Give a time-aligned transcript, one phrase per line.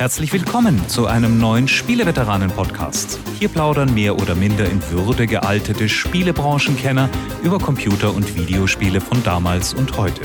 [0.00, 3.20] Herzlich willkommen zu einem neuen Spieleveteranen-Podcast.
[3.38, 7.10] Hier plaudern mehr oder minder in Würde gealtete Spielebranchenkenner
[7.42, 10.22] über Computer- und Videospiele von damals und heute.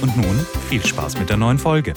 [0.00, 1.94] Und nun viel Spaß mit der neuen Folge.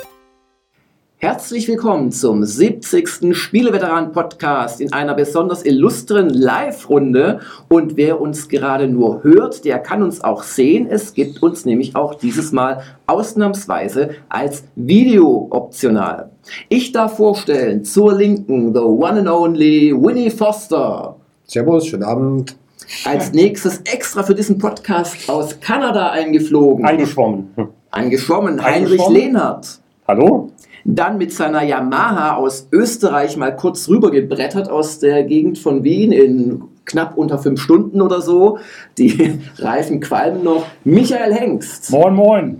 [1.25, 3.35] Herzlich willkommen zum 70.
[3.35, 7.39] Spieleveteran-Podcast in einer besonders illustren Live-Runde.
[7.67, 10.85] Und wer uns gerade nur hört, der kann uns auch sehen.
[10.87, 16.29] Es gibt uns nämlich auch dieses Mal ausnahmsweise als Video optional.
[16.69, 21.15] Ich darf vorstellen, zur Linken, the one and only Winnie Foster.
[21.45, 22.55] Servus, schönen Abend.
[23.03, 26.85] Als nächstes extra für diesen Podcast aus Kanada eingeflogen.
[26.85, 27.49] Eingeschwommen.
[27.89, 29.17] Eingeschwommen, Heinrich Eingeschwommen?
[29.19, 29.79] Lehnhardt.
[30.07, 30.51] Hallo?
[30.85, 36.63] Dann mit seiner Yamaha aus Österreich mal kurz rübergebrettert aus der Gegend von Wien in
[36.85, 38.59] knapp unter fünf Stunden oder so.
[38.97, 40.65] Die Reifen qualmen noch.
[40.83, 41.89] Michael Hengst.
[41.91, 42.57] Moin, moin.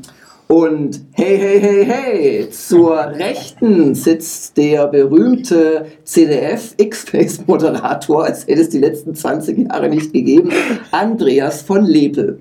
[0.48, 8.62] Und hey, hey, hey, hey, zur Rechten sitzt der berühmte CDF X-Face Moderator, als hätte
[8.62, 10.52] es die letzten 20 Jahre nicht gegeben,
[10.92, 12.40] Andreas von Lepel.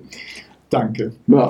[0.69, 1.13] Danke.
[1.25, 1.49] Ja.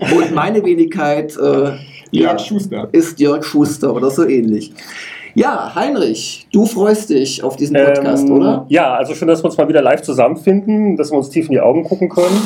[0.00, 1.72] Und meine Wenigkeit äh,
[2.10, 2.88] Jörg Schuster.
[2.92, 4.72] ist Jörg Schuster oder so ähnlich.
[5.34, 8.66] Ja, Heinrich, du freust dich auf diesen Podcast, Ähm, oder?
[8.68, 11.52] Ja, also schön, dass wir uns mal wieder live zusammenfinden, dass wir uns tief in
[11.52, 12.40] die Augen gucken können.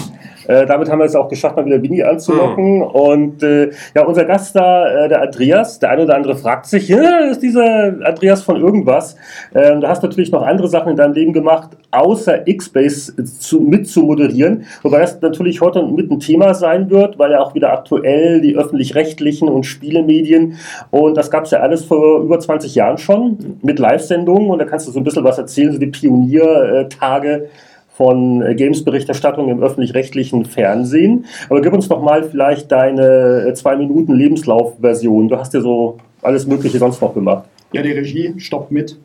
[0.47, 2.83] Äh, damit haben wir es auch geschafft, mal wieder Winnie anzulocken.
[2.83, 6.91] Und äh, ja, unser Gast da, äh, der Andreas, der eine oder andere fragt sich,
[6.91, 9.17] ist dieser Andreas von irgendwas?
[9.55, 13.89] Ähm, du hast natürlich noch andere Sachen in deinem Leben gemacht, außer X-Base zu, mit
[13.89, 14.65] zu moderieren.
[14.83, 18.57] Wobei das natürlich heute mit ein Thema sein wird, weil ja auch wieder aktuell die
[18.57, 20.57] öffentlich-rechtlichen und Spielemedien
[20.91, 24.65] und das gab es ja alles vor über 20 Jahren schon mit Live-Sendungen und da
[24.65, 27.49] kannst du so ein bisschen was erzählen, so die Pioniertage
[27.95, 31.27] von äh, Games-Berichterstattung im öffentlich-rechtlichen Fernsehen.
[31.49, 35.29] Aber gib uns doch mal vielleicht deine äh, zwei Minuten Lebenslauf-Version.
[35.29, 37.45] Du hast ja so alles Mögliche sonst noch gemacht.
[37.73, 38.99] Ja, die Regie stoppt mit.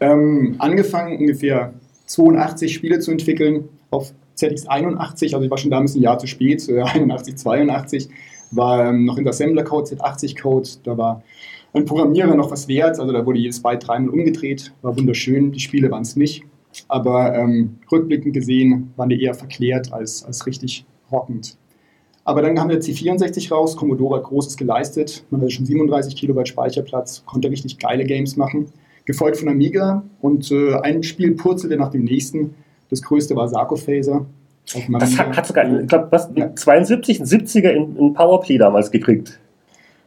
[0.00, 1.72] Ähm, angefangen ungefähr
[2.06, 6.68] 82 Spiele zu entwickeln auf ZX81, also ich war schon damals ein Jahr zu spät,
[6.68, 8.08] äh, 81, 82,
[8.52, 11.22] war ähm, noch in der Assembler-Code, Z80-Code, da war
[11.74, 15.60] ein Programmierer noch was wert, also da wurde jedes Byte dreimal umgedreht, war wunderschön, die
[15.60, 16.44] Spiele waren es nicht,
[16.88, 21.56] aber ähm, rückblickend gesehen waren die eher verklärt als, als richtig rockend.
[22.24, 26.48] Aber dann kam der C64 raus, Commodore hat Großes geleistet, man hatte schon 37 Kilobyte
[26.48, 28.66] Speicherplatz, konnte richtig geile Games machen,
[29.06, 32.54] gefolgt von Amiga und äh, ein Spiel purzelte nach dem nächsten.
[32.90, 34.26] Das größte war Sarcophaser.
[34.98, 36.54] Das hat, hat sogar, ich glaube, was, Ja.
[36.54, 39.40] 72, ein 70er in, in Powerplay damals gekriegt.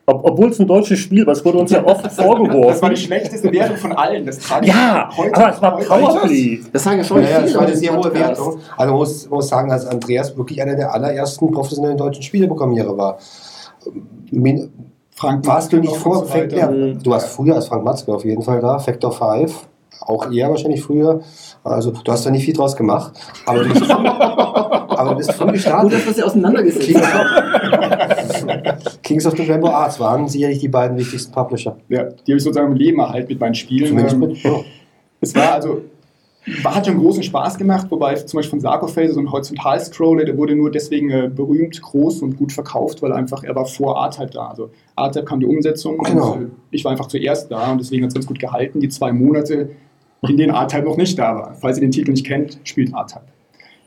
[0.08, 2.90] Ob, Obwohl es ein deutsches Spiel war, es wurde uns ja oft Das war vorgeworfen.
[2.90, 4.26] die schlechteste Wertung von allen.
[4.26, 6.60] Das trage ich Ja, heute- aber es war Powerplay.
[6.74, 8.14] Das sagen ja schon Ja, ja, das viele war eine sehr hohe.
[8.14, 8.60] Wertung.
[8.78, 12.98] Also man muss, man muss sagen, dass Andreas wirklich einer der allerersten professionellen deutschen Spieleprogrammierer
[12.98, 13.18] war.
[14.32, 14.72] Min
[15.16, 16.26] Frank warst du nicht vor.
[16.26, 16.58] Factor?
[16.60, 18.80] Ja, du warst früher als Frank Matzke auf jeden Fall da.
[18.80, 19.68] Factor 5,
[20.02, 21.20] auch eher wahrscheinlich früher.
[21.64, 23.14] Also du hast da nicht viel draus gemacht,
[23.46, 25.94] aber du bist, aber du bist früh Gut, gestartet.
[25.94, 28.11] dass wir sie auseinandergesetzt haben.
[29.04, 31.78] Kings of the Rainbow Arts waren sicherlich die beiden wichtigsten Publisher.
[31.90, 33.98] Ja, die habe ich sozusagen im Leben erhalten mit meinen Spielen.
[33.98, 34.36] Ähm.
[34.44, 34.60] Ja.
[35.20, 35.82] Es war also,
[36.64, 40.38] war, hat schon großen Spaß gemacht, wobei zum Beispiel von Sarcophagus, so ein Horizontal-Scroller, der
[40.38, 44.32] wurde nur deswegen äh, berühmt, groß und gut verkauft, weil einfach er war vor R-Type
[44.32, 44.48] da.
[44.48, 46.34] Also R-Type kam die Umsetzung Genau.
[46.34, 48.90] und äh, ich war einfach zuerst da und deswegen hat es ganz gut gehalten, die
[48.90, 49.70] zwei Monate,
[50.28, 51.56] in denen R-Type noch nicht da war.
[51.60, 53.22] Falls ihr den Titel nicht kennt, spielt R-Type.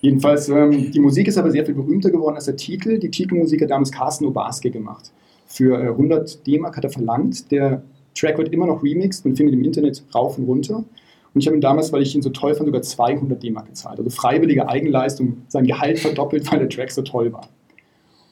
[0.04, 2.98] Jedenfalls, ähm, die Musik ist aber sehr viel berühmter geworden als der Titel.
[2.98, 5.10] Die Titelmusik hat damals Carsten Obarski gemacht.
[5.46, 7.50] Für äh, 100 D-Mark hat er verlangt.
[7.50, 7.82] Der
[8.14, 10.84] Track wird immer noch remixed und findet im Internet rauf und runter.
[11.32, 13.98] Und ich habe ihn damals, weil ich ihn so toll fand, sogar 200 D-Mark gezahlt.
[13.98, 17.48] Also freiwillige Eigenleistung, sein Gehalt verdoppelt, weil der Track so toll war.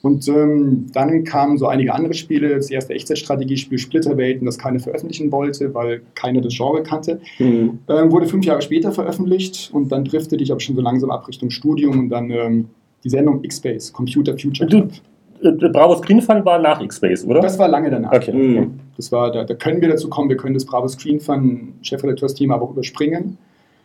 [0.02, 2.56] Und ähm, dann kamen so einige andere Spiele.
[2.56, 7.20] Das erste Echtzeitstrategiespiel Splitterwelten, das keiner veröffentlichen wollte, weil keiner das Genre kannte.
[7.36, 7.78] Hm.
[7.88, 11.28] Ähm, wurde fünf Jahre später veröffentlicht und dann driftete ich aber schon so langsam ab
[11.28, 12.68] Richtung Studium und dann ähm,
[13.04, 14.92] die Sendung X-Base, Computer Future Du- Club.
[15.42, 17.40] Äh, Bravo Screen Fun war nach X-Base, oder?
[17.40, 18.12] Das war lange danach.
[18.12, 18.32] Okay.
[18.32, 18.72] Hm.
[18.96, 22.54] Das war, da, da können wir dazu kommen, wir können das Bravo Screen Fun Chefredakteursthema
[22.54, 23.38] aber auch überspringen.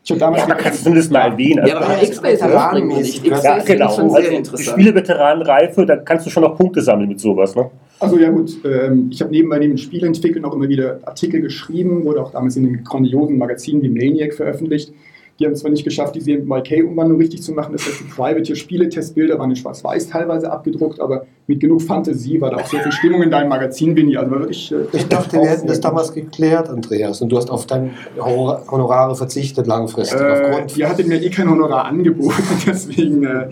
[0.07, 1.67] Ich habe damals Ja, man kann es zumindest mal erwähnen.
[1.67, 2.45] Ja, aber X-Base
[2.85, 3.25] nicht.
[3.27, 3.89] ja, genau.
[3.91, 4.69] schon sehr Also, die interessant.
[4.79, 7.69] Spieleveteranenreife, da kannst du schon noch Punkte sammeln mit sowas, ne?
[7.99, 12.21] Also ja gut, ähm, ich habe nebenbei neben Spielentwickeln auch immer wieder Artikel geschrieben, wurde
[12.21, 14.93] auch damals in den grandiosen Magazinen wie Maniac veröffentlicht.
[15.39, 19.51] Die haben zwar nicht geschafft, diese MYK-Umwandlung richtig zu machen, das heißt, die Private-Spiele-Testbilder waren
[19.51, 23.29] in Schwarz-Weiß teilweise abgedruckt, aber mit genug Fantasie war da auch sehr viel Stimmung in
[23.29, 24.17] deinem Magazin, Winnie.
[24.17, 24.71] Also war wirklich.
[24.71, 27.21] äh, Ich dachte, wir hätten das damals geklärt, Andreas.
[27.21, 30.19] Und du hast auf deine Honor- Honorare verzichtet langfristig.
[30.19, 32.33] Äh, ihr hattet mir eh kein Honorar angeboten,
[32.65, 33.49] deswegen äh,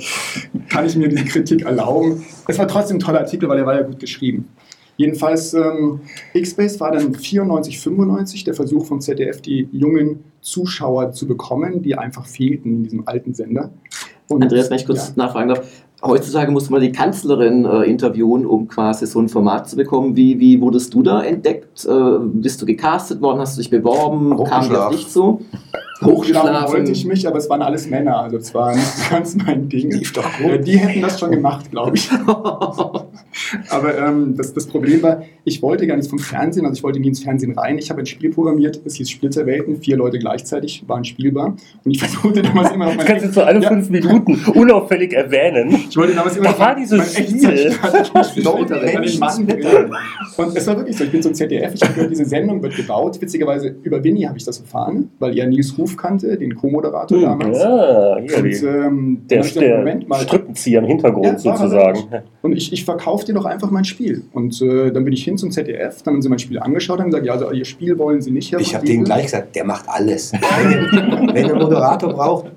[0.70, 2.26] kann ich mir die Kritik erlauben.
[2.48, 4.48] Es war trotzdem ein toller Artikel, weil er war ja gut geschrieben.
[4.98, 6.00] Jedenfalls, ähm,
[6.34, 11.98] X-Base war dann 94, 95 der Versuch vom ZDF, die jungen Zuschauer zu bekommen, die
[11.98, 13.72] einfach fehlten in diesem alten Sender.
[14.28, 15.24] Und, Andreas, wenn ich kurz ja.
[15.24, 15.68] nachfragen darf,
[16.04, 20.16] heutzutage muss man die Kanzlerin äh, interviewen, um quasi so ein Format zu bekommen.
[20.16, 21.86] Wie, wie wurdest du da entdeckt?
[21.86, 23.40] Äh, bist du gecastet worden?
[23.40, 24.44] Hast du dich beworben?
[24.46, 25.42] Kam das nicht so?
[26.04, 29.70] Hochgeschlafen wollte ich mich, aber es waren alles Männer, also es war nicht ganz mein
[29.70, 29.92] Ding.
[29.92, 30.68] Lief doch gut.
[30.68, 32.10] Die hätten das schon gemacht, glaube ich.
[33.70, 37.00] Aber ähm, das, das Problem war, ich wollte gar nicht vom Fernsehen, also ich wollte
[37.00, 37.78] nie ins Fernsehen rein.
[37.78, 41.56] Ich habe ein Spiel programmiert, es hieß Splitterwelten, vier Leute gleichzeitig waren spielbar.
[41.84, 43.70] Und ich versuchte damals immer noch Das kannst du so alle Ja.
[43.70, 45.76] fünf Minuten unauffällig erwähnen.
[45.90, 47.74] Ich wollte damals immer Da noch war dieses Spiel.
[50.38, 52.76] Und es war wirklich so, ich bin so ZDF, ich habe gehört, diese Sendung wird
[52.76, 53.20] gebaut.
[53.22, 57.24] Witzigerweise über Winnie habe ich das erfahren, weil er Nils Ruf kannte, den Co-Moderator Hm,
[57.24, 57.58] damals.
[57.60, 60.20] Ja, Und ähm, der, der Moment mal.
[60.22, 62.00] Strippenzieher im Hintergrund Ja, sozusagen.
[62.42, 64.24] Und ich, ich verkaufe dir doch einfach mein Spiel.
[64.34, 67.06] Und äh, dann bin ich hin zum ZDF, dann haben sie mein Spiel angeschaut und
[67.06, 68.52] gesagt, ja, also ihr Spiel wollen sie nicht.
[68.52, 70.34] Herr Ich habe denen gleich gesagt, der macht alles.
[70.34, 72.52] Wenn, wenn der Moderator braucht,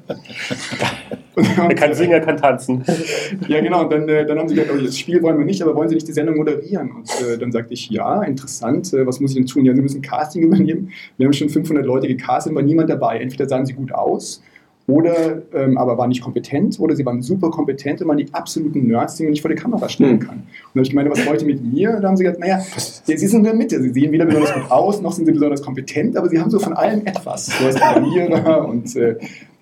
[1.36, 2.84] Er kann singen, er kann tanzen.
[3.48, 3.82] Ja, genau.
[3.82, 5.88] Und dann, äh, dann haben sie gesagt, oh, das Spiel wollen wir nicht, aber wollen
[5.88, 6.90] Sie nicht die Sendung moderieren?
[6.90, 8.92] Und äh, dann sagte ich, ja, interessant.
[8.92, 9.64] Äh, was muss ich denn tun?
[9.64, 10.90] Ja, Sie müssen Casting übernehmen.
[11.16, 13.20] Wir haben schon 500 Leute gecastet, war niemand dabei.
[13.20, 14.42] Entweder sahen sie gut aus
[14.88, 18.86] oder ähm, aber waren nicht kompetent oder sie waren super kompetent und waren die absoluten
[18.88, 20.26] Nerds, die man nicht vor die Kamera stellen Hm.
[20.26, 20.42] kann.
[20.74, 22.00] Und ich gemeint, was wollt ihr mit mir?
[22.00, 22.58] Da haben sie gesagt, naja,
[23.04, 23.80] sie sind in der Mitte.
[23.82, 26.58] Sie sehen weder besonders gut aus, noch sind sie besonders kompetent, aber sie haben so
[26.58, 27.46] von allem etwas.
[27.46, 29.16] So als Programmierer und äh,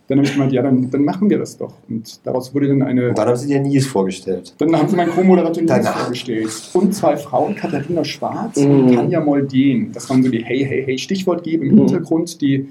[0.08, 1.72] dann habe ich gemeint, ja, dann, dann machen wir das doch.
[1.88, 4.54] Und daraus wurde dann eine und dann haben sie dir Nils vorgestellt.
[4.58, 6.70] dann haben sie meinen Co-Moderator Nils vorgestellt.
[6.74, 8.70] Und zwei Frauen, Katharina Schwarz Mhm.
[8.70, 9.90] und Tanja Moldeen.
[9.92, 11.78] Das waren so die Hey, Hey, Hey Stichwortgeber im Mhm.
[11.78, 12.68] Hintergrund, die,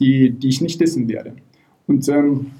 [0.00, 1.32] die, die ich nicht dissen werde.
[1.88, 2.50] Und ähm,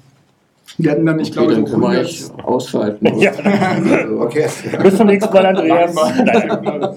[0.77, 3.07] wir hatten dann, ich glaube, dann so können wir 100 eigentlich ausschalten.
[3.19, 3.31] Ja.
[3.31, 4.45] Also, Okay.
[4.83, 5.95] Bis zum nächsten Mal, Andreas.
[5.95, 6.89] Nein.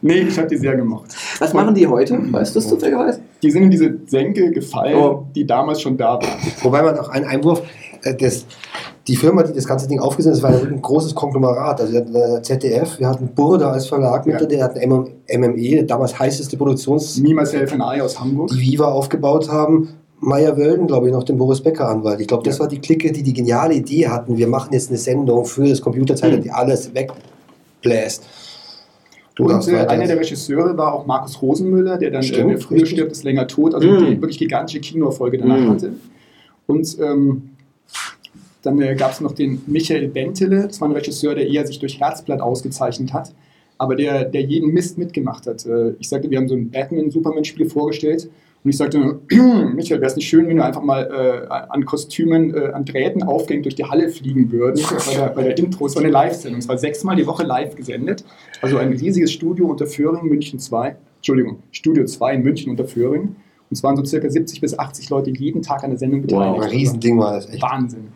[0.00, 1.14] nee, ich habe die sehr gemocht.
[1.38, 2.18] Was machen die heute?
[2.32, 3.20] Weißt du das zufälligerweise?
[3.42, 5.26] Die sind in diese Senke gefallen, Oh.
[5.34, 6.28] die damals schon da waren.
[6.62, 7.62] Wobei man auch einen Einwurf,
[8.02, 8.46] äh, das,
[9.06, 11.80] die Firma, die das ganze Ding aufgesetzt hat, das war ja ein großes Konglomerat.
[11.80, 14.46] Also wir hatten äh, ZDF, wir hatten Burda als Verlag mit, Ja.
[14.46, 18.48] der hatten MM, MME, damals heißeste Produktions, Me, Myself and I aus Hamburg.
[18.50, 19.90] die Viva aufgebaut haben.
[20.20, 22.20] Meyer Wölden, glaube ich, noch den Boris Becker Anwalt.
[22.20, 22.60] Ich glaube, das Ja.
[22.60, 24.36] war die Clique, die die geniale Idee hatten.
[24.36, 28.24] Wir machen jetzt eine Sendung für das Computerzeitalter, die alles wegbläst.
[29.36, 32.84] Du Und äh, einer der Regisseure war auch Markus Rosenmüller, der dann Stimmt, äh, früher
[32.84, 33.98] stirbt, ist länger tot, also Mhm.
[33.98, 35.68] die wirklich gigantische Kinoerfolge danach Mhm.
[35.70, 35.92] hatte.
[36.66, 37.50] Und ähm,
[38.62, 41.78] dann äh, gab es noch den Michael Bentele, das war ein Regisseur, der eher sich
[41.78, 43.32] durch Herzblatt ausgezeichnet hat,
[43.78, 45.64] aber der, der jeden Mist mitgemacht hat.
[45.64, 48.28] Äh, ich sagte, wir haben so ein Batman-Superman-Spiel vorgestellt
[48.62, 48.98] und ich sagte,
[49.30, 53.22] Michael, wäre es nicht schön, wenn wir einfach mal äh, an Kostümen, äh, an Drähten
[53.22, 55.86] aufgehängt durch die Halle fliegen würden, bei der, bei der Intro.
[55.86, 58.24] Es war eine Live-Sendung, es war sechsmal die Woche live gesendet.
[58.60, 63.22] Also ein riesiges Studio unter Föhring, München 2, Entschuldigung, Studio 2 in München unter Föhring.
[63.22, 66.62] Und es waren so circa 70 bis 80 Leute jeden Tag an der Sendung beteiligt.
[66.62, 67.62] ein Riesending war das echt.
[67.62, 68.08] Wahnsinn.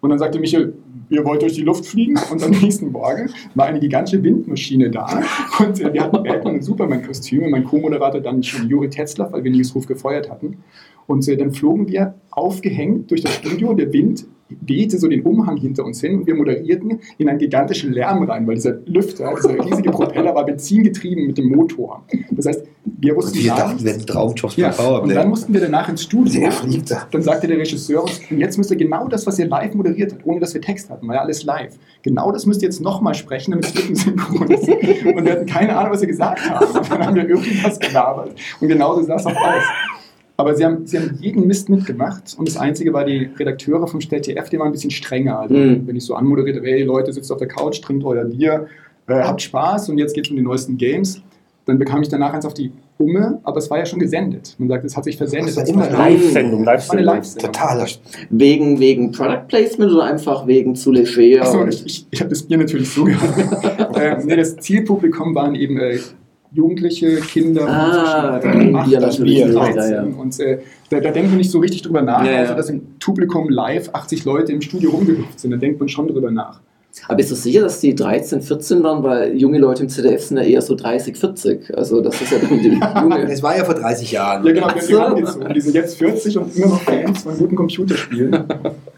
[0.00, 0.74] Und dann sagte Michael,
[1.10, 2.18] ihr wollt durch die Luft fliegen?
[2.30, 5.22] Und am nächsten Morgen war eine gigantische Windmaschine da.
[5.58, 7.48] Und äh, wir hatten Batman und Superman-Kostüme.
[7.48, 10.58] Mein Co-Moderator dann schon Juri Tetzlaff, weil wir Nils Ruf gefeuert hatten.
[11.06, 13.74] Und äh, dann flogen wir aufgehängt durch das Studio.
[13.74, 14.26] Der Wind
[14.60, 18.46] wehte so den Umhang hinter uns hin und wir moderierten in einen gigantischen Lärm rein,
[18.46, 22.04] weil dieser Lüfter, dieser riesige Propeller war benzingetrieben mit dem Motor.
[22.30, 22.64] Das heißt,
[23.00, 25.26] wir Und wussten wir gar dachten, wir hätten Traumjobs Ja, und dann Powerplay.
[25.26, 26.50] mussten wir danach ins Studio.
[26.50, 27.06] Fliegt da.
[27.10, 30.12] Dann sagte der Regisseur uns, und jetzt müsst ihr genau das, was ihr live moderiert
[30.12, 31.74] habt, ohne dass wir Text hatten, war ja alles live.
[32.02, 34.68] Genau das müsst ihr jetzt nochmal sprechen, damit es wirklich synchron ist.
[34.68, 36.66] Und wir hatten keine Ahnung, was wir gesagt haben.
[36.78, 38.34] Und dann haben wir irgendwas gelabert.
[38.60, 39.62] Und genauso sah es auch aus.
[40.40, 44.00] Aber sie haben, sie haben jeden Mist mitgemacht und das Einzige war, die Redakteure vom
[44.00, 45.40] ZDF, die waren ein bisschen strenger.
[45.40, 45.84] Also, Mhm.
[45.84, 48.68] Wenn ich so anmoderierte, hey Leute, sitzt auf der Couch, trinkt euer Bier,
[49.08, 51.20] äh, habt Spaß und jetzt geht es um die neuesten Games,
[51.64, 54.54] dann bekam ich danach eins auf die Umme, aber es war ja schon gesendet.
[54.58, 55.56] Man sagt, es hat sich versendet.
[55.56, 57.04] Das war Live-Sendung, das war eine Live-Sendung.
[57.04, 57.52] Live-Sendung.
[57.52, 57.86] Totaler
[58.30, 61.42] Wegen, wegen Product Placement oder einfach wegen zu leger?
[61.42, 63.96] Achso, ich, ich, ich habe das Bier natürlich so gehabt.
[64.00, 65.98] ähm, nee, das Zielpublikum waren eben äh,
[66.52, 70.02] Jugendliche, Kinder, Ah, zwischen dann 8 Bier und natürlich, 13 ja, ja.
[70.02, 70.58] und äh,
[70.90, 73.90] da, da denkt man nicht so richtig drüber nach, Ja, also dass im Publikum live
[73.92, 76.60] 80 Leute im Studio rumgehüpft sind, da denkt man schon drüber nach.
[77.06, 79.02] Aber bist du sicher, dass die 13, 14 waren?
[79.02, 81.76] Weil junge Leute im ZDF sind ja eher so 30, 40.
[81.76, 82.68] Also das ist ja dann die
[83.02, 83.26] junge.
[83.26, 84.44] Das war ja vor 30 Jahren.
[84.44, 85.00] Ja genau, so.
[85.00, 85.52] haben gezogen.
[85.54, 88.32] Die sind jetzt 40 und immer noch Fans von guten Computerspielen.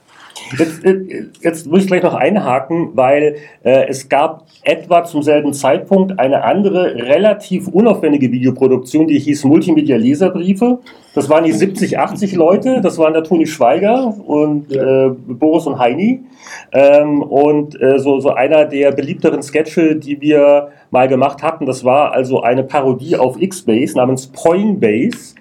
[0.59, 5.53] Jetzt, äh, jetzt muss ich gleich noch einhaken, weil äh, es gab etwa zum selben
[5.53, 10.81] Zeitpunkt eine andere, relativ unaufwendige Videoproduktion, die hieß Multimedia Leserbriefe.
[11.15, 15.79] Das waren die 70, 80 Leute, das waren der Toni Schweiger und äh, Boris und
[15.79, 16.25] Heini.
[16.73, 21.85] Ähm, und äh, so, so einer der beliebteren Sketche, die wir mal gemacht hatten, das
[21.85, 25.35] war also eine Parodie auf X-Base namens Poinbase.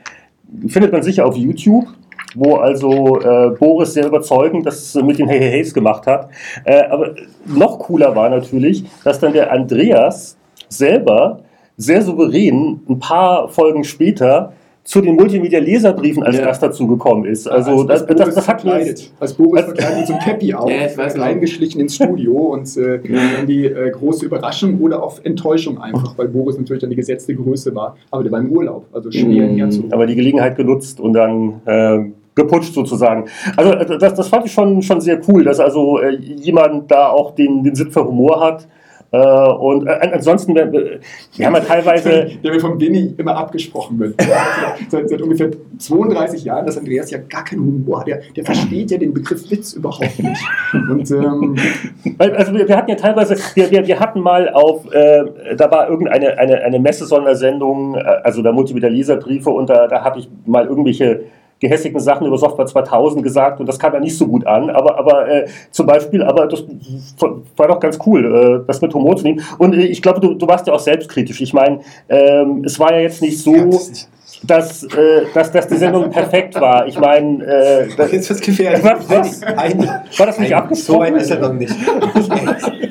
[0.68, 1.88] Findet man sicher auf YouTube
[2.36, 6.29] wo also äh, Boris sehr überzeugend das mit den Hey Hey Heys gemacht hat.
[6.65, 11.39] Äh, aber noch cooler war natürlich, dass dann der Andreas selber
[11.77, 16.45] sehr souverän ein paar Folgen später zu den Multimedia-Leserbriefen als Ja.
[16.45, 17.48] Gast dazugekommen ist.
[17.48, 19.12] Also das, Boris das, das hat verkleidet.
[19.19, 22.33] Als Boris als- verkleidet mit so einem Cappy auf, Ja, ich weiß reingeschlichen ins Studio
[22.33, 23.00] und äh,
[23.38, 27.36] dann die äh, große Überraschung oder auch Enttäuschung einfach, weil Boris natürlich dann die gesetzte
[27.36, 27.98] Größe war.
[28.09, 29.86] Aber der war im Urlaub, also schwer Mhm.
[29.91, 32.00] aber die Gelegenheit genutzt und dann äh,
[32.39, 33.25] geputscht sozusagen.
[33.55, 37.10] Also äh, das, das fand ich schon, schon sehr cool, dass also äh, jemand da
[37.10, 38.67] auch den, den Sinn für Humor hat.
[39.12, 43.98] Äh, und äh, ansonsten, wir, wir haben ja teilweise der mir vom Winnie immer abgesprochen
[43.98, 44.15] wird.
[44.89, 48.08] seit, seit ungefähr 32 Jahren, dass Andreas ja gar keinen Humor hat.
[48.08, 50.43] Der, der versteht ja den Begriff Witz überhaupt nicht.
[50.74, 51.55] Und ähm,
[52.19, 55.89] Also wir, wir hatten ja teilweise, wir, wir, wir hatten mal auf, äh, da war
[55.89, 60.67] irgendeine eine, eine Messe-Sondersendung, äh, also da Multimedia Leserbriefe und da, da habe ich mal
[60.67, 61.22] irgendwelche
[61.60, 64.98] gehässigen Sachen über Software 2000 gesagt und das kam ja nicht so gut an, aber,
[64.98, 66.63] aber äh, zum Beispiel, aber das
[67.58, 69.42] war doch ganz cool, äh, das mit Humor zu nehmen.
[69.58, 71.42] Und äh, ich glaube, du, du warst ja auch selbstkritisch.
[71.42, 73.54] Ich meine, ähm, es war ja jetzt nicht so,
[74.44, 76.88] dass, äh, dass, dass die Sendung perfekt war.
[76.88, 78.84] Ich meine, äh, das- Jetzt wird's gefährlich.
[78.84, 79.10] Was?
[79.10, 79.44] Was?
[79.44, 79.80] Ein,
[80.18, 80.96] war das nicht abgesprochen?
[80.96, 81.75] so weit ist er noch nicht.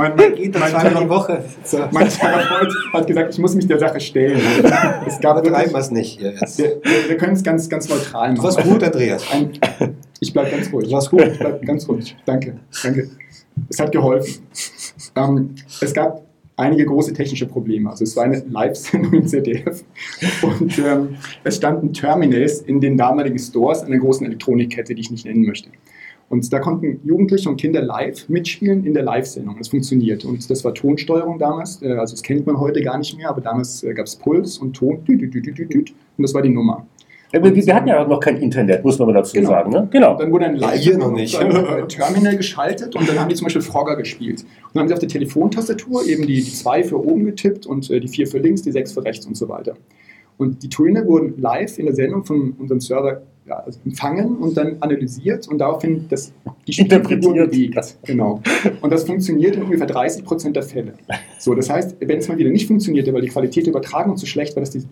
[0.00, 1.44] mein, mein, Geht das mein, die Woche.
[1.62, 1.78] So.
[1.90, 4.40] mein Therapeut hat gesagt, ich muss mich der Sache stellen.
[5.06, 6.58] Es gab Aber treiben wirklich, wir es nicht hier jetzt.
[6.58, 8.56] wir, wir, können es ganz, ganz neutral Du machen.
[8.56, 9.24] warst gut, Andreas.
[9.32, 9.52] Ein,
[10.20, 10.88] ich bleibe ganz ruhig.
[10.88, 11.22] Du warst gut.
[11.22, 12.16] Ich bleib ganz ruhig.
[12.24, 12.56] Danke.
[12.82, 13.10] Danke.
[13.68, 14.46] Es hat geholfen.
[15.16, 16.22] Ähm, es gab
[16.56, 17.90] einige große technische Probleme.
[17.90, 19.82] Also es war eine Live-Sendung im ZDF
[20.42, 25.24] und ähm, es standen Terminals in den damaligen Stores einer großen Elektronikkette, die ich nicht
[25.24, 25.70] nennen möchte.
[26.30, 29.56] Und da konnten Jugendliche und Kinder live mitspielen in der Live-Sendung.
[29.58, 30.28] Das funktionierte.
[30.28, 31.82] Und das war Tonsteuerung damals.
[31.82, 34.56] Äh, Also das kennt man heute gar nicht mehr, aber damals äh, gab es Puls
[34.58, 35.00] und Ton.
[35.08, 36.86] Und das war die Nummer.
[37.32, 39.50] Äh, Wir, wir hatten ja auch noch kein Internet, muss man dazu Genau.
[39.50, 39.70] sagen.
[39.72, 39.88] Ne?
[39.90, 40.16] Genau.
[40.16, 41.34] Dann wurde ein Ja, live noch nicht.
[41.40, 44.42] äh, Terminal geschaltet und dann haben die zum Beispiel Frogger gespielt.
[44.42, 47.88] Und dann haben sie auf der Telefontastatur eben die, die zwei für oben getippt und
[47.88, 49.74] die vier für links, die sechs für rechts und so weiter.
[50.38, 53.20] Und die Töne wurden live in der Sendung von unserem Server ja,
[53.84, 56.32] empfangen und dann analysiert und daraufhin das,
[56.66, 57.96] die Spielfigur bewegt.
[58.04, 58.40] Genau.
[58.80, 60.94] Und das funktioniert in ungefähr 30 Prozent der Fälle.
[61.38, 64.26] So, das heißt, wenn es mal wieder nicht funktionierte, weil die Qualität der Übertragung zu
[64.26, 64.82] schlecht war, dass die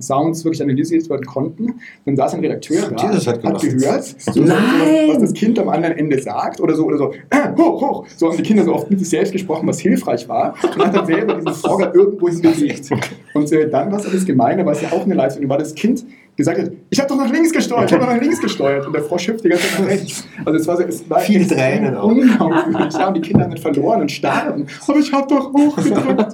[0.00, 4.40] Sounds wirklich analysiert werden konnten, dann saß ein Redakteur da, Jesus hat hat gehört, so,
[4.40, 5.08] Nein!
[5.08, 8.06] was, was das Kind am anderen Ende sagt oder so oder so, äh, hoch, hoch.
[8.16, 10.94] So haben die Kinder so oft mit sich selbst gesprochen, was hilfreich war und hat
[10.94, 12.90] dann selber diesen Frogger irgendwo hin bewegt.
[13.34, 15.74] Und äh, dann war es das Gemeine, weil es ja auch eine Leistung war, das
[15.74, 16.04] Kind
[16.36, 18.92] gesagt hat, ich habe doch nach links gesteuert, ich habe doch nach links gesteuert und
[18.94, 20.26] der Frosch hüpft die ganze Zeit nach rechts.
[20.44, 22.04] Also es war, so, es war extrem Tränen auch.
[22.04, 22.94] unglaublich.
[22.94, 24.66] Ja, und die Kinder haben dann verloren und starben.
[24.86, 26.32] Aber ich habe doch hochgedrückt.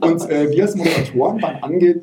[0.00, 2.00] Und äh, wir als Moderatoren waren ange,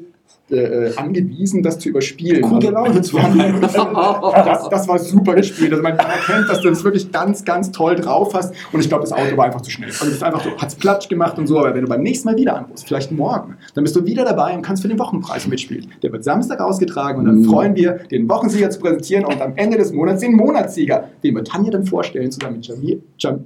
[0.52, 2.42] äh, angewiesen, das zu überspielen.
[2.44, 3.62] Gute Also, Laune zu wir haben-
[4.46, 5.72] das, das war super gespielt.
[5.72, 8.54] Also man erkennt, dass du das wirklich ganz, ganz toll drauf hast.
[8.72, 9.90] Und ich glaube, das Auto war einfach zu schnell.
[9.90, 11.58] Also es ist einfach so, hat's platsch gemacht und so.
[11.58, 14.54] Aber wenn du beim nächsten Mal wieder anrufst, vielleicht morgen, dann bist du wieder dabei
[14.54, 15.88] und kannst für den Wochenpreis mitspielen.
[16.04, 17.46] Der wird Samstag ausgetragen und dann Mhm.
[17.46, 21.48] freuen wir, den Wochensieger zu präsentieren und am Ende des Monats den Monatssieger, den wird
[21.48, 23.46] Tanja dann vorstellen, zusammen mit Jamil, Jam,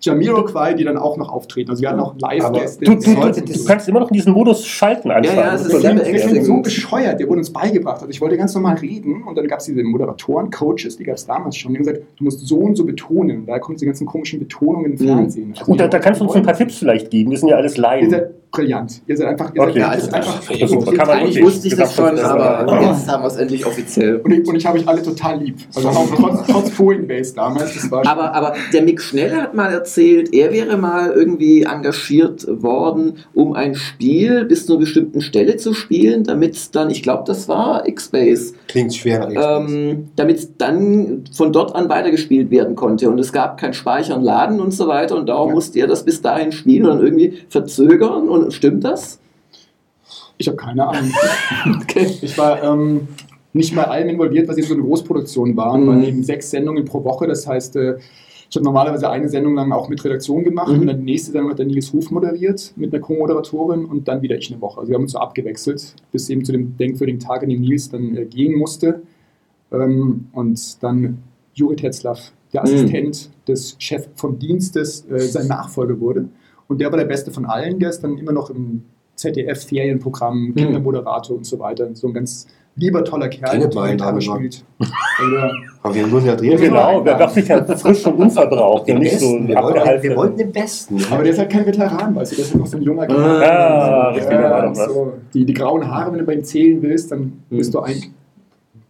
[0.00, 1.70] Jamiroquai, die dann auch noch auftreten.
[1.70, 2.84] Also wir hatten auch Live-Gäste.
[2.84, 5.36] Du, du, du, du das- kannst immer noch in diesen Modus schalten anfangen.
[5.38, 7.96] Ja, ja, es ist Das sehr Der klingt so bescheuert, der wurde uns beigebracht.
[8.00, 11.16] Also ich wollte ganz normal reden und dann gab es diese Moderatoren, Coaches, die gab
[11.16, 13.44] es damals schon, die haben gesagt, du musst so und so betonen.
[13.46, 14.96] Da kommen diese ganzen komischen Betonungen im Mhm.
[15.16, 15.54] Fernsehen.
[15.58, 17.30] Also Und da, da kannst du uns ein paar Tipps vielleicht geben.
[17.30, 18.10] Wir sind ja alles Laien.
[18.52, 19.02] Brillant.
[19.06, 19.72] Ihr seid einfach, ihr Okay.
[19.72, 20.92] seid, Ja, also, einfach das ist super.
[20.92, 22.90] Kann man Eigentlich wusste ich das schon, aber ja.
[22.92, 24.16] jetzt haben wir es endlich offiziell.
[24.16, 25.56] und ich, und ich habe euch alle total lieb.
[25.74, 26.70] Also auch trotz, trotz
[27.06, 27.74] Base damals.
[27.74, 32.46] Das war Aber, aber der Mick Schnell hat mal erzählt, er wäre mal irgendwie engagiert
[32.62, 37.02] worden, um ein Spiel bis zu einer bestimmten Stelle zu spielen, damit es dann, ich
[37.02, 42.74] glaube, das war X-Base, Klingt schwer ähm, damit es dann von dort an weitergespielt werden
[42.76, 43.10] konnte.
[43.10, 45.16] Und es gab kein Speichern, Laden und so weiter.
[45.16, 45.54] Und darum Ja.
[45.54, 48.28] musste er das bis dahin spielen und dann irgendwie verzögern.
[48.28, 49.18] Und stimmt das?
[50.38, 51.12] ich habe keine Ahnung.
[51.82, 52.06] Okay.
[52.22, 53.08] Ich war ähm,
[53.52, 55.76] nicht bei allem involviert, was eben so eine Großproduktion war.
[55.76, 55.86] Mhm.
[55.86, 57.26] waren eben sechs Sendungen pro Woche.
[57.26, 57.98] Das heißt, äh,
[58.48, 60.80] ich habe normalerweise eine Sendung lang auch mit Redaktion gemacht Mhm.
[60.80, 64.22] und dann die nächste Sendung hat der Nils Ruf moderiert mit einer Co-Moderatorin und dann
[64.22, 64.80] wieder ich eine Woche.
[64.80, 67.90] Also wir haben uns so abgewechselt, bis eben zu dem denkwürdigen Tag, an dem Nils
[67.90, 69.02] dann äh, gehen musste.
[69.70, 71.18] Ähm, und dann
[71.52, 76.28] Juri Tetzlaff der Assistent des Chefs vom Dienstes, äh, sein Nachfolger wurde.
[76.70, 77.80] Und der war der Beste von allen.
[77.80, 78.84] Der ist dann immer noch im
[79.16, 81.88] ZDF-Ferienprogramm, Kindermoderator und so weiter.
[81.94, 82.46] So ein ganz
[82.76, 84.64] lieber, toller Kerl, Kennt der Gitarre spielt.
[84.78, 85.36] Also,
[85.82, 86.60] Aber wir müssen ja drehen.
[86.60, 89.48] Genau, wer darf sich ja frisch und unverbraucht Den nicht so Besten.
[89.48, 90.98] wir, wollten, wir wollten den Besten.
[91.10, 93.42] aber der ist halt kein Veteran, weißt du, der ist noch so ein junger Kerl.
[93.42, 97.42] Ah, Ja, da so, die, die grauen Haare, wenn du bei ihm zählen willst, dann
[97.50, 97.96] bist du ein,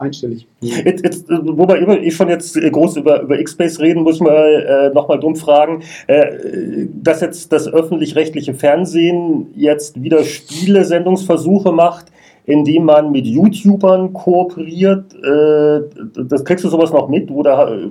[0.01, 0.47] einstellig.
[0.61, 4.91] Jetzt, jetzt, wo wir eh schon jetzt äh, groß über, über X-Base reden, muss mal
[4.91, 12.07] äh, nochmal dumm fragen, äh, dass jetzt das öffentlich-rechtliche Fernsehen jetzt wieder Spielesendungsversuche macht,
[12.47, 15.15] indem man mit YouTubern kooperiert.
[15.15, 15.81] Äh,
[16.25, 17.31] das kriegst du sowas noch mit?
[17.31, 17.89] Oder äh,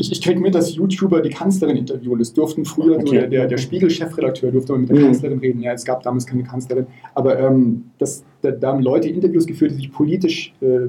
[0.00, 2.18] Ich, ich kriege mit, dass YouTuber die Kanzlerin interviewen.
[2.20, 3.18] Das durften früher, so Okay.
[3.18, 5.02] der, der, der Spiegel-Chefredakteur durfte mal mit der Mhm.
[5.06, 5.60] Kanzlerin reden.
[5.60, 6.86] Ja, es gab damals keine Kanzlerin.
[7.14, 10.88] Aber ähm, das, da, da haben Leute Interviews geführt, die sich politisch, äh,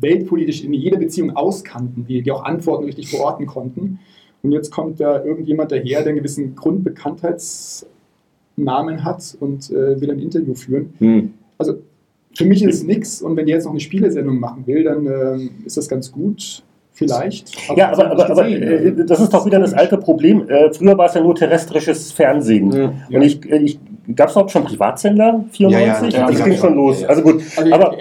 [0.00, 3.98] weltpolitisch in jeder Beziehung auskannten, die, die auch Antworten richtig verorten konnten.
[4.42, 10.20] Und jetzt kommt da irgendjemand daher, der einen gewissen Grundbekanntheitsnamen hat und äh, will ein
[10.20, 10.94] Interview führen.
[10.98, 11.34] Hm.
[11.58, 11.80] Also
[12.34, 15.06] für mich ist es nichts und wenn der jetzt noch eine Spielesendung machen will, dann
[15.06, 16.62] ähm, ist das ganz gut,
[16.92, 17.56] vielleicht.
[17.68, 20.48] ja, ich aber, hab's aber, aber nicht äh, das ist doch wieder das alte Problem.
[20.48, 22.70] Äh, früher war es ja nur terrestrisches Fernsehen.
[22.72, 22.92] Ja.
[23.10, 23.80] Und ich, äh, ich
[24.14, 25.44] gab es überhaupt schon Privatsender?
[25.52, 26.12] 94?
[26.12, 27.00] Ja, ja, das ging schon los.
[27.00, 27.08] Ja, ja.
[27.08, 27.96] Also gut, Also aber,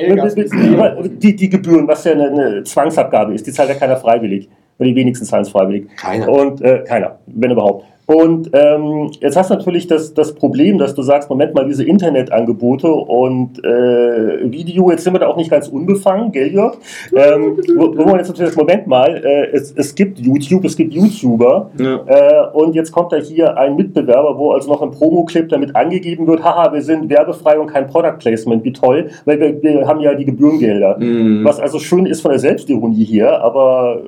[1.07, 4.49] die, die Gebühren, was ja eine, eine Zwangsabgabe ist, die zahlt ja keiner freiwillig.
[4.79, 5.87] Oder die wenigsten zahlen es freiwillig.
[5.97, 6.29] Keiner.
[6.29, 7.85] Und äh, keiner, wenn überhaupt.
[8.07, 11.83] Und ähm, jetzt hast du natürlich das, das Problem, dass du sagst, Moment mal, diese
[11.83, 16.77] Internetangebote und äh, Video, jetzt sind wir da auch nicht ganz unbefangen, gell, Jörg?
[17.13, 20.93] Ähm, wo, wo man jetzt natürlich, Moment mal, äh, es, es gibt YouTube, es gibt
[20.93, 21.99] YouTuber Ja.
[22.07, 26.27] äh, und jetzt kommt da hier ein Mitbewerber, wo also noch ein Promo-Clip damit angegeben
[26.27, 29.99] wird, haha, wir sind werbefrei und kein Product Placement, wie toll, weil wir, wir haben
[29.99, 30.95] ja die Gebührengelder.
[30.97, 31.43] Hm.
[31.43, 34.01] Was also schön ist von der Selbstironie hier, aber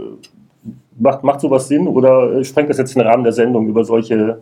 [1.00, 4.39] macht, macht sowas Sinn oder äh, sprengt das jetzt den Rahmen der Sendung über solche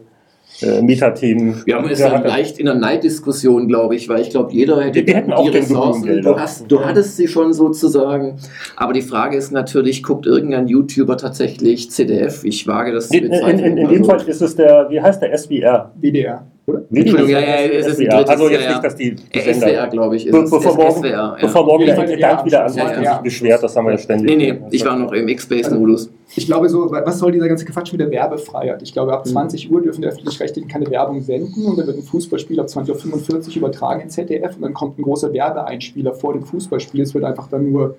[0.61, 1.63] äh, Metathemen?
[1.67, 5.05] Man ist Ja, dann leicht in einer Neiddiskussion, glaube ich, weil ich glaube, jeder hätte
[5.05, 6.21] Wir auch die gerne Ressourcen.
[6.21, 8.37] Du, hast, du hattest sie schon sozusagen.
[8.75, 12.43] Aber die Frage ist natürlich, guckt irgendein YouTuber tatsächlich CDF?
[12.43, 14.99] Ich wage das zu In, in, in, in dem Also- Fall ist es der, wie
[15.01, 15.91] heißt der SWR?
[15.95, 16.83] WDR, oder?
[16.91, 19.88] Entschuldigung, ja, ja, es ist ein drittes, Also jetzt ja, nicht, dass die, Äh, SWR,
[19.88, 20.25] glaube ich.
[20.27, 21.38] Ist Be bevor morgen, SWR, ja.
[21.39, 24.38] bevor morgen Ja, der Intendant wieder ja, und sich beschwert, das haben wir ja ständig.
[24.38, 26.12] Nee, nee, ich war noch im X-Base-Modus.
[26.36, 28.82] Ich glaube so, was soll dieser ganze Quatsch mit der Werbefreiheit?
[28.82, 29.30] Ich glaube, ab Mhm.
[29.32, 33.49] 20 Uhr dürfen die Öffentlich-Rechtlichen keine Werbung senden und dann wird ein Fußballspiel ab 20.45
[33.51, 37.01] Uhr übertragen in ZDF und dann kommt ein großer Werbeeinspieler vor dem Fußballspiel.
[37.01, 37.95] Es wird einfach dann nur,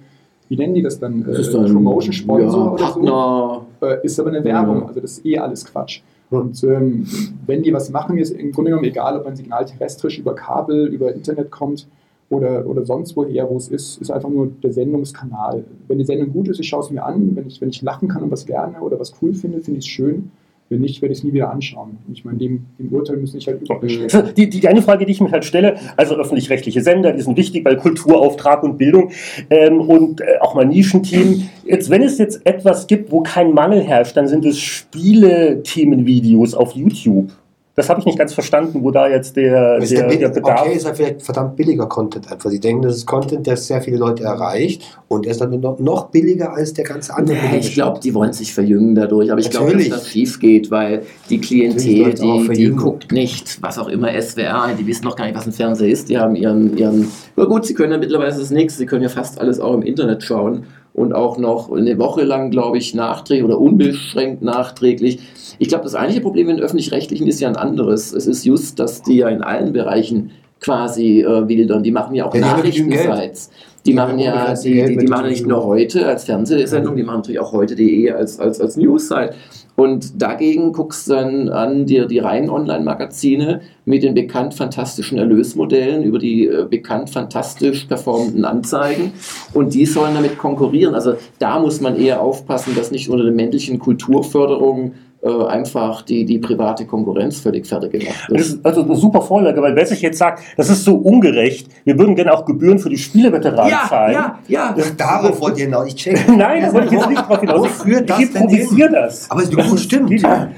[0.49, 1.25] wie nennen die das dann?
[1.25, 3.67] Das ist Äh, dann Promotion, Sponsor ja, oder Partner.
[3.81, 3.87] so?
[3.87, 6.01] Äh, ist aber eine Werbung, also das ist eh alles Quatsch.
[6.31, 7.07] Und ähm,
[7.47, 10.87] wenn die was machen, ist im Grunde genommen egal, ob ein Signal terrestrisch über Kabel,
[10.89, 11.87] über Internet kommt
[12.29, 15.65] oder, oder sonst woher, wo es ist, ist einfach nur der Sendungskanal.
[15.87, 17.35] Wenn die Sendung gut ist, ich schaue es mir an.
[17.35, 19.87] Wenn ich, wenn ich lachen kann und was lerne oder was cool finde, finde ich
[19.87, 20.31] es schön.
[20.71, 21.97] Wenn nicht, werde ich es nie wieder anschauen.
[22.07, 24.09] Und ich meine, dem, dem Urteil müssen ich halt überstellen.
[24.09, 27.39] So, Die, die, eine Frage, die ich mir halt stelle, also öffentlich-rechtliche Sender, die sind
[27.39, 29.11] wichtig, weil Kulturauftrag und Bildung
[29.49, 31.49] ähm, und äh, auch mal Nischenthemen.
[31.65, 36.73] Jetzt, wenn es jetzt etwas gibt, wo kein Mangel herrscht, dann sind es Spiele-Themenvideos auf
[36.73, 37.31] YouTube.
[37.79, 40.63] Das habe ich nicht ganz verstanden, wo da jetzt der, Ist der, der, der Bedarf
[40.63, 42.51] okay, ist halt vielleicht verdammt billiger Content einfach.
[42.51, 45.79] Sie denken, das ist Content, der sehr viele Leute erreicht und er ist dann noch,
[45.79, 47.37] noch billiger als der ganze andere.
[47.37, 50.73] Nee, ich glaube, die wollen sich verjüngen dadurch, aber ich glaube, dass das schief geht,
[50.73, 55.27] weil die Klientel, die, die guckt nicht, was auch immer SWR, die wissen noch gar
[55.27, 58.33] nicht, was ein Fernseher ist, die haben ihren, ihren, na gut, sie können ja mittlerweile
[58.33, 60.65] es nichts, sie können ja fast alles auch im Internet schauen
[60.99, 65.21] und auch noch eine Woche lang, glaube ich, nachträglich oder unbeschränkt nachträglich.
[65.59, 68.13] Ich glaube, das eigentliche Problem in den Öffentlich-Rechtlichen ist ja ein anderes.
[68.13, 70.31] Es ist just, dass die ja in allen Bereichen
[70.61, 71.83] quasi äh, wildern.
[71.83, 72.41] Die machen ja auch Ja.
[72.41, 73.51] Nachrichtensites.
[73.87, 77.19] Die Die machen ja, die, die, die machen nicht nur heute als Fernsehsendung, die machen
[77.19, 79.35] natürlich auch heute.de als, als, als News-Site.
[79.79, 86.03] Und dagegen guckst du dann an dir die reinen Online-Magazine mit den bekannt fantastischen Erlösmodellen
[86.03, 89.13] über die äh, bekannt fantastisch performenden Anzeigen.
[89.55, 90.97] Und die sollen damit konkurrieren.
[90.97, 96.25] Also da muss man eher aufpassen, dass nicht unter der männlichen Kulturförderung äh, einfach die,
[96.25, 98.41] die private Konkurrenz völlig fertig gemacht Das wird.
[98.41, 101.99] ist also eine super Vorlage, weil wer sich jetzt sagt, das ist so ungerecht, wir
[101.99, 104.13] würden gerne auch Gebühren für die Spieleveteranen zahlen.
[104.15, 104.75] ja, ja.
[104.79, 105.89] Ach, darauf wollt ihr hinaus.
[105.89, 106.19] Ich check.
[106.37, 107.61] Nein, das wollte ich jetzt nicht drauf hinaus.
[107.61, 109.31] Wofür das ich improvisiere das.
[109.31, 110.23] Aber das ist- stimmt.
[110.23, 110.49] Da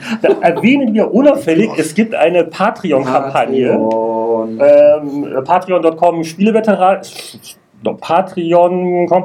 [0.40, 3.68] erwähnen wir unauffällig, es gibt eine Patreon-Kampagne.
[3.68, 4.60] Patreon.
[4.60, 6.98] Ähm, Patreon.com Spieleveteran.
[7.82, 9.24] no, Patreon.com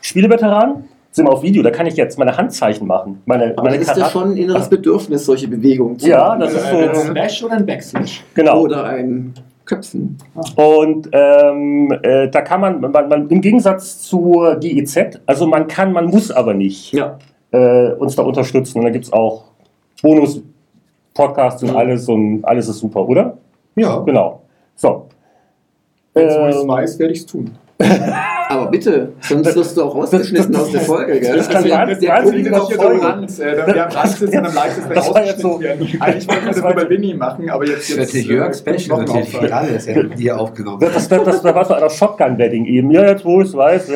[0.00, 0.84] Spieleveteran.
[1.14, 3.20] Sind wir auf Video, da kann ich jetzt meine Handzeichen machen.
[3.26, 6.28] Meine, Aber meine dann ist das Karate- schon ein inneres Bedürfnis, solche Bewegungen zu Ja,
[6.28, 6.40] machen.
[6.40, 7.00] das ist Ein so.
[7.02, 8.24] Slash oder ein Backslash?
[8.34, 8.62] Genau.
[8.62, 9.34] Oder ein
[9.66, 10.16] Köpfen.
[10.56, 15.92] Und ähm, äh, da kann man, man, man, im Gegensatz zur GEZ, also man kann,
[15.92, 16.92] man muss aber nicht.
[16.92, 17.18] Ja.
[17.52, 18.78] äh, uns da unterstützen.
[18.78, 19.44] Und da gibt es auch
[20.02, 23.36] Bonus-Podcasts und alles und alles ist super, oder?
[23.76, 23.98] Ja.
[24.00, 24.40] Genau.
[24.76, 25.06] So.
[26.14, 27.50] Wenn es Ähm, weiß, werde ich es tun.
[28.52, 31.36] Aber bitte, sonst wirst du auch rausgeschnitten aus der Folge, gell?
[31.36, 32.98] das kann Also, wahnsinnig- der wahnsinnig Punkt- Das ist Folge.
[33.00, 33.38] Toleranz.
[33.38, 36.00] Äh, da- Wir haben Angst, dass es am leichtesten Das war jetzt so- rausgeschnitten werden.
[36.02, 37.90] Eigentlich wollten wir das über Winnie machen, aber jetzt.
[37.90, 40.80] Das jetzt wird der Jörg äh, Special natürlich das ja hier aufgenommen.
[40.80, 42.90] das, das, das, das war so einer Shotgun-Wedding eben.
[42.90, 43.88] Ja, jetzt wo ich es weiß.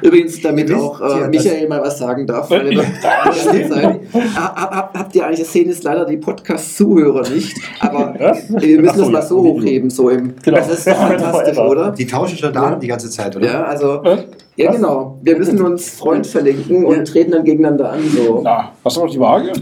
[0.00, 2.50] Ist Übrigens, damit Wisst auch äh, Michael mal was sagen darf.
[2.50, 4.00] weil wir doch- Zeit.
[4.34, 8.48] Hab, hab, habt ihr eigentlich, das sehen jetzt leider die Podcast-Zuhörer nicht, aber Was?
[8.50, 9.26] wir müssen so, das mal ja.
[9.26, 10.34] so hochheben, so im.
[10.42, 10.56] Genau.
[10.56, 11.90] Das ist doch fantastisch, oder?
[11.92, 13.46] Die tauschen schon da die ganze Zeit, oder?
[13.46, 14.20] Ja, also, Was?
[14.56, 14.76] ja Was?
[14.76, 15.18] genau.
[15.22, 18.40] Wir müssen uns Freund verlinken und treten dann gegeneinander an, so.
[18.42, 19.52] Na, hast du noch die Waage?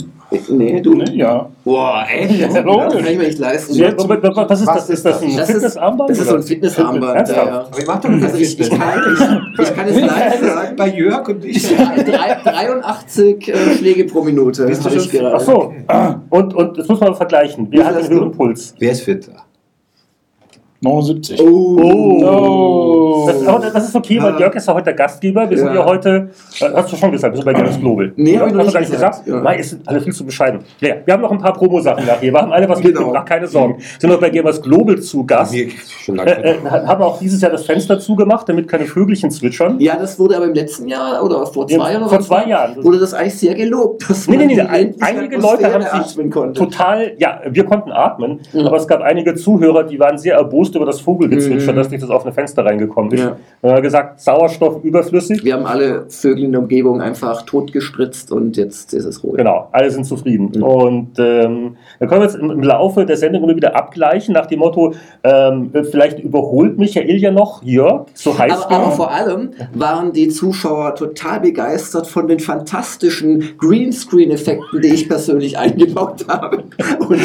[0.49, 0.95] Nee, du?
[0.95, 1.49] Nee, ja.
[1.65, 2.39] Boah, echt?
[2.39, 3.75] Ja, Das kann ich mir nicht leisten.
[3.75, 4.91] Ja, was ist das?
[4.91, 6.11] Ist das ein Fitnessarmband?
[6.11, 6.43] Das ist so ein?
[6.43, 7.29] Fitnessarmband.
[7.29, 7.61] Ja, ja.
[7.67, 8.81] Aber ihr macht doch nicht Also ich, ich, kann,
[9.59, 10.77] ich, ich kann es live sagen.
[10.77, 11.63] Bei Jörg und ich.
[11.77, 15.37] Drei- 83 äh, Schläge pro Minute Bist du habe ich schon- gerade.
[15.37, 15.73] Ach so.
[16.31, 17.69] Und, und das muss man vergleichen.
[17.71, 18.15] Wie Wer viel hat den hast du?
[18.17, 18.75] höheren Puls?
[18.79, 19.29] Wer ist fit?
[20.85, 21.41] 79.
[21.41, 22.25] Oh.
[22.25, 23.27] Oh.
[23.27, 24.39] Das, das ist okay, weil Ah.
[24.39, 25.49] Jörg ist ja heute der Gastgeber.
[25.49, 25.75] Wir sind Ja.
[25.77, 28.13] ja heute, äh, hast du schon gesagt, wir sind bei Games Global.
[28.17, 29.29] Nee, hab ich noch nicht gar nicht gesagt, gesagt.
[29.29, 29.43] ja.
[29.43, 30.61] Nein, es sind alle viel zu bescheiden.
[30.81, 32.23] Ja, ja, wir haben noch ein paar Promo-Sachen nachher.
[32.23, 32.99] Wir haben alle was Genau.
[33.01, 33.77] mitgebracht, keine Sorgen.
[33.99, 35.53] Sind noch bei Gamers Global zu Gast.
[35.53, 35.69] Mir
[36.05, 36.45] schon Äh, lange.
[36.45, 39.79] äh, haben auch dieses Jahr das Fenster zugemacht, damit keine Vögelchen zwitschern.
[39.81, 42.45] Ja, das wurde aber im letzten Jahr oder vor zwei Ja, Jahren vor oder zwei
[42.47, 42.85] Jahren.
[42.85, 47.13] wurde das eigentlich sehr gelobt, dass Nee, nee, nee, ein, einige Leute haben sich total,
[47.19, 48.67] ja, wir konnten atmen, Mhm.
[48.67, 51.77] aber es gab einige Zuhörer, die waren sehr erbost über das Vogelgezwitscher, Mhm.
[51.77, 53.21] dass nicht das offene Fenster reingekommen ist.
[53.21, 53.37] Ja.
[53.63, 55.45] Haben gesagt, Sauerstoff überflüssig.
[55.45, 59.37] Wir haben alle Vögel in der Umgebung einfach totgespritzt und jetzt ist es ruhig.
[59.37, 60.53] Genau, alle sind zufrieden.
[60.55, 60.63] Mhm.
[60.63, 64.61] Und ähm, dann können wir jetzt im, Laufe der Sendung immer wieder abgleichen, nach dem
[64.61, 68.91] Motto, ähm, vielleicht überholt Michael ja noch Jörg, so heißt Aber, aber er.
[68.93, 76.27] vor allem waren die Zuschauer total begeistert von den fantastischen Greenscreen-Effekten, die ich persönlich eingebaut
[76.29, 76.65] habe.
[77.09, 77.21] Und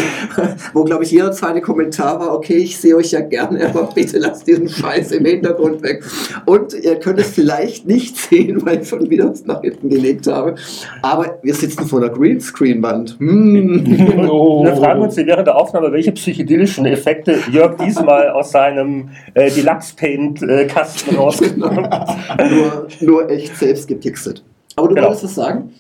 [0.73, 3.38] wo, glaube ich, jeder zweite Kommentar war, okay, ich sehe euch ja gerne,
[3.69, 6.04] aber bitte lasst diesen Scheiß im Hintergrund weg.
[6.45, 10.28] Und ihr könnt es vielleicht nicht sehen, weil ich schon wieder was nach hinten gelegt
[10.28, 10.56] habe.
[11.02, 13.17] Aber wir sitzen vor einer Greenscreen-Wand.
[13.19, 14.19] Hm.
[14.30, 14.63] Oh.
[14.63, 19.49] Wir fragen uns hier während der Aufnahme, welche psychedelischen Effekte Jörg diesmal aus seinem äh,
[19.49, 22.17] Deluxe-Paint-Kasten rausgenommen hat.
[22.52, 24.43] nur, nur echt selbst gepixelt.
[24.75, 25.08] Aber du Genau.
[25.08, 25.73] wolltest was sagen?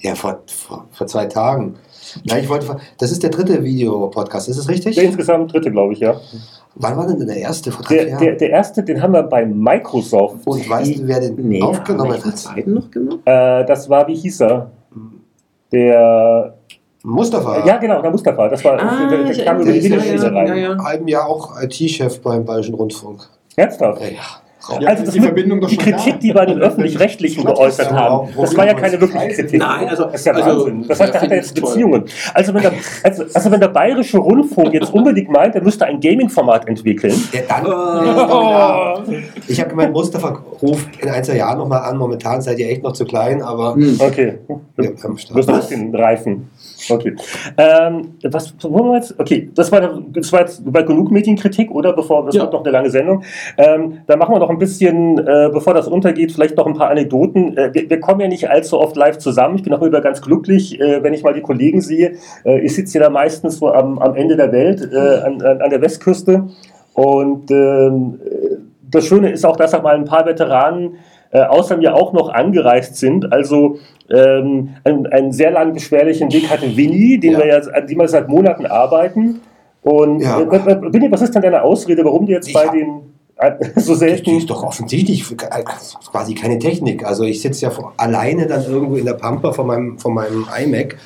[0.00, 1.74] Ja, vor, vor, vor zwei Tagen.
[2.24, 2.76] Nein, ich wollte.
[2.98, 4.94] Das ist der dritte Videopodcast, ist es richtig?
[4.96, 6.14] Der insgesamt dritte, glaube ich, ja.
[6.74, 7.72] Wann war denn der erste?
[7.72, 8.22] Vor drei Der, Jahren?
[8.24, 10.46] der, der erste, den haben wir bei Microsoft.
[10.46, 12.56] Und weißt du, wer den Nee, aufgenommen hat?
[12.56, 13.18] den noch gemacht?
[13.24, 14.70] Äh, das war, wie hieß er?
[15.72, 16.54] Der,
[17.02, 17.64] Mustafa.
[17.66, 18.48] ja genau, der Mustafa.
[18.48, 20.46] Das war, Ah, der, der, kam über die Videospiele ja, rein.
[20.48, 20.72] ja, ja.
[20.72, 23.28] Im halben Jahr auch IT-Chef beim Bayerischen Rundfunk.
[23.56, 24.00] Ernsthaft?
[24.02, 24.08] Ja,
[24.80, 24.88] ja.
[24.88, 26.18] Also das die mit, Verbindung doch die Kritik, da.
[26.18, 29.60] die bei den Öffentlich-Rechtlichen geäußert haben, das war ja keine wirkliche Kritik.
[29.60, 30.84] Nein, also- das ist ja also, Wahnsinn.
[30.88, 31.54] Das heißt, ja, er hat ja jetzt.
[31.54, 32.04] Beziehungen.
[32.34, 36.00] Also wenn, der, also, also wenn der Bayerische Rundfunk jetzt unbedingt meint, er müsste ein
[36.00, 37.66] Gaming-Format entwickeln, Ja, dann.
[37.66, 39.12] Oh.
[39.46, 41.96] Ich habe gemeint, Mustafa ruft in ein, zwei Jahren nochmal an.
[41.96, 44.38] Momentan seid ihr echt noch zu klein, aber okay,
[44.76, 46.50] wir müssen ein bisschen reifen.
[46.90, 47.14] Okay.
[47.56, 49.18] Ähm, was, wo waren wir jetzt?
[49.18, 51.92] Okay, das war, das war jetzt bei genug Medienkritik, oder?
[51.92, 52.42] Bevor, das Ja.
[52.42, 53.22] wird noch eine lange Sendung.
[53.56, 56.90] Ähm, da machen wir noch ein bisschen, äh, bevor das untergeht, vielleicht noch ein paar
[56.90, 57.56] Anekdoten.
[57.56, 59.56] Äh, wir, wir kommen ja nicht allzu oft live zusammen.
[59.56, 62.14] Ich bin auch immer ganz glücklich, äh, wenn ich mal die Kollegen sehe.
[62.44, 65.70] Äh, ich sitze ja da meistens so am, am Ende der Welt, äh, an, an,
[65.70, 66.48] der Westküste.
[66.94, 68.56] Und ähm, äh,
[68.90, 70.96] das Schöne ist auch, dass auch mal ein paar Veteranen
[71.30, 73.32] äh, außer mir auch noch angereist sind.
[73.32, 73.78] Also
[74.10, 77.38] ähm, einen, einen sehr langen, beschwerlichen Weg hatte Winnie, den Ja.
[77.38, 79.40] wir ja, an dem wir seit Monaten arbeiten.
[79.82, 80.40] Und Ja.
[80.40, 83.00] äh, äh, Winnie, was ist denn deine Ausrede, warum du jetzt Ich bei den
[83.36, 84.36] äh, so Die selten...
[84.36, 85.24] ist doch offensichtlich
[86.10, 87.04] quasi keine Technik.
[87.06, 90.46] Also ich sitze ja vor, alleine dann irgendwo in der Pampa von meinem, von meinem
[90.64, 90.96] iMac.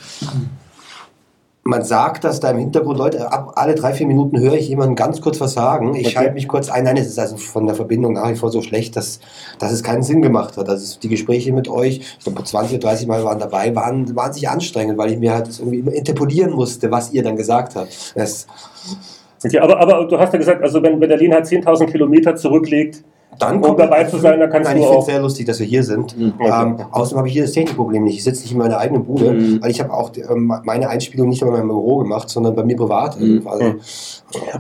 [1.65, 4.97] Man sagt, dass da im Hintergrund Leute, ab alle drei, vier Minuten höre ich jemanden
[4.97, 5.95] ganz kurz was sagen.
[5.95, 6.15] Ich Okay.
[6.15, 6.83] schalte mich kurz ein.
[6.83, 9.21] Nein, es ist also von der Verbindung nach wie vor so schlecht, dass,
[9.61, 10.69] dass es keinen Sinn gemacht hat.
[10.69, 14.49] Also die Gespräche mit euch, ich glaube 20 oder 30 Mal waren dabei, waren wahnsinnig
[14.49, 18.13] anstrengend, weil ich mir halt das irgendwie immer interpolieren musste, was ihr dann gesagt habt.
[18.17, 18.47] Das,
[19.45, 22.37] Okay, aber, aber du hast ja gesagt, also wenn, wenn der Lehn halt 10.000 Kilometer
[22.37, 23.03] zurücklegt,
[23.39, 25.59] Dann Um dabei zu sein, dann kannst Nein, du ich finde es sehr lustig, dass
[25.59, 26.17] wir hier sind.
[26.17, 26.35] Mhm.
[26.41, 28.17] Ähm, außerdem habe ich hier das Technikproblem nicht.
[28.19, 29.63] Ich sitze nicht in meiner eigenen Bude, Mhm.
[29.63, 32.77] weil ich habe auch ähm, meine Einspielung nicht bei meinem Büro gemacht, sondern bei mir
[32.77, 33.19] privat.
[33.19, 33.47] Mhm.
[33.47, 33.75] Also,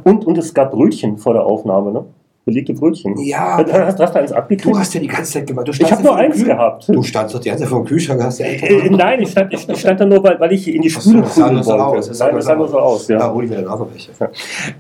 [0.05, 2.05] und, und es gab Brötchen vor der Aufnahme, ne?
[2.45, 3.17] Belegte Brötchen.
[3.19, 4.75] Ja, Du hast, hast du eins abgekriegt?
[4.75, 5.69] du hast ja die ganze Zeit gemacht.
[5.69, 6.89] Du ich habe nur eins Kühl- gehabt.
[6.89, 9.53] Du standst doch die ganze Zeit vor dem Kühlschrank, hast ja Äh, nein, ich stand,
[9.55, 11.63] ich, ich stand da nur, weil, weil ich in die Spüle das sah prügeln nur
[11.65, 11.85] so wollte.
[11.85, 13.19] aus, das sah das so sah nur so aus, ja.
[13.19, 14.11] Da hol ich mir dann auch noch welche.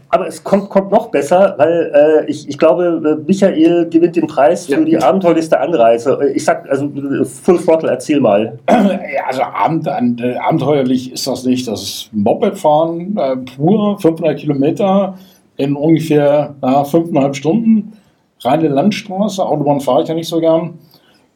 [0.09, 1.92] Aber es kommt, kommt noch besser, weil
[2.27, 4.81] äh, ich, ich glaube, äh, Michael gewinnt den Preis für Ja.
[4.81, 6.18] die abenteuerlichste Anreise.
[6.20, 8.59] Äh, Ich sag, also äh, Full Throttle, erzähl mal.
[8.66, 11.68] Also abend, äh, abenteuerlich ist das nicht.
[11.68, 15.14] Das ist Mopedfahren, äh, pur 500 Kilometer
[15.56, 17.92] in ungefähr na, fünfeinhalb Stunden.
[18.40, 20.74] Reine Landstraße, Autobahn fahre ich ja nicht so gern.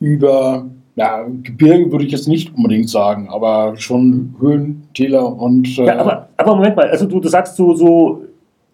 [0.00, 5.78] Über ja, Gebirge würde ich jetzt nicht unbedingt sagen, aber schon Höhen, Täler und.
[5.78, 8.22] Äh, Ja, aber, aber Moment mal, also du, du sagst so, so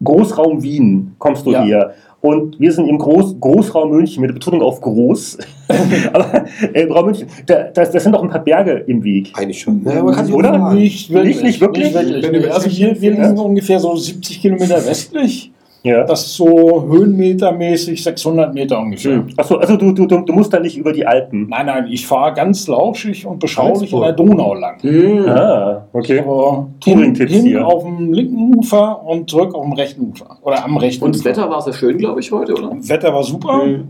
[0.03, 1.65] Großraum Wien kommst du Ja.
[1.65, 1.91] hier.
[2.23, 5.39] Und wir sind im Groß, Großraum München mit der Betonung auf groß.
[6.13, 9.33] aber äh, Raum München, da, das, das sind doch ein paar Berge im Weg.
[9.35, 9.83] Eigentlich schon.
[9.85, 10.73] Ja, man kann sich Oder?
[10.73, 11.35] Nicht wirklich.
[11.37, 11.93] Nicht- nicht wirklich?
[11.93, 15.52] Wenn du Also wir, wir liegen ungefähr so 70 Kilometer westlich.
[15.83, 16.05] Ja.
[16.05, 19.25] Das ist so höhenmetermäßig 600 Meter ungefähr.
[19.37, 21.49] Achso, also du, du, du, du musst da nicht über die Alpen.
[21.49, 24.05] Nein, nein, ich fahre ganz lauschig und beschaulich an Salzburg.
[24.05, 24.81] der Donau lang.
[24.83, 25.29] Hm.
[25.29, 26.23] Ah, okay.
[26.25, 27.67] So, hin, Touring-Tipps hin hier.
[27.67, 30.39] auf dem linken Ufer und zurück auf dem rechten Ufer.
[30.43, 31.31] Oder am rechten Und das Ufer.
[31.31, 32.71] Wetter war sehr schön, glaube ich, heute, oder?
[32.79, 33.65] Wetter war super.
[33.65, 33.89] Mhm.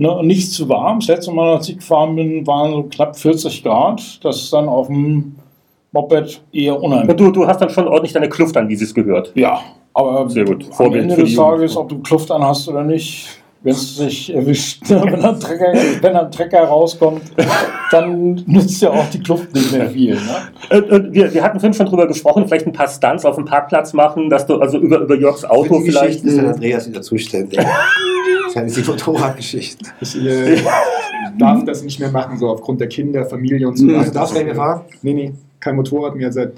[0.00, 1.00] Ne, nicht zu warm.
[1.00, 4.24] Das letzte Mal, als ich gefahren bin, waren so knapp 40 Grad.
[4.24, 5.34] Das ist dann auf dem
[5.90, 7.10] Moped eher unangenehm.
[7.10, 9.32] Und du, du hast dann schon ordentlich deine Kluft an, wie es gehört.
[9.34, 9.60] Ja,
[9.94, 10.64] aber Sehr gut.
[10.66, 11.34] am Vorbild Ende für des.
[11.34, 13.28] Tages, ob du Kluft an hast oder nicht,
[13.62, 17.22] wenn es dich erwischt, wenn ein, Trecker, wenn ein Trecker rauskommt,
[17.90, 20.14] dann nützt ja auch die Kluft nicht mehr viel.
[20.14, 20.20] Ne?
[20.78, 23.44] Und, und wir, wir hatten vorhin schon drüber gesprochen, vielleicht ein paar Stunts auf dem
[23.46, 26.22] Parkplatz machen, dass du also über, über Jörgs Für Auto die vielleicht.
[26.22, 27.58] Geschichten ist der Andreas wieder zuständig.
[28.54, 29.88] Das ist die Motorradgeschichten.
[30.00, 30.56] Ich äh,
[31.38, 33.90] darf das nicht mehr machen, so aufgrund der Kinder, Familie und so Mhm.
[33.90, 34.00] weiter.
[34.00, 34.80] Also darfst du nicht mehr fahren?
[35.02, 36.52] Nee, nee, kein Motorrad mehr seit,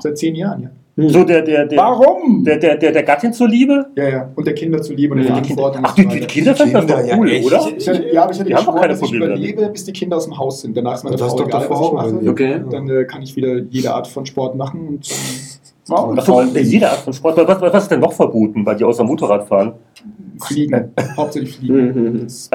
[0.00, 0.70] seit zehn Jahren, ja.
[1.06, 2.42] So der, der, der, Warum?
[2.42, 3.86] der, der, der, der Gattin zuliebe?
[3.96, 4.30] Ja, ja.
[4.34, 5.62] Und der Kinder zuliebe und der Die Kinder.
[5.70, 5.82] Verantwortung.
[5.84, 6.26] Ach, und die, die.
[6.26, 7.46] Kinder finden das doch ja, cool, echt.
[7.46, 7.68] oder?
[7.76, 10.16] Ich hatte, ja, aber ich hatte Die geschworen, keine dass ich überlebe, bis die Kinder
[10.16, 10.76] aus dem Haus sind.
[10.76, 12.30] Danach ist meine Das ist Frau doch egal, was ich mache.
[12.30, 12.60] Okay.
[12.68, 14.88] Dann äh, kann ich wieder jede Art von Sport machen.
[14.88, 15.08] Und,
[15.86, 16.18] Warum?
[16.18, 17.36] Achso, jede Art von Sport.
[17.46, 19.74] Was, was ist denn noch verboten bei dir außer Motorrad fahren?
[20.40, 20.92] fliegen.
[21.16, 22.20] Hauptsächlich fliegen.
[22.24, 22.50] Das,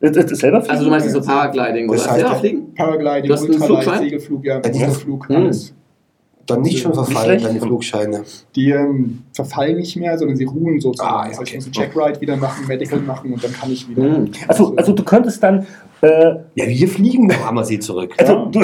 [0.00, 0.70] Ist, ist, ist selber fliegen?
[0.72, 2.12] Also du meinst nicht so Paragliding Das oder?
[2.12, 2.74] heißt, ja, fliegen?
[2.74, 4.02] Paragliding, Du hast einen Ultraleicht, Flugschein?
[4.04, 5.36] Segelflug, ja, Ja, die- Flug, Mhm.
[5.36, 5.74] alles.
[6.46, 8.22] Dann nicht schon verfallen, deine Flugscheine.
[8.54, 11.10] Die ähm, verfallen nicht mehr, sondern sie ruhen sozusagen.
[11.10, 11.56] Ah, ja, also ich okay.
[11.56, 14.02] muss einen Jackride wieder machen, Medical machen und dann kann ich wieder.
[14.02, 14.30] Mhm.
[14.46, 15.66] Also, also du könntest dann.
[16.02, 18.14] Äh, Ja, wir fliegen nach Ammersee zurück.
[18.18, 18.60] also du,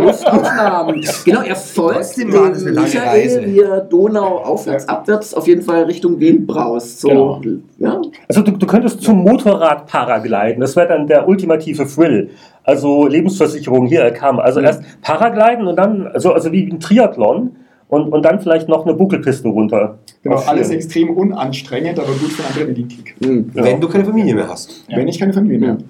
[0.00, 1.04] Luftaufnahmen.
[1.24, 4.94] Genau, er folgt dem Michael via Donau aufwärts, Ja.
[4.94, 7.00] abwärts, auf jeden Fall Richtung Wien braust.
[7.00, 7.40] So, Genau.
[7.78, 8.00] ja.
[8.28, 10.60] also du, du könntest zum Motorrad paragliden.
[10.60, 12.30] Das wäre dann der ultimative Thrill.
[12.64, 14.38] Also Lebensversicherung hier kam.
[14.38, 17.56] Also erst Paragliden und dann, also, also wie ein Triathlon
[17.88, 19.98] und, und dann vielleicht noch eine Buckelpiste runter.
[20.22, 23.16] Genau, alles extrem unanstrengend, aber gut für einen Adrenalinkick.
[23.20, 23.52] Mhm.
[23.54, 23.64] Ja.
[23.64, 24.84] Wenn du keine Familie mehr hast.
[24.88, 24.96] Ja.
[24.96, 25.74] Wenn ich keine Familie mehr Ja.
[25.74, 25.84] habe.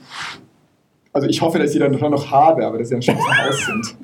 [1.12, 3.24] Also ich hoffe, dass ich die dann noch habe, aber dass sie dann schon aus
[3.24, 3.96] dem Haus sind.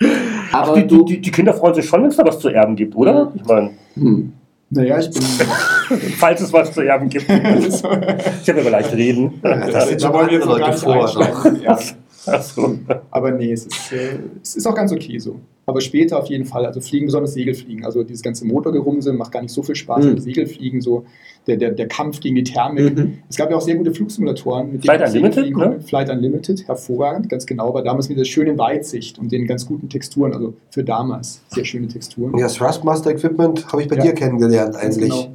[0.52, 2.76] Aber Die, du, die, die Kinder freuen sich schon, wenn es da was zu erben
[2.76, 3.32] gibt, oder?
[3.34, 4.32] Ich meine, hm.
[4.70, 5.22] Naja, ich bin.
[6.18, 7.26] falls es was zu erben gibt.
[7.44, 7.88] Also,
[8.42, 9.40] Ich habe aber leicht reden.
[9.42, 12.03] Das sind da schon wollen wir jetzt noch andere gar Leute nicht vor.
[12.26, 12.78] Achso.
[13.10, 15.40] Aber nee, es ist, äh, es ist auch ganz okay so.
[15.66, 17.86] Aber später auf jeden Fall, also Fliegen, besonders Segelfliegen.
[17.86, 20.04] Also dieses ganze Motorgerumse macht gar nicht so viel Spaß.
[20.04, 20.18] Mhm.
[20.18, 21.06] Segelfliegen, so
[21.46, 22.94] der, der, der Kampf gegen die Thermik.
[22.96, 23.18] Mhm.
[23.30, 24.72] Es gab ja auch sehr gute Flugsimulatoren.
[24.72, 25.52] Mit Flight Unlimited, ne?
[25.52, 25.80] konnte.
[25.80, 27.68] Flight Unlimited, hervorragend, ganz genau.
[27.68, 30.34] Aber damals mit der schönen Weitsicht und den ganz guten Texturen.
[30.34, 32.36] Also für damals sehr schöne Texturen.
[32.36, 34.02] Ja, das Thrustmaster Equipment habe ich bei Ja.
[34.02, 35.10] dir kennengelernt eigentlich.
[35.10, 35.32] genau.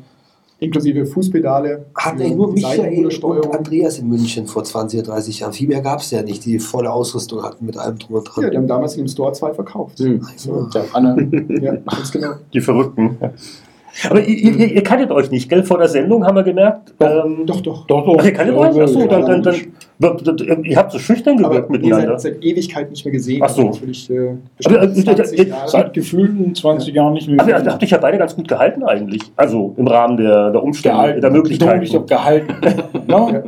[0.59, 1.85] Inklusive Fußpedale.
[1.95, 3.55] Hatten für eigentlich nur die Michael und.
[3.55, 5.53] Andreas in München vor 20 oder 30 Jahren.
[5.53, 8.43] Viel mehr gab es ja nicht, die volle Ausrüstung hatten mit allem drum und dran.
[8.43, 9.99] Ja, die haben damals in dem Store zwei verkauft.
[9.99, 10.25] Hm.
[10.31, 11.29] Also, Anne.
[11.61, 12.33] Ja, ganz genau.
[12.53, 13.17] Die Verrückten.
[14.09, 15.63] Aber ihr, ihr, ihr kanntet euch nicht, gell?
[15.63, 16.93] Vor der Sendung haben wir gemerkt.
[16.99, 17.87] Ähm, Doch, doch.
[17.87, 18.17] Doch, doch.
[18.19, 18.81] Ach, ihr kanntet euch?
[18.81, 22.19] Achso, dann, dann, dann, ihr habt so schüchtern gewirkt ihr miteinander.
[22.19, 23.41] seid seit Ewigkeit nicht mehr gesehen.
[23.43, 23.63] Ach so.
[23.63, 25.53] Natürlich, äh, Aber, äh, äh, 20 äh.
[25.67, 27.39] Seit gefühlten 20 Jahren nicht mehr.
[27.39, 29.21] Aber ihr habt euch ja beide ganz gut gehalten eigentlich.
[29.35, 31.83] Also im Rahmen der, der Umstände, der Möglichkeiten.
[31.83, 32.55] Ich habe gehalten.
[33.07, 33.43] no?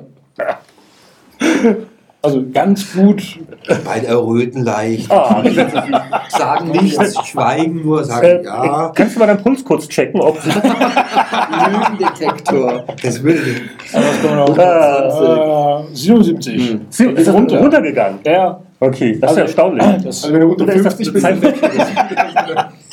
[2.23, 3.39] Also ganz gut.
[3.83, 5.41] beide erröten leicht, Ah,
[6.29, 8.91] sagen nichts, schweigen nur, sagen äh, ja.
[8.93, 10.37] Kannst du mal deinen Puls kurz checken, ob
[11.71, 12.83] Lügendetektor.
[13.01, 13.23] Das
[14.23, 14.57] wir noch?
[14.57, 15.83] Ah.
[15.91, 16.69] Äh, 77.
[16.71, 16.81] Hm.
[16.89, 17.59] Sie ist das runter.
[17.59, 18.19] runtergegangen?
[18.25, 19.85] Ja, Okay, das ist ja Also- erstaunlich.
[20.03, 21.37] das, Also wenn du unter Oder ist das 50 bist, eine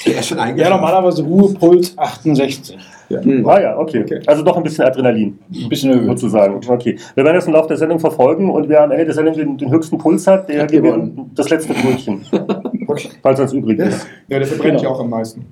[0.08, 0.80] dann ja schon ja, eingeschlafen.
[0.80, 2.76] normalerweise Ruhepuls 68.
[3.10, 3.48] Hm.
[3.48, 4.02] Ah ja, okay.
[4.02, 4.20] Okay.
[4.26, 6.06] Also doch ein bisschen Adrenalin, Ein bisschen erhöht.
[6.08, 6.60] sozusagen.
[6.68, 6.98] Okay.
[7.14, 9.56] Wir werden das im Laufe der Sendung verfolgen und wer am Ende der Sendung den,
[9.56, 11.14] den höchsten Puls hat, der Hat gewonnen.
[11.16, 12.20] gewinnt das letzte Brötchen.
[13.22, 14.06] Falls das übrig ja, ist.
[14.28, 14.90] ja, der verbrennt Genau.
[14.90, 15.46] ja auch am meisten.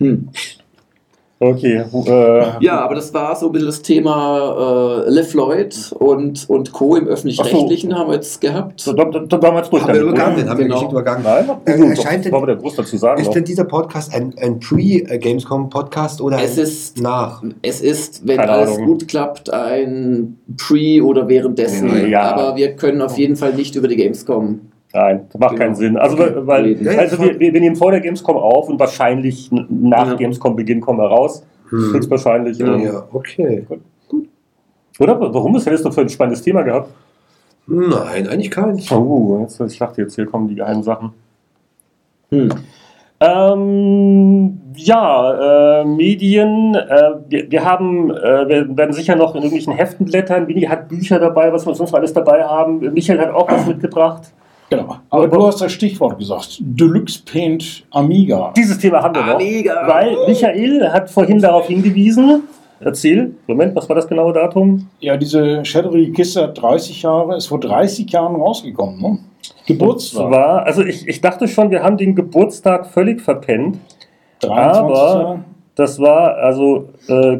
[0.00, 0.28] Hm.
[1.44, 1.82] Okay.
[2.06, 6.94] Äh, Ja, aber das war so ein bisschen das Thema äh, LeFloid und, und Co.
[6.94, 8.80] im Öffentlich-Rechtlichen haben wir jetzt gehabt.
[8.80, 9.82] so, da, da, da waren wir jetzt durch.
[9.82, 10.48] Haben wir übergangen, oder?
[10.50, 10.74] haben wir Genau.
[10.76, 11.24] Geschichte übergangen.
[11.24, 13.20] Nein, Äh, äh, erscheint denn- der groß dazu sagen.
[13.20, 13.34] Ist noch.
[13.34, 17.42] denn dieser Podcast ein, ein Pre-Gamescom-Podcast oder Es ein ist- nach?
[17.62, 18.86] Es ist, wenn Keine alles Ahnung.
[18.86, 22.08] gut klappt, ein Pre- oder währenddessen.
[22.08, 22.22] Ja.
[22.34, 24.60] Aber wir können auf jeden Fall nicht über die Gamescom.
[24.94, 25.62] Nein, das macht Genau.
[25.64, 25.96] keinen Sinn.
[25.96, 26.32] Also, Okay.
[26.36, 30.14] weil, Ja, also wir, wir wir nehmen vor der Gamescom auf und wahrscheinlich nach Ja.
[30.14, 31.44] Gamescom-Beginn kommen wir raus.
[31.70, 31.94] Hm.
[31.94, 32.58] Höchstwahrscheinlich.
[32.58, 32.74] Ja.
[32.74, 33.66] ähm, Ja, okay.
[35.00, 35.18] Oder?
[35.18, 35.54] Warum?
[35.58, 36.90] Hättest du für ein spannendes Thema gehabt?
[37.66, 38.90] Nein, eigentlich keins.
[38.92, 41.12] Oh, jetzt, ich dachte jetzt, hier kommen die geheimen Sachen.
[42.30, 42.50] Hm.
[43.20, 46.74] Ähm, ja, äh, Medien.
[46.74, 50.48] Äh, wir, wir haben, äh, wir werden sicher noch in irgendwelchen Heften blättern.
[50.48, 52.80] Winnie hat Bücher dabei, was wir sonst alles dabei haben.
[52.92, 54.32] Michael hat auch was mitgebracht.
[54.76, 54.96] Genau.
[55.10, 56.58] Aber du hast das Stichwort gesagt.
[56.60, 58.52] Deluxe Paint Amiga.
[58.56, 59.34] Dieses Thema haben wir noch.
[59.34, 59.86] Amiga.
[59.86, 62.42] Weil Michael hat vorhin darauf hingewiesen.
[62.80, 63.34] Erzähl.
[63.46, 64.88] Moment, was war das genaue Datum?
[65.00, 69.00] Ja, diese Shattery-Kiste hat 30 Jahre, ist vor 30 Jahren rausgekommen.
[69.00, 69.18] Ne?
[69.66, 70.30] Geburtstag.
[70.30, 73.78] War, also ich, ich dachte schon, wir haben den Geburtstag völlig verpennt.
[74.40, 74.80] 23.
[74.80, 75.40] aber-
[75.76, 77.38] Das war also äh,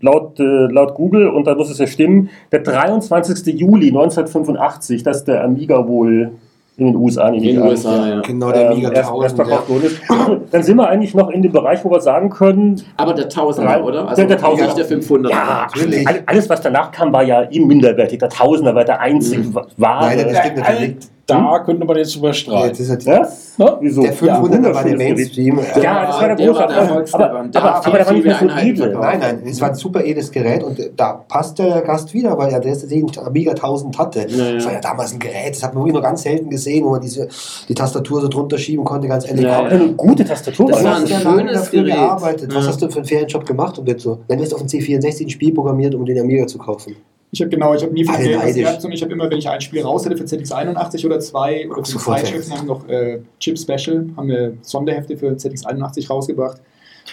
[0.00, 3.46] laut, äh, laut Google, und da muss es ja stimmen, der 23.
[3.58, 6.32] Juli 1985, dass der Amiga wohl
[6.78, 8.20] in den USA, In den USA, ja.
[8.22, 9.42] Genau, der ähm, Amiga erst, erst 1000.
[9.46, 10.00] verkauft worden ist.
[10.52, 13.72] Dann sind wir eigentlich noch in dem Bereich, wo wir sagen können, Aber der Tausender,
[13.74, 14.08] Drei- oder?
[14.08, 14.64] Also der- der Tausender.
[14.66, 15.32] Nicht der 500.
[15.32, 16.08] ja, natürlich.
[16.08, 18.18] all- alles, was danach kam, war ja ihm minderwertig.
[18.20, 19.54] Der Tausender war der einzige Mhm.
[19.76, 20.06] wahre.
[20.16, 20.96] Nein, das stimmt natürlich.
[21.32, 22.68] Da könnte man jetzt Ja, überstreiten.
[22.68, 23.28] jetzt ist er die- ja?
[23.58, 23.76] Ne?
[23.80, 24.00] Wieso?
[24.02, 24.96] Der 500er war der.
[24.96, 25.58] Mainstream.
[25.82, 26.50] Ja, das war der Der.
[26.50, 28.92] Aber, Der aber, hat aber der war nicht mehr so edel.
[28.98, 32.50] Nein, nein, es war ein super edles Gerät und da passt der Gast wieder, weil
[32.52, 34.26] er das den Amiga 1000 hatte.
[34.28, 34.54] Ja, ja.
[34.54, 36.90] Das war ja damals ein Gerät, das hat man wirklich nur ganz selten gesehen, wo
[36.90, 37.28] man diese,
[37.68, 39.44] die Tastatur so drunter schieben konnte, ganz elegant.
[39.44, 41.94] Ja, Aber eine gute Tastatur Das war ein ja schönes dafür Gerät.
[41.94, 42.54] gearbeitet.
[42.54, 42.70] Was Ja.
[42.70, 44.18] hast du für einen Ferienjob gemacht um jetzt so?
[44.28, 46.96] Wenn du hast auf dem C64 ein Spiel programmiert, um den Amiga zu kaufen.
[47.34, 48.62] Ich habe genau, ich habe nie was neidisch.
[48.62, 51.66] gehabt, sondern ich habe immer, wenn ich ein Spiel raus hatte für ZX81 oder zwei
[51.66, 56.60] oder für Sofort Zeitschriften, haben noch äh, Chip Special, haben wir Sonderhefte für ZX81 rausgebracht.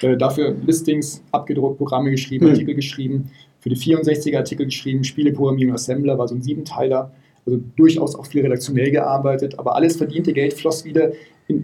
[0.01, 2.51] Äh, dafür Listings abgedruckt, Programme geschrieben, Hm.
[2.51, 7.12] Artikel geschrieben, für die 64er Artikel geschrieben, Spieleprogrammierung, Assembler, war so ein Siebenteiler.
[7.45, 11.12] Also durchaus auch viel redaktionell gearbeitet, aber alles verdiente Geld floss wieder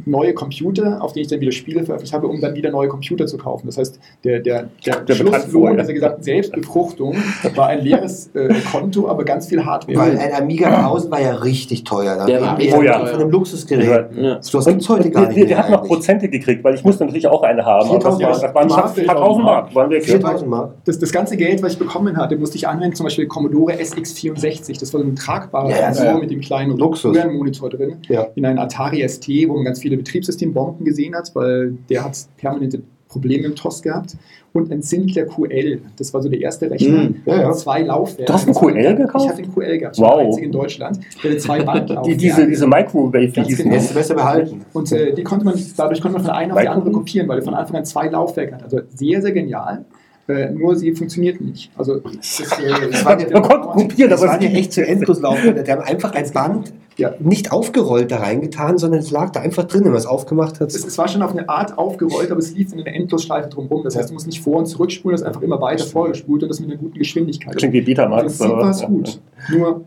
[0.06, 3.26] neue Computer, auf denen ich dann wieder Spiele veröffentlicht habe, um dann wieder neue Computer
[3.28, 3.67] zu kaufen.
[3.67, 7.15] Das heißt, der, der, der, Der Schlusslohn dieser gesamten Selbstbefruchtung
[7.56, 9.98] war ein leeres äh, Konto, aber ganz viel Hardware.
[9.98, 12.15] Weil ein Amiga 1000 war ja richtig teuer.
[12.17, 13.06] Da Der war Oh ja.
[13.06, 14.08] von einem Luxusgerät.
[14.17, 14.41] Ja.
[14.41, 15.50] So was gibt es heute gar nicht wir, mehr.
[15.50, 15.84] wir hatten noch.
[15.84, 17.89] Prozente gekriegt, weil ich musste natürlich auch eine haben.
[17.89, 19.76] Aber das, 4000 war, das waren Mark, ein paar tausend Mark.
[19.76, 20.74] Waren wir 4000 Mark.
[20.86, 24.80] das, das ganze Geld, was ich bekommen hatte, musste ich anwenden, zum Beispiel Commodore SX64.
[24.80, 26.17] Das war so ein tragbarer Ja, ja, Sensor ja.
[26.17, 27.15] mit dem kleinen Luxus.
[27.15, 27.98] Röhrenmonitor drin.
[28.08, 28.28] Ja.
[28.36, 32.82] In einen Atari ST, wo man ganz viele Betriebssystembomben gesehen hat, weil der hat permanente
[33.08, 34.18] Probleme im TOS gehabt.
[34.52, 35.82] Und ein Sinclair QL.
[35.98, 37.10] Das war so der erste Rechner.
[37.10, 37.16] Mhm.
[37.26, 37.52] Ja, ja.
[37.52, 38.26] Zwei Laufwerken.
[38.26, 39.26] Du hast einen QL gekauft?
[39.26, 39.98] Ich hatte einen QL gehabt.
[40.00, 40.18] Wow.
[40.18, 41.00] der einzige in Deutschland.
[41.24, 42.10] Der zwei Bandlaufwerke.
[42.18, 43.64] Die, diese, diese Microwave, die Ganz hießen.
[43.66, 43.76] genau.
[43.76, 44.62] Jetzt besser behalten.
[44.72, 47.40] Und äh, die konnte man, dadurch konnte man von einer auf die andere kopieren, weil
[47.40, 48.64] er von Anfang an zwei Laufwerke hat.
[48.64, 49.84] Also sehr, sehr genial.
[50.28, 51.70] Äh, nur sie funktionierten nicht.
[51.78, 55.64] Also das, äh, Das Man konnte kopieren, Das aber waren ja echt zu endlos laufende.
[55.64, 57.14] Die haben einfach ein Band Ja.
[57.20, 60.70] nicht aufgerollt da reingetan, sondern es lag da einfach drin, wenn man es aufgemacht hat.
[60.70, 63.84] es, es war schon auf eine Art aufgerollt, aber es lief in einer Endlosschleife drumherum.
[63.84, 66.50] Das heißt, du musst nicht vor- und zurückspulen, das ist einfach immer weiter vorgespult und
[66.50, 67.56] das mit einer guten Geschwindigkeit.
[67.58, 68.38] Klingt wie Betamax.
[68.40, 69.20] Prinzip war es gut.
[69.52, 69.82] Nur äh,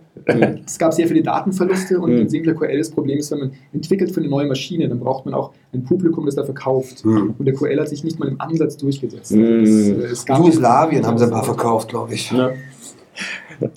[0.67, 2.21] es gab sehr viele Datenverluste und Mhm.
[2.23, 5.25] ein Sinclair QL das Problem ist, wenn man entwickelt für eine neue Maschine, dann braucht
[5.25, 7.05] man auch ein Publikum, das dafür kauft.
[7.05, 7.35] Hm.
[7.39, 9.33] Und der QL hat sich nicht mal im Ansatz durchgesetzt.
[9.33, 9.41] Mhm.
[9.43, 12.31] Äh, es gab- Jugoslawien haben sie ein paar verkauft, glaube ich.
[12.33, 12.51] Ja.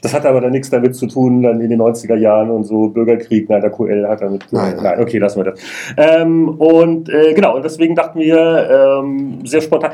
[0.01, 2.87] Das hat aber dann nichts damit zu tun, dann in den 90er Jahren und so
[2.89, 3.49] Bürgerkrieg.
[3.49, 4.45] Nein, der QL hat damit.
[4.51, 4.99] Nein, nein.
[4.99, 5.59] okay, lassen wir das.
[5.97, 9.91] Ähm, und äh, genau, und deswegen dachten wir, ähm, sehr spontan.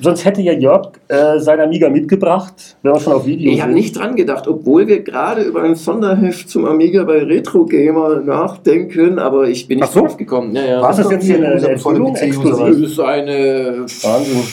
[0.00, 3.72] Sonst hätte ja Jörg äh, sein Amiga mitgebracht, wenn wir schon auf Video Ich habe
[3.72, 9.18] nicht dran gedacht, obwohl wir gerade über ein Sonderheft zum Amiga bei Retro Gamer nachdenken,
[9.18, 10.00] aber ich bin nicht so.
[10.00, 10.54] drauf gekommen.
[10.54, 10.82] Ja, ja.
[10.82, 12.68] Was Ist das jetzt hier eine, eine war?
[12.68, 13.86] Das ist eine,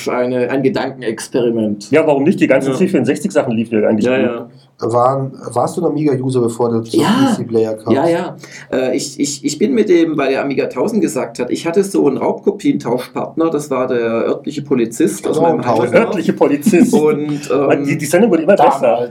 [0.07, 1.91] eine, ein Gedankenexperiment.
[1.91, 2.39] Ja, warum nicht?
[2.39, 2.77] Die ganzen Ja.
[2.77, 4.25] C64-Sachen lief ja eigentlich Ja, gut.
[4.25, 4.49] ja.
[4.79, 7.33] Waren, warst du ein Amiga-User, bevor du zum Ja.
[7.35, 7.91] PC-Player kamst?
[7.93, 8.35] Ja, ja.
[8.71, 11.83] Äh, ich, ich, ich bin mit dem, weil der Amiga 1000 gesagt hat, ich hatte
[11.83, 15.87] so einen Raubkopientauschpartner, das war der örtliche Polizist aus meinem Tausend.
[15.87, 16.05] Heimatdorf.
[16.05, 16.93] Örtliche Polizist.
[16.93, 19.09] Und, ähm, die, die Sendung wird immer besser.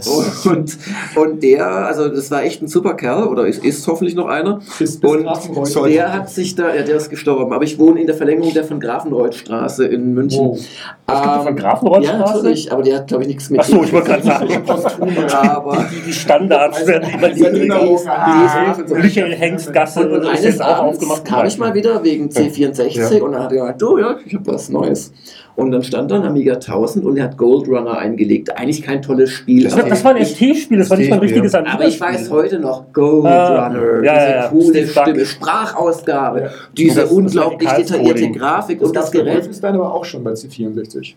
[0.49, 0.79] Und,
[1.17, 4.61] und der, also das war echt ein super Kerl, oder ist, ist hoffentlich noch einer.
[4.79, 5.89] Bis, bis Und Grafenreuth.
[5.93, 8.63] der hat sich da, ja, der ist gestorben, aber ich wohne in der Verlängerung der
[8.63, 10.47] von Grafenreuthstraße in München.
[10.47, 10.59] Oh.
[11.07, 12.19] Was gibt es von Ähm, Grafenreuthstraße?
[12.21, 14.49] Ja, natürlich, aber der hat, glaube ich, nichts mit Ach so, ich wollte gerade sagen.
[15.57, 15.87] Aber.
[15.92, 20.45] Die, die Standards werden immer die Erinnerung die, an- die, Michael Hengstgasse Und, und ist
[20.45, 21.24] jetzt auch aufgemacht.
[21.24, 23.22] kam ich mal wieder wegen C64 Ja.
[23.24, 25.12] und dann hat er gesagt, du, ja, ich habe was Neues.
[25.57, 28.55] Und dann stand dann Amiga 1000 und er hat Gold Runner eingelegt.
[28.59, 29.64] Eigentlich kein tolles Spiel.
[29.64, 32.31] Das Das, das war ein ST-Spiel, das war nicht mal ein richtiges aber ich weiß
[32.31, 34.49] heute noch, Gold Ah, Runner, ja, diese ja, ja.
[34.49, 35.03] coole Steve Buck.
[35.05, 36.49] Stimme, Sprachausgabe, Ja.
[36.76, 38.31] diese Das- das unglaublich detaillierte.
[38.33, 39.35] Grafik Das und das es bei Gerät.
[39.37, 41.14] Wolfenstein aber auch schon bei C64.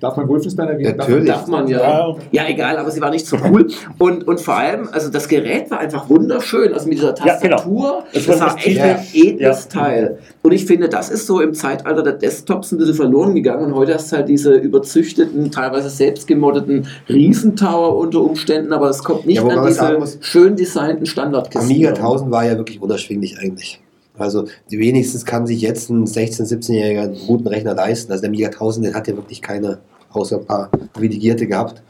[0.00, 0.96] Darf man Wolfenstein erwähnen?
[0.96, 1.26] Natürlich.
[1.26, 2.14] Darf man ja.
[2.32, 2.46] Ja.
[2.48, 3.68] Egal, aber sie war nicht so cool.
[3.98, 6.72] Und, und vor allem, also das Gerät war einfach wunderschön.
[6.74, 7.56] Also mit dieser Ja, genau.
[7.56, 9.80] Tastatur, Es das war das echt ein edles Ja.
[9.80, 10.18] Teil.
[10.42, 13.66] Und ich finde, das ist so im Zeitalter der Desktops ein bisschen verloren gegangen.
[13.66, 19.02] Und heute hast du halt diese überzüchteten, teilweise selbst gemoddeten Riesentower unter Umständen, aber es
[19.04, 21.70] kommt nicht Ja, an diese muss, schön designten Standardkisten.
[21.70, 21.98] Amiga ran.
[21.98, 23.80] 1000 war ja wirklich unerschwinglich eigentlich.
[24.20, 28.12] Also wenigstens kann sich jetzt ein 16-, 17-Jähriger einen guten Rechner leisten.
[28.12, 29.78] Also der Amiga 1000, den hat ja wirklich keine,
[30.10, 31.82] außer ein paar Privilegierte gehabt.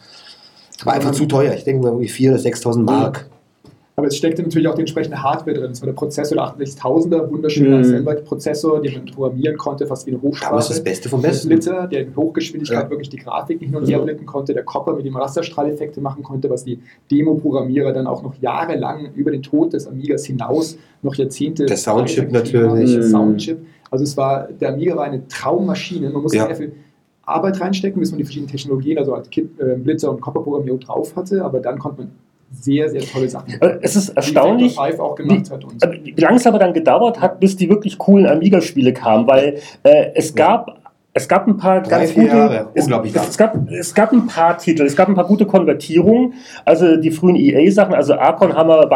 [0.84, 1.54] War einfach zu teuer.
[1.54, 3.30] Ich denke mal irgendwie 4.000 oder 6.000 Mark.
[3.96, 5.72] Aber es steckte natürlich auch die entsprechende Hardware drin.
[5.72, 7.82] Es war der Prozessor der 68000er, wunderschöner Mhm.
[7.82, 10.58] Assembler-Prozessor, den man programmieren konnte, fast wie eine Hochsprache.
[10.58, 11.48] Ist das Beste vom Der Besten.
[11.50, 12.90] Splitter, der in Hochgeschwindigkeit Ja.
[12.90, 16.48] wirklich die Grafik nicht nur her blenden konnte, der Copper, mit dem Rasterstrahleffekte machen konnte,
[16.48, 16.78] was die
[17.10, 21.66] Demo-Programmierer dann auch noch jahrelang über den Tod des Amigas hinaus noch Jahrzehnte.
[21.66, 22.92] Der Soundchip natürlich.
[22.94, 23.10] Der Mhm.
[23.10, 23.58] Soundchip.
[23.90, 26.08] Also es war, der Amiga war eine Traummaschine.
[26.10, 26.46] Man musste Ja.
[26.46, 26.72] sehr viel
[27.26, 31.14] Arbeit reinstecken, bis man die verschiedenen Technologien, also halt Kit, äh, Blitzer und Copper-Programmierung drauf
[31.16, 32.10] hatte, aber dann konnte man
[32.52, 35.64] sehr, sehr tolle Sachen Äh, Es ist Wie erstaunlich, Vector 5 auch gemacht hat.
[35.64, 39.26] Und äh, wie lange es aber dann gedauert hat, bis die wirklich coolen Amiga-Spiele kamen,
[39.26, 40.76] weil äh, es gab
[41.12, 42.68] es gab ein paar Drei, ganz gute, Jahre.
[42.72, 46.34] es, es, gab, es gab ein paar Titel, es gab ein paar gute Konvertierungen,
[46.64, 48.86] also die frühen EA-Sachen, also Archon haben wir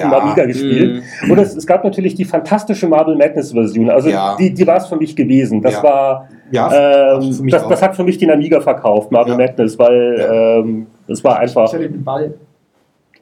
[0.00, 0.18] dem Ja.
[0.18, 1.04] Amiga gespielt.
[1.30, 4.34] Und es, es gab natürlich die fantastische Marble Madness-Version, also Ja.
[4.36, 5.62] die, die war es für mich gewesen.
[5.62, 5.82] Das Ja.
[5.84, 9.38] war, Ja, ähm, das, das hat für mich den Amiga verkauft, Marble Ja.
[9.38, 10.58] Madness, weil Ja.
[10.58, 11.72] ähm, es war ich einfach.
[11.72, 12.34] hatte den Ball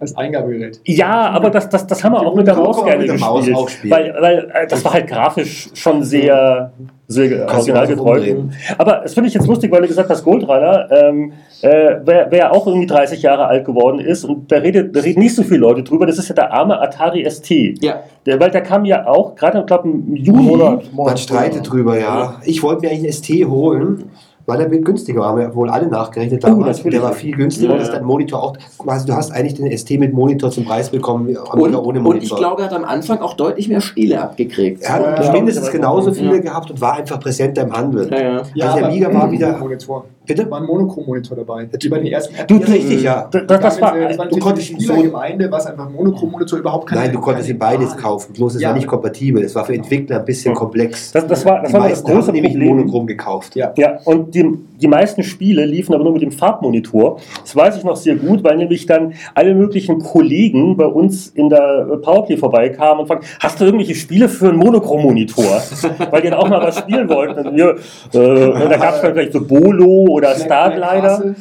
[0.02, 0.80] als Eingabegerät.
[0.84, 3.38] Ja, aber das, das, das haben wir auch mit der Maus gerne mit der Maus
[3.38, 3.56] gespielt.
[3.56, 3.92] auch spielen.
[3.92, 6.72] Weil, weil äh, das war halt grafisch schon sehr,
[7.06, 8.34] sehr originalgetreu.
[8.78, 11.32] Aber es finde ich jetzt lustig, weil du gesagt hast, Goldrunner, ähm,
[11.62, 15.20] äh, wer, wer auch irgendwie 30 Jahre alt geworden ist, und da, redet, da reden
[15.20, 17.50] nicht so viele Leute drüber, das ist ja der arme Atari ST.
[17.80, 18.02] Ja.
[18.26, 20.80] Der, weil der kam ja auch, gerade ich glaube im Juni.
[20.92, 22.40] Man streitet drüber, ja.
[22.44, 24.10] Ich wollte mir eigentlich einen ST holen,
[24.46, 25.28] weil er günstiger war.
[25.30, 26.78] Haben wir wohl alle nachgerechnet Oh, damals.
[26.78, 26.98] natürlich.
[26.98, 27.70] der war viel günstiger.
[27.72, 28.00] Ja, Das ist ja.
[28.00, 28.56] ein Monitor auch.
[28.78, 32.10] Quasi, du hast eigentlich den ST mit Monitor zum Preis bekommen, Und, Amiga ohne Monitor.
[32.10, 34.82] und ich glaube, er hat am Anfang auch deutlich mehr Spiele abgekriegt.
[34.82, 36.40] er hat Ja, mindestens genauso viele Ja.
[36.42, 38.10] gehabt und war einfach präsenter im Handel.
[38.10, 38.66] Ja, ja.
[38.66, 39.58] Also der Amiga war wieder.
[39.58, 40.04] Monitor.
[40.26, 40.48] Bitte?
[40.50, 41.68] war ein Monochrom-Monitor dabei.
[41.80, 43.28] Wie bei den ersten Du, richtig, ja.
[43.30, 46.88] Das, das, war, das war du konntest die so- Spielergemeinde, was einfach ein Monochrom-Monitor überhaupt
[46.88, 48.32] keine Nein, du konntest ihn beides kaufen.
[48.32, 48.68] Bloß es Ja.
[48.68, 49.42] war nicht kompatibel.
[49.42, 51.10] Es war für Entwickler ein bisschen komplex.
[51.12, 52.54] das, das war, das Die war das große haben nämlich.
[52.56, 53.56] Monochrom gekauft.
[53.56, 53.72] Ja.
[53.76, 54.48] Ja, und die,
[54.80, 57.18] die meisten Spiele liefen aber nur mit dem Farbmonitor.
[57.40, 61.48] Das weiß ich noch sehr gut, weil nämlich dann alle möglichen Kollegen bei uns in
[61.48, 65.62] der Powerplay vorbeikamen und fragten, hast du irgendwelche Spiele für einen Monochrom-Monitor?
[66.10, 67.46] weil die dann auch mal was spielen wollten.
[67.48, 67.76] Und, wir,
[68.12, 71.08] äh, und da gab es dann vielleicht so Bolo oder Black, Black Starglider.
[71.08, 71.34] Castle,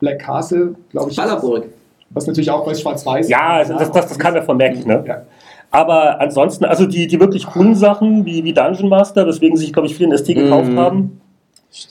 [0.00, 1.16] Black Castle, glaube ich.
[1.16, 1.64] Ballerburg.
[2.10, 5.02] Was natürlich auch bei Schwarz-Weiß Ja, das, das, das, das kam ja von Mac, ne?
[5.06, 5.22] Ja.
[5.70, 9.88] Aber ansonsten, also die, die wirklich coolen Sachen wie, wie Dungeon Master, weswegen sich, glaube
[9.88, 10.78] ich, viele in ST gekauft Mhm.
[10.78, 11.20] haben.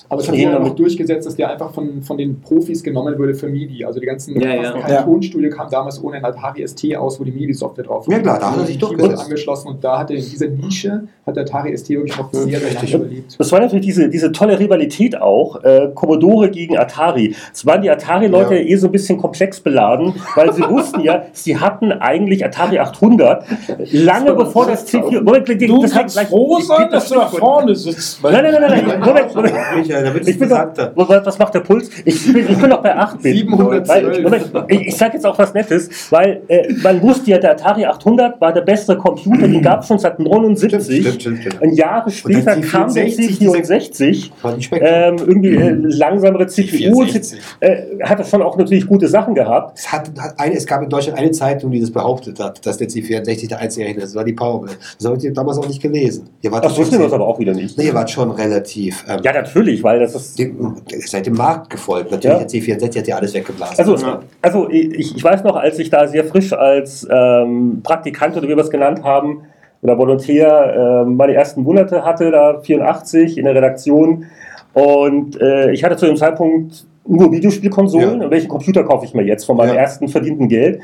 [0.07, 3.17] Aber es hat sich ja noch durchgesetzt, dass der einfach von, von den Profis genommen
[3.19, 3.83] wurde für MIDI.
[3.83, 4.73] Also die ganzen Ja, ja.
[4.87, 5.01] Ja.
[5.03, 8.51] Tonstudio kam damals ohne ein Atari ST aus, wo die MIDI-Software drauf Ja, klar, da
[8.51, 9.23] hat er sich durchgesetzt.
[9.23, 12.43] angeschlossen und da hat er in dieser Nische hat der Atari ST wirklich noch sehr,
[12.45, 12.93] sehr lange Richtig.
[12.93, 13.35] überlebt.
[13.37, 17.35] Das war natürlich diese, diese tolle Rivalität auch, äh, Commodore gegen Atari.
[17.53, 18.61] Es waren die Atari-Leute Ja.
[18.61, 23.43] eh so ein bisschen komplex beladen, weil sie wussten ja, sie hatten eigentlich Atari 800,
[23.91, 25.21] lange So, bevor das das C4...
[25.21, 28.23] Moment, Du das hat kannst gleich- froh sein, dass du da vorne sitzt.
[28.23, 29.53] Nein, nein, nein, nein, Moment, Moment.
[29.75, 31.25] Michael, da wird Ich bin doch, interessanter.
[31.25, 31.89] was macht der Puls?
[32.05, 33.37] Ich bin, ich bin noch bei 8 Bit.
[33.37, 33.87] 712.
[33.87, 37.85] Weil, ich, ich sag jetzt auch was Nettes, weil äh, man wusste ja, der Atari
[37.85, 41.01] 800 war der beste Computer, den gab es schon seit 79.
[41.01, 41.61] Stimmt, stimmt, stimmt.
[41.61, 44.31] Und Jahre später kam der 64, C64.
[44.41, 44.85] War nicht schmeckt.
[44.87, 47.03] Ähm, irgendwie äh, langsamere CPU.
[47.03, 47.39] 64.
[47.59, 49.77] Äh, hatte schon auch natürlich gute Sachen gehabt.
[49.79, 52.77] Es, hat, hat eine, es gab in Deutschland eine Zeitung, die das behauptet hat, dass
[52.77, 54.09] der C64 der einzige Rechner ist.
[54.11, 54.73] Das war die Powerplay.
[54.99, 56.29] Das habt ihr damals auch nicht gelesen.
[56.41, 57.77] Ihr wart Das wussten wir uns aber auch wieder nicht.
[57.77, 59.03] Nee, ihr wart schon relativ.
[59.07, 60.39] Ähm, Ja, natürlich, weil das ist.
[60.39, 62.11] dem, seid dem Markt gefolgt.
[62.11, 62.43] Natürlich, Ja.
[62.43, 63.75] der C64 hat ja alles weggeblasen.
[63.77, 63.95] Also,
[64.41, 68.55] also ich, ich weiß noch, als ich da sehr frisch als ähm, Praktikant oder wie
[68.55, 69.43] wir es genannt haben,
[69.81, 74.25] oder Volontär ähm, meine ersten Monate hatte, da 84 in der Redaktion.
[74.73, 78.25] Und äh, ich hatte zu dem Zeitpunkt nur Videospielkonsolen Ja.
[78.25, 79.81] und welchen Computer kaufe ich mir jetzt von meinem Ja.
[79.81, 80.79] ersten verdienten Geld.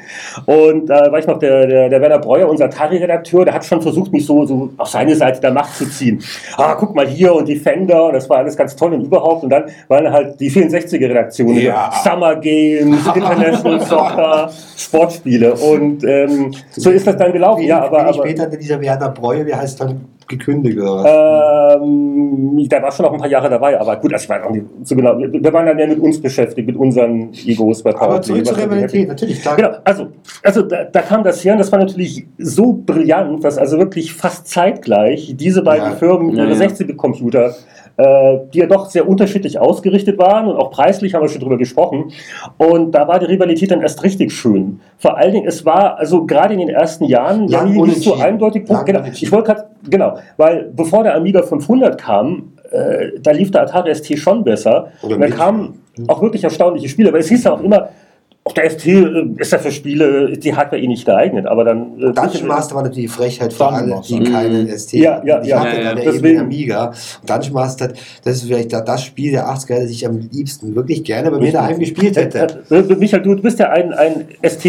[0.46, 3.82] Und da war ich noch der, der, der Werner Breuer, unser Atari-Redakteur, der hat schon
[3.82, 6.22] versucht, mich so, so auf seine Seite der Macht zu ziehen.
[6.58, 9.44] Ah, guck mal hier und die Fender und das war alles ganz toll und überhaupt.
[9.44, 11.90] Und dann waren halt die 64er-Redaktionen, Ja.
[12.04, 15.54] Summer Games, International Soccer, Sportspiele.
[15.54, 17.64] Und ähm, so ist das dann gelaufen.
[17.64, 21.82] Ja, aber, Wenig aber später dieser Werner Breuer, wie heißt dann, gekündigt oder was?
[21.82, 24.66] ähm, der war schon noch ein paar Jahre dabei, aber gut, also ich auch nicht
[24.84, 25.18] so genau.
[25.18, 28.46] Wir, wir waren dann ja mit uns beschäftigt, mit unseren Egos bei Aber Power zurück
[28.46, 29.42] zur Rivalität, natürlich.
[29.42, 29.56] Klar.
[29.56, 30.08] Genau, also,
[30.44, 34.14] also da, da kam das her und das war natürlich so brillant, dass also wirklich
[34.14, 35.96] fast zeitgleich diese beiden Ja.
[35.96, 36.68] Firmen Ja, ihre ja.
[36.68, 37.52] 16-Bit-Computer, äh,
[38.54, 42.12] die ja doch sehr unterschiedlich ausgerichtet waren und auch preislich haben wir schon drüber gesprochen.
[42.58, 44.80] Und da war die Rivalität dann erst richtig schön.
[44.98, 48.04] Vor allen Dingen, es war also gerade in den ersten Jahren ja Lang nie nicht
[48.04, 48.68] so eindeutig.
[48.68, 53.52] Lang Genau, ich wollte gerade, genau, weil bevor der Amiga 500 kam, äh, da lief
[53.52, 54.92] der Atari ST schon besser.
[55.02, 57.90] Oder und da kamen auch wirklich erstaunliche Spiele, weil es hieß ja auch immer,
[58.50, 62.00] auch der ST äh, ist ja für Spiele, die Hardware eh nicht geeignet, aber dann...
[62.00, 65.28] äh, Dungeon Master war natürlich die Frechheit für alle, die keinen ST Ja, hatten.
[65.28, 65.60] ja, ich ja.
[65.60, 66.40] hatte Ja, dann ja, deswegen.
[66.40, 66.88] Amiga.
[67.22, 67.90] Und Dungeon Master,
[68.24, 71.38] das ist vielleicht da- das Spiel der 80er, das ich am liebsten wirklich gerne bei
[71.40, 72.48] mir daheim gespielt hätte.
[72.70, 74.66] Äh, äh, Michael, du, bist ja ein, ein ST.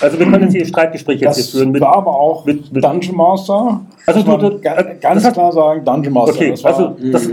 [0.00, 1.72] Also wir können jetzt hier Streitgespräch jetzt Das hier führen.
[1.72, 3.80] Mit, war aber auch mit- mit- Dungeon Master.
[4.06, 6.34] Also Muss du- du- ga- äh, ganz das hat- klar sagen, Dungeon Master.
[6.36, 7.28] okay, das war also das,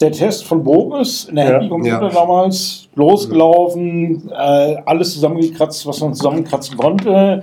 [0.00, 1.52] der Test von Boris in der Ja.
[1.54, 2.08] Happy Computer Ja.
[2.10, 7.42] damals losgelaufen, äh, alles zusammengekratzt, was man zusammenkratzen konnte.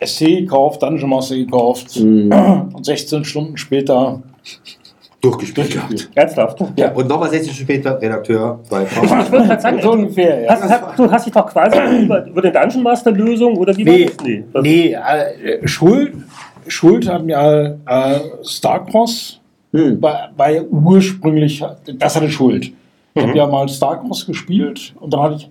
[0.00, 4.22] SC gekauft, Dungeon Master gekauft und 16 Stunden später
[5.20, 6.10] Durchgespielt durchgespielt.
[6.14, 6.62] ernsthaft.
[6.76, 6.92] Ja.
[6.92, 10.50] Und nochmal 60 Stunden später Redakteur bei Ich wollte gerade sagen, So ungefähr, ja.
[10.50, 13.82] hast, hast, du hast dich doch quasi über, über den Dungeon Master Lösung oder wie
[13.82, 14.24] Nee, war das?
[14.24, 14.44] Nee.
[14.62, 16.14] Nee äh, Schuld,
[16.68, 19.40] Schuld hat mir äh, Starcross
[19.72, 20.00] Hm.
[20.00, 21.62] ja ursprünglich,
[21.98, 22.72] das hatte Schuld.
[23.14, 23.28] Ich Mhm.
[23.28, 25.50] habe ja mal Starcross gespielt und dann hatte ich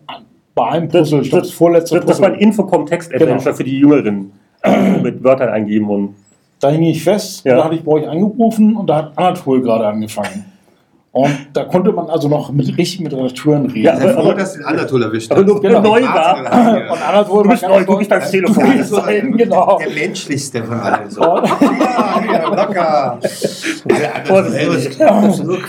[0.56, 3.56] bei einem Puzzle, das, das vorletzte das, das war ein Puzzle, Infocom-Text-Adventure Genau.
[3.56, 4.32] für die Jüngeren.
[5.04, 6.16] mit Wörtern eingeben und.
[6.60, 7.58] da hing ich fest, Ja.
[7.58, 10.46] da hatte ich bei euch angerufen und da hat Anatol gerade angefangen.
[11.18, 13.84] Und da konnte man also noch mit, richtig mit Redakteuren reden.
[13.86, 15.82] Ja, Ich bin froh, aber- dass den Anatol erwischt Aber nur Genau.
[15.82, 16.38] neu war.
[16.92, 18.84] Und Anatol Du bist war neu, du bist ans Telefon.
[18.84, 19.78] So Sein, genau.
[19.80, 21.10] der menschlichste von allen.
[21.10, 21.22] So.
[21.34, 23.20] Und, Ja, ja, locker.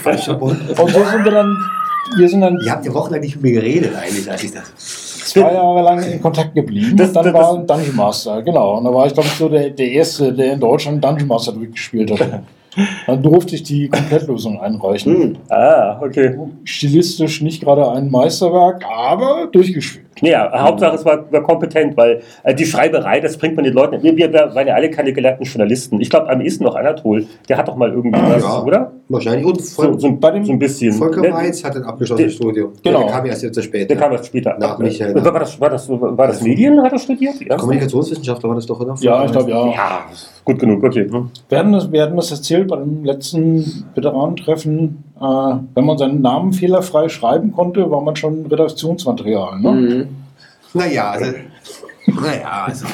[0.03, 0.69] Falsch verbunden.
[0.69, 1.57] und so sind wir dann,
[2.17, 4.73] wir sind dann Ihr habt ja wochenlang nicht mit mir geredet eigentlich, als ich das.
[5.31, 6.97] zwei Jahre lang in Kontakt geblieben.
[6.97, 8.79] Das- und dann das- war Dungeon Master, genau.
[8.79, 11.53] Und da war ich, glaube ich, so der, der Erste, der in Deutschland Dungeon Master
[11.53, 12.43] durchgespielt hat.
[13.07, 15.15] Dann durfte ich die Komplettlösung einreichen.
[15.15, 15.37] Hm.
[15.49, 16.39] Ah, okay.
[16.65, 20.08] Stilistisch nicht gerade ein Meisterwerk, aber durchgespielt.
[20.21, 24.03] Ja, Hauptsache es war, war kompetent, weil äh, die Schreiberei, das bringt man den Leuten.
[24.03, 26.01] Wir, wir waren ja alle keine gelernten Journalisten.
[26.01, 28.63] Ich glaube, am ehesten noch Anatol, der hat doch mal irgendwie was, Ja.
[28.63, 28.93] oder?
[29.09, 29.47] Wahrscheinlich.
[29.47, 30.93] Und So, Vol so, Bei dem- so ein bisschen.
[30.93, 32.73] Volker Weiz hat ein abgeschlossenes Studium.
[32.83, 33.05] Genau.
[33.05, 33.87] Der kam erst jetzt später.
[33.87, 34.57] Der kam erst später.
[34.59, 35.15] Nach Michael.
[35.25, 37.35] War das, war das, war das Medien, hat er studiert?
[37.59, 38.95] Kommunikationswissenschaftler war das doch, oder?
[39.01, 39.67] Ja, ich glaube, ja.
[39.73, 40.01] ja
[40.45, 41.09] gut genug, okay.
[41.49, 45.05] Wir hatten, das, wir hatten das erzählt bei dem letzten Veteranentreffen.
[45.21, 49.59] Äh, wenn man seinen Namen fehlerfrei schreiben konnte, war man schon Redaktionsmaterial.
[49.61, 49.73] Ne?
[49.73, 50.09] Mhm.
[50.75, 51.33] Naja, also.
[52.07, 52.87] Naja, also.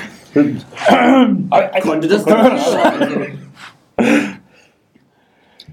[1.83, 3.39] Konnte das nicht sein.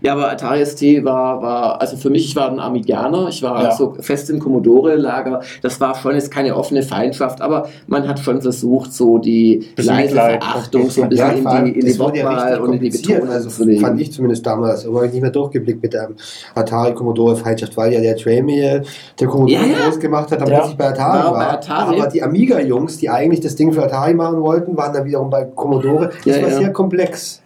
[0.02, 3.64] Ja, aber Atari ST war, war, also für mich, ich war ein Amiganer, ich war
[3.64, 3.72] Ja.
[3.72, 5.41] so fest im Commodore-Lager.
[5.62, 9.95] Das war schon jetzt keine offene Feindschaft, aber man hat schon versucht, so die Bisschen
[9.95, 10.43] leise Mitleid.
[10.43, 12.89] Verachtung so ein Ja, bisschen in die, in die ja Wortwahl richtig und in die.
[12.89, 13.82] Betonung Also zu legen.
[13.82, 14.86] fand ich zumindest damals.
[14.88, 16.10] Aber ich nicht mehr durchgeblickt mit der
[16.56, 18.84] Atari Commodore Feindschaft, weil ja der Tramiel
[19.20, 19.86] der Commodore Ja, ja.
[19.86, 20.58] groß gemacht hat, aber Ja.
[20.58, 21.39] plötzlich bei Atari War war.
[21.39, 21.99] bei Atari.
[21.99, 25.43] Aber die Amiga-Jungs, die eigentlich das Ding für Atari machen wollten, waren dann wiederum bei
[25.43, 26.10] Commodore.
[26.26, 26.58] Das Ja, war ja.
[26.58, 27.41] sehr komplex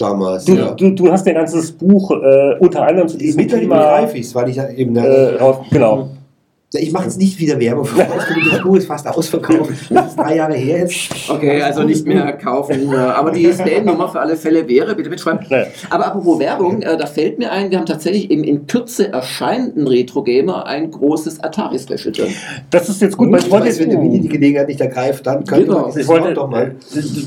[0.00, 0.44] damals.
[0.44, 0.70] Du, ja.
[0.72, 4.18] du, du hast dein ganzes Buch äh, unter anderem zu diesem Mittlerweile Thema.
[4.18, 4.96] es, weil ich ja eben.
[4.96, 6.08] Äh, raus, genau.
[6.72, 9.72] Ich mache jetzt nicht wieder Werbung für Freunde, das Buch ist fast ausverkauft.
[9.90, 11.10] Das ist drei Jahre her jetzt.
[11.28, 12.92] Okay, also nicht mehr kaufen.
[12.92, 15.40] äh, Aber die Stand-Nummer für alle Fälle wäre, bitte mitschreiben.
[15.90, 19.88] Aber apropos Werbung, äh, da fällt mir ein, wir haben tatsächlich im in Kürze erscheinenden
[19.88, 22.32] Retro-Gamer ein großes Atari-Special drin.
[22.70, 23.82] Das ist jetzt gut, weil ich wollte weiß, jetzt.
[23.84, 25.88] wenn der Mini die Gelegenheit nicht ergreift, dann könnte Genau.
[25.88, 26.76] man Ich wollte, doch mal.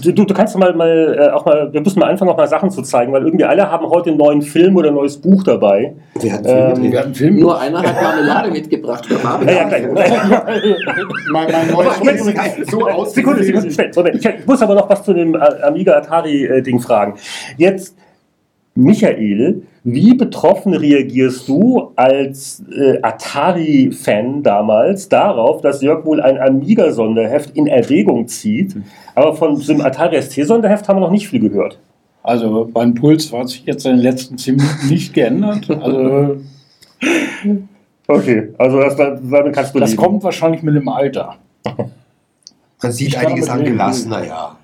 [0.04, 2.48] du, du, kannst doch mal, mal äh, auch mal, wir müssen mal anfangen, auch mal
[2.48, 5.44] Sachen zu zeigen, weil irgendwie alle haben heute einen neuen Film oder ein neues Buch
[5.44, 5.96] dabei.
[6.20, 7.40] Wir hatten Ähm, viel Wir hatten Film.
[7.40, 9.06] Nur einer hat Marmelade mitgebracht.
[9.42, 9.88] Oder Ja, ja, gleich.
[11.32, 13.44] Mein, mein neues Moment, Spiel ist so Sekunde, ausgesehen.
[13.44, 13.92] Sekunde, schnell.
[13.96, 14.26] Moment.
[14.26, 17.16] Ich muss aber noch was zu dem äh, Amiga Atari-Ding fragen.
[17.58, 17.96] Jetzt,
[18.76, 27.56] Michael, wie betroffen reagierst du als äh, Atari-Fan damals darauf, dass Jörg wohl ein Amiga-Sonderheft
[27.56, 28.76] in Erwägung zieht?
[29.16, 31.80] Aber von so einem Atari ST-Sonderheft haben wir noch nicht viel gehört.
[32.24, 35.70] Also beim Puls hat sich jetzt in den letzten zehn Minuten nicht geändert.
[35.70, 36.38] Also
[38.08, 40.02] Okay, also das, damit kannst du Das leben.
[40.02, 41.36] kommt wahrscheinlich mit dem Alter.
[42.82, 44.56] Man sieht Ich einiges angelassener, ja.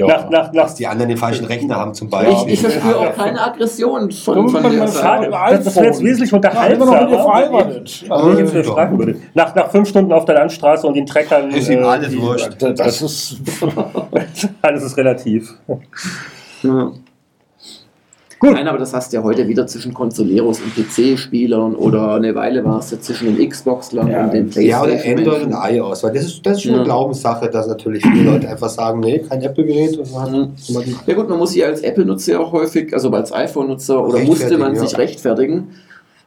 [0.00, 2.54] Nach, nach, nach, Dass die anderen den falschen Rechner haben zum Beispiel.
[2.54, 4.92] ich verspüre auch keine Aggression von, von Seite.
[4.92, 7.24] schade, das, das wäre jetzt wesentlich Ja, immer noch mit dir unterhaltsamer.
[7.24, 7.88] verheiratet.
[8.48, 8.96] ich jetzt Ja.
[8.96, 9.16] würde.
[9.34, 11.50] Nach, nach fünf Stunden auf der Landstraße und den Treckern.
[11.50, 12.50] Ist ihm äh, alles wurscht.
[12.60, 13.38] Das ist.
[14.62, 15.52] Alles ist relativ.
[16.62, 16.92] Ja.
[18.40, 18.52] Gut.
[18.52, 22.64] Nein, aber das hast du ja heute wieder zwischen Consoleros und PC-Spielern oder eine Weile
[22.64, 24.24] war es ja zwischen den Xboxlern Ja.
[24.26, 25.18] und den Ja, oder Playstation.
[25.18, 26.04] Android und iOS.
[26.04, 26.76] Weil das ist, das ist schon Ja.
[26.78, 29.98] eine Glaubenssache, dass natürlich viele Leute einfach sagen, nee, kein Apple-Gerät.
[29.98, 30.52] Mhm.
[31.06, 34.56] Ja gut, man muss sich als Apple-Nutzer ja auch häufig, also als iPhone-Nutzer, oder musste
[34.56, 34.80] man ja.
[34.86, 35.70] sich rechtfertigen.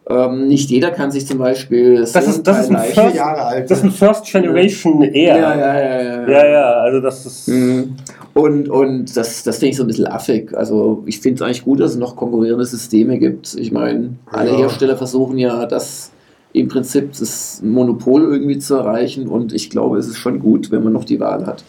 [0.10, 3.70] Ähm, nicht jeder kann sich zum Beispiel Das ist- das ist ein First- Jahre alt.
[3.72, 5.38] Das ist ein First Generation Air.
[5.38, 6.30] ja, ja, ja, ja.
[6.30, 7.48] ja, ja, also das ist.
[7.48, 7.96] Mhm.
[8.34, 10.56] Und, und das, das finde ich so ein bisschen affig.
[10.56, 13.56] Also ich finde es eigentlich gut, dass es noch konkurrierende Systeme gibt.
[13.56, 14.58] Ich meine, alle Ja.
[14.58, 16.12] Hersteller versuchen ja, das
[16.54, 20.84] im Prinzip das Monopol irgendwie zu erreichen und ich glaube, es ist schon gut, wenn
[20.84, 21.64] man noch die Wahl hat.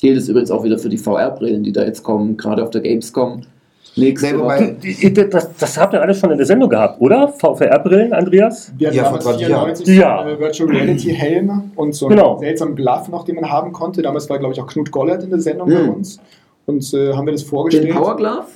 [0.00, 2.80] Gilt es übrigens auch wieder für die VR-Brillen, die da jetzt kommen, gerade auf der
[2.80, 3.42] Gamescom.
[3.96, 4.76] Nächste Nee, wobei- Woche.
[4.82, 7.28] Die- die- Das, das habt ihr alles schon in der Sendung gehabt, oder?
[7.28, 8.72] VVR-Brillen, Andreas?
[8.76, 10.24] Wir hatten Ja, damals 20 94 Jahren.
[10.24, 12.38] so eine Virtual Reality Helme und so einen Genau.
[12.38, 14.02] seltsamen Bluff noch, den man haben konnte.
[14.02, 15.90] Damals war, glaube ich, auch Knut Gollert in der Sendung bei Mhm.
[15.90, 16.18] uns.
[16.66, 17.90] Und äh, haben wir das Den vorgestellt.
[17.90, 18.46] Power Glove?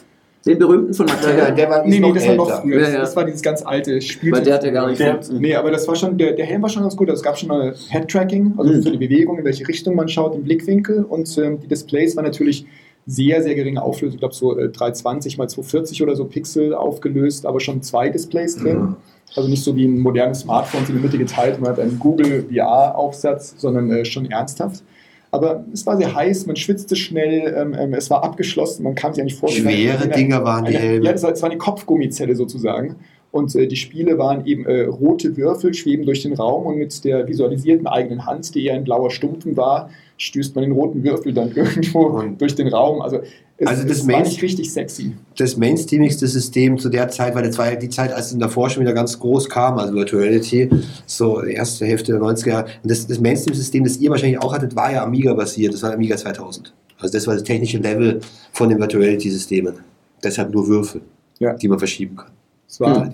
[0.47, 1.55] Den berühten von Ja, Mattel?
[1.55, 2.63] der war Nee, nee, noch das war noch älter.
[2.63, 2.81] früher.
[2.81, 2.99] Ja, ja.
[3.01, 4.33] Das war dieses ganz alte Spiel.
[4.33, 6.63] Weil der hat ja gar nicht Der, nee, aber das war schon, der, der Helm
[6.63, 7.11] war schon ganz gut.
[7.11, 8.83] Also es gab schon eine Head-Tracking, also Mhm.
[8.83, 11.05] für die Bewegung, in welche Richtung man schaut, im Blickwinkel.
[11.05, 12.67] Und ähm, die Displays waren natürlich
[13.09, 14.17] sehr, sehr geringe Auflösung.
[14.17, 18.57] Ich glaube, so äh, 320 mal 240 oder so Pixel aufgelöst, aber schon zwei Displays
[18.57, 18.81] drin.
[18.81, 18.97] Mhm.
[19.35, 22.47] Also nicht so wie ein modernes Smartphone in der Mitte geteilt, man hat einen Google
[22.53, 24.83] VR-Aufsatz, sondern äh, schon ernsthaft.
[25.31, 29.13] Aber es war sehr heiß, man schwitzte schnell, ähm, ähm, es war abgeschlossen, man kam
[29.13, 29.49] sich ja nicht vor.
[29.49, 31.07] Schwere Eine- Dinger waren die Helme.
[31.07, 32.97] Ja, das war, das war eine Kopfgummizelle sozusagen.
[33.31, 37.05] Und äh, die Spiele waren eben äh, rote Würfel, schweben durch den Raum und mit
[37.05, 41.33] der visualisierten eigenen Hand, die eher ein blauer Stumpfen war, stößt man den roten Würfel
[41.33, 43.01] dann irgendwo Und- durch den Raum.
[43.01, 43.21] Also
[43.57, 45.13] es, Also das es war nicht richtig sexy.
[45.37, 48.39] das mainstreamigste System zu der Zeit, weil das war ja die Zeit, als es in
[48.41, 50.69] der Forschung wieder ganz groß kam, also Virtuality,
[51.07, 52.67] so die erste Hälfte der 90er Jahre.
[52.83, 56.17] Und das, das Mainstream-System, das ihr wahrscheinlich auch hattet, war ja Amiga-basiert, das war Amiga
[56.17, 56.73] 2000.
[57.01, 58.21] Also das war das technische Level
[58.53, 59.75] von den Virtuality-Systemen.
[60.23, 61.01] Deshalb nur Würfel,
[61.39, 61.55] Ja.
[61.55, 62.31] die man verschieben kann.
[62.69, 63.11] Es war,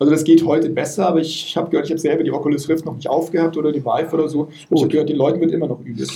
[0.00, 2.84] Also das geht heute besser, aber ich habe gehört, ich habe selber die Oculus Rift
[2.86, 4.48] noch nicht aufgehabt oder die Vive oder so.
[4.70, 6.06] Ich habe gehört, den Leuten wird immer noch übel.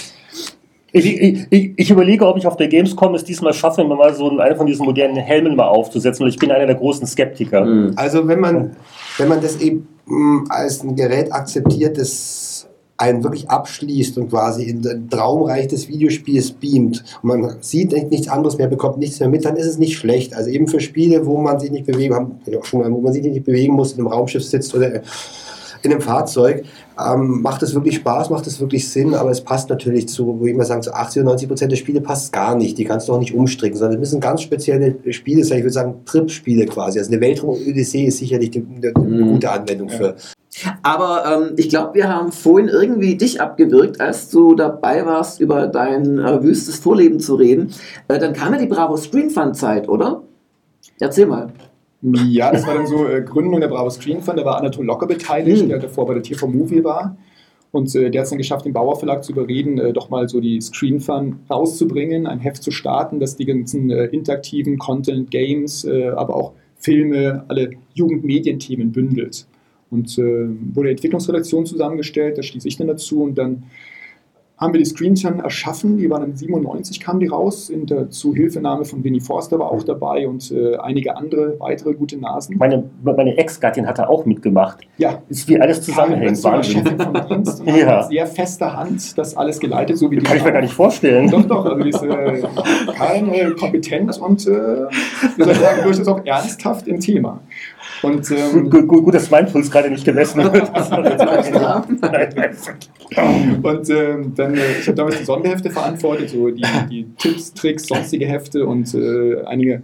[0.94, 4.14] Ich, ich, ich, ich überlege, ob ich auf der Gamescom es diesmal schaffe, mir mal
[4.14, 7.64] so einen von diesen modernen Helmen mal aufzusetzen, weil ich bin einer der großen Skeptiker.
[7.64, 7.92] Mhm.
[7.96, 8.76] Also wenn man,
[9.16, 12.68] wenn man das eben mh, als ein Gerät akzeptiert, das
[12.98, 18.10] einen wirklich abschließt und quasi in den Traumreich des Videospiels beamt und man sieht nicht-
[18.10, 20.36] nichts anderes mehr, bekommt nichts mehr mit, dann ist es nicht schlecht.
[20.36, 23.00] Also eben für Spiele, wo man sich nicht bewegen, haben wir auch schon mal, wo
[23.00, 25.00] man sich nicht bewegen muss, in einem Raumschiff sitzt oder
[25.82, 26.64] in einem Fahrzeug,
[26.98, 30.46] ähm, macht es wirklich Spaß, macht es wirklich Sinn, aber es passt natürlich zu, wo
[30.46, 32.78] ich immer sagen, zu 80 oder 90 Prozent der Spiele passt gar nicht.
[32.78, 35.58] Die kannst du auch nicht umstricken, sondern es müssen ganz spezielle Spiele sein.
[35.58, 36.98] Ich würde sagen, Trip-Spiele quasi.
[36.98, 39.32] Also eine Weltraum-Odyssee ist sicherlich die, die, eine Mhm.
[39.32, 40.16] gute Anwendung für.
[40.82, 45.66] Aber ähm, ich glaube, wir haben vorhin irgendwie dich abgewirkt, als du dabei warst, über
[45.66, 47.72] dein äh, wüstes Vorleben zu reden.
[48.08, 50.22] Äh, dann kam ja die Bravo Screen Fun Zeit, oder?
[51.00, 51.48] Erzähl mal.
[52.02, 55.06] Ja, das war dann so äh, Gründung der Bravo Screen Fund, da war Anatol Locke
[55.06, 55.68] beteiligt, Mhm.
[55.68, 57.16] der davor bei der TV Movie war.
[57.70, 60.28] Und äh, der hat es dann geschafft, den Bauer Verlag zu überreden, äh, doch mal
[60.28, 65.30] so die Screen Fun rauszubringen, ein Heft zu starten, das die ganzen äh, interaktiven Content,
[65.30, 69.46] Games, äh, aber auch Filme, alle Jugendmedienthemen bündelt.
[69.90, 73.62] Und äh, wurde Entwicklungsredaktion zusammengestellt, da schließe ich dann dazu und dann
[74.58, 78.84] haben wir die Screenturn erschaffen, die waren dann 97, kamen die raus, in der Zuhilfenahme
[78.84, 82.56] von Winnie Forster war auch dabei und äh, einige andere weitere gute Nasen.
[82.58, 84.86] Meine, meine Ex-Gattin hat da auch mitgemacht.
[84.98, 86.38] Ja, Ist wie alles zusammenhängt.
[86.38, 88.04] Chefin vom Dienst und Ja.
[88.04, 91.28] sehr fester Hand das alles geleitet, so wie die Kann ich mir gar nicht vorstellen.
[91.28, 92.38] Doch, doch, also die ist äh,
[93.48, 94.86] äh, kompetent und äh,
[95.36, 97.40] ich durchaus auch ernsthaft im Thema.
[98.02, 100.68] Und Gut, ähm, gut, gut, gut, dass mein Puls gerade nicht gemessen wird.
[103.62, 107.86] Und ähm, dann, äh, ich habe damals die Sonderhefte verantwortet, so die, die Tipps, Tricks,
[107.86, 109.82] sonstige Hefte und äh, einige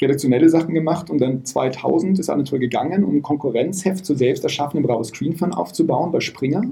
[0.00, 1.10] redaktionelle Sachen gemacht.
[1.10, 5.52] Und dann 2000 ist Anatol gegangen, um ein Konkurrenzheft zur selbst erschaffenen Bravo Screen Fun
[5.52, 6.62] aufzubauen bei Springer.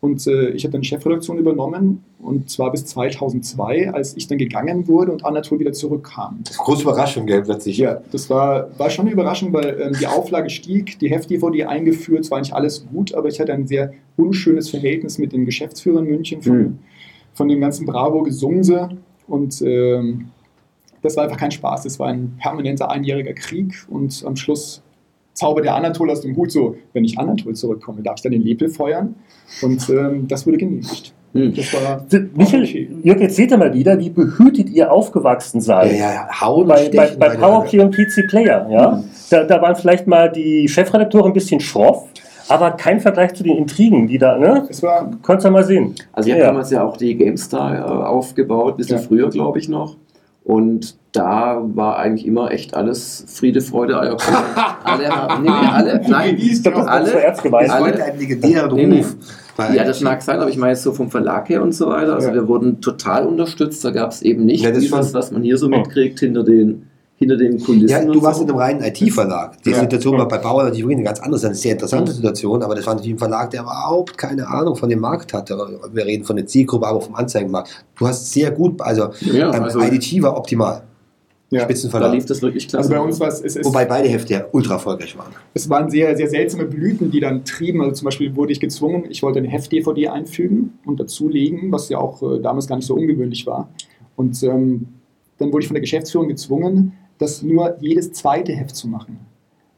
[0.00, 4.86] Und äh, ich habe dann Chefredaktion übernommen und zwar bis 2002, als ich dann gegangen
[4.86, 6.38] wurde und Anatol wieder zurückkam.
[6.56, 7.78] Große Überraschung, gell, plötzlich.
[7.78, 11.68] Ja, das war, war schon eine Überraschung, weil ähm, die Auflage stieg, die Hefte wurde
[11.68, 15.44] eingeführt, es war nicht alles gut, aber ich hatte ein sehr unschönes Verhältnis mit dem
[15.44, 16.78] Geschäftsführer in München von, Mhm.
[17.34, 18.90] von dem ganzen Bravo-Gesumse
[19.26, 20.28] und ähm,
[21.02, 21.82] das war einfach kein Spaß.
[21.82, 24.82] Das war ein permanenter einjähriger Krieg und am Schluss
[25.38, 28.42] zaubert der Anatol aus dem Hut so, wenn ich Anatol zurückkomme, darf ich dann den
[28.42, 29.14] Lepel feuern?
[29.62, 31.14] Und ähm, das wurde genehmigt.
[31.32, 31.54] Hm.
[31.54, 32.90] Das war Michael, okay.
[33.02, 35.98] Jörg, jetzt seht ihr mal wieder, wie behütet ihr aufgewachsen Ja, seid.
[35.98, 39.04] ja, hauen und Bei, bei, bei PowerPlay und PC Player, ja.
[39.30, 42.08] Da, da waren vielleicht mal die Chefredakteure ein bisschen schroff,
[42.48, 44.66] aber kein Vergleich zu den Intrigen, die da, ne?
[44.70, 45.94] Es war Könnt ihr mal sehen.
[46.12, 46.48] Also ich habe Ja.
[46.48, 49.02] damals ja auch die GameStar äh, aufgebaut, ein bisschen Ja.
[49.02, 49.96] früher, glaube ich, noch.
[50.44, 54.34] Und da war eigentlich immer echt alles Friede, Freude, Eierkuchen.
[54.84, 58.72] alle haben, nee, nee, alle, nein, Ich glaube, das ist alle, alle- heute ein legendärer
[58.72, 58.96] Nee, nee.
[59.00, 59.16] Beruf.
[59.56, 61.88] Weil- Ja, das mag sein, aber ich meine jetzt so vom Verlag her und so
[61.88, 62.14] weiter.
[62.14, 62.34] Also Ja.
[62.34, 63.84] wir wurden total unterstützt.
[63.84, 66.86] Da gab es eben nicht Ja, das dieses, was man hier so mitkriegt hinter den,
[67.16, 67.88] hinter den Kulissen.
[67.88, 68.44] Ja, du warst so.
[68.44, 69.60] in einem reinen IT-Verlag.
[69.64, 69.80] Die Ja.
[69.80, 72.94] Situation war bei Bauer natürlich eine ganz andere, eine sehr interessante Situation, aber das war
[72.94, 75.58] natürlich ein Verlag, der überhaupt keine Ahnung von dem Markt hatte.
[75.92, 77.84] Wir reden von der Zielgruppe, aber vom Anzeigenmarkt.
[77.98, 80.82] Du hast sehr gut, also, Ja, also IDG war optimal.
[81.50, 81.60] Ja.
[81.60, 82.12] da Spitzenverlag.
[82.14, 82.88] lief das wirklich klasse.
[82.88, 85.32] Also bei uns war es, es, es, Wobei beide Hefte ja ultra erfolgreich waren.
[85.54, 87.80] es waren sehr, sehr seltsame Blüten, die dann trieben.
[87.80, 91.98] Also zum Beispiel wurde ich gezwungen, ich wollte eine Heft-DVD einfügen und dazulegen, was ja
[91.98, 93.68] auch äh, damals gar nicht so ungewöhnlich war.
[94.16, 94.88] Und ähm,
[95.38, 99.18] dann wurde ich von der Geschäftsführung gezwungen, das nur jedes zweite Heft zu machen.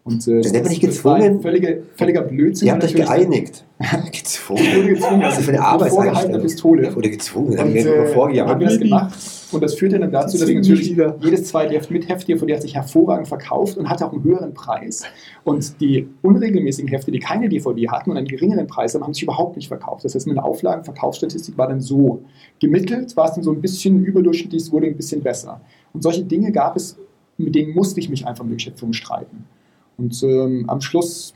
[0.03, 1.43] Und, äh, Das nicht das war ein gezwungen.
[1.43, 2.67] Völliger, völliger Blödsinn.
[2.69, 3.65] Ihr habt euch geeinigt.
[4.13, 4.63] Ich gezwungen?
[4.75, 5.23] wurde gezwungen.
[5.23, 6.43] Was ist das für eine Arbeitseinstellung?
[6.43, 6.85] Pistole.
[6.85, 7.57] Ja, wurde gezwungen.
[7.57, 9.15] Dann Und, wir äh, haben wir das gemacht.
[9.53, 12.47] Und das führte dann dazu, dass ich natürlich jedes zweite Heft mit Heft hier, von
[12.47, 15.03] der hat sich hervorragend verkauft und hatte auch einen höheren Preis.
[15.45, 19.23] Und die unregelmäßigen Hefte, die keine DVD hatten und einen geringeren Preis haben, haben sich
[19.23, 20.05] überhaupt nicht verkauft.
[20.05, 22.23] Das heißt, meine Auflagen-Verkaufsstatistik war dann so.
[22.61, 25.61] Gemittelt war es dann so ein bisschen überdurchschnittlich, es wurde ein bisschen besser.
[25.93, 26.97] Und solche Dinge gab es,
[27.37, 29.47] mit denen musste ich mich einfach mit der Geschäftsführung streiten.
[29.97, 31.35] Und ähm, am Schluss,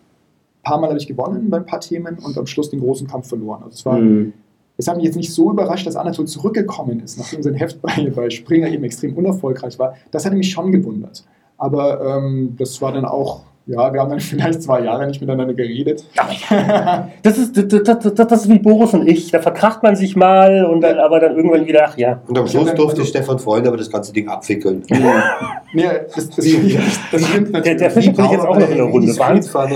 [0.60, 3.06] ein paar Mal habe ich gewonnen bei ein paar Themen und am Schluss den großen
[3.06, 3.62] Kampf verloren.
[3.64, 4.32] Also es war Mhm.
[4.76, 8.10] Es hat mich jetzt nicht so überrascht, dass Anatol zurückgekommen ist, nachdem sein Heft bei,
[8.14, 9.94] bei Springer eben extrem unerfolgreich war.
[10.10, 11.24] Das hatte mich schon gewundert.
[11.58, 15.54] Aber ähm, das war dann auch, ja, wir haben dann vielleicht zwei Jahre nicht miteinander
[15.54, 16.04] geredet.
[17.22, 19.30] Das ist, das, das, das, ist wie Boris und ich.
[19.30, 22.20] Da verkracht man sich mal und dann aber dann irgendwann wieder, ach ja.
[22.28, 24.82] Und am Schluss dann- durfte also- Stefan Freund aber das ganze Ding abwickeln.
[25.72, 27.78] nee, das, das, das stimmt Der, natürlich.
[27.78, 29.14] der Film bin ich jetzt auch noch in der Runde.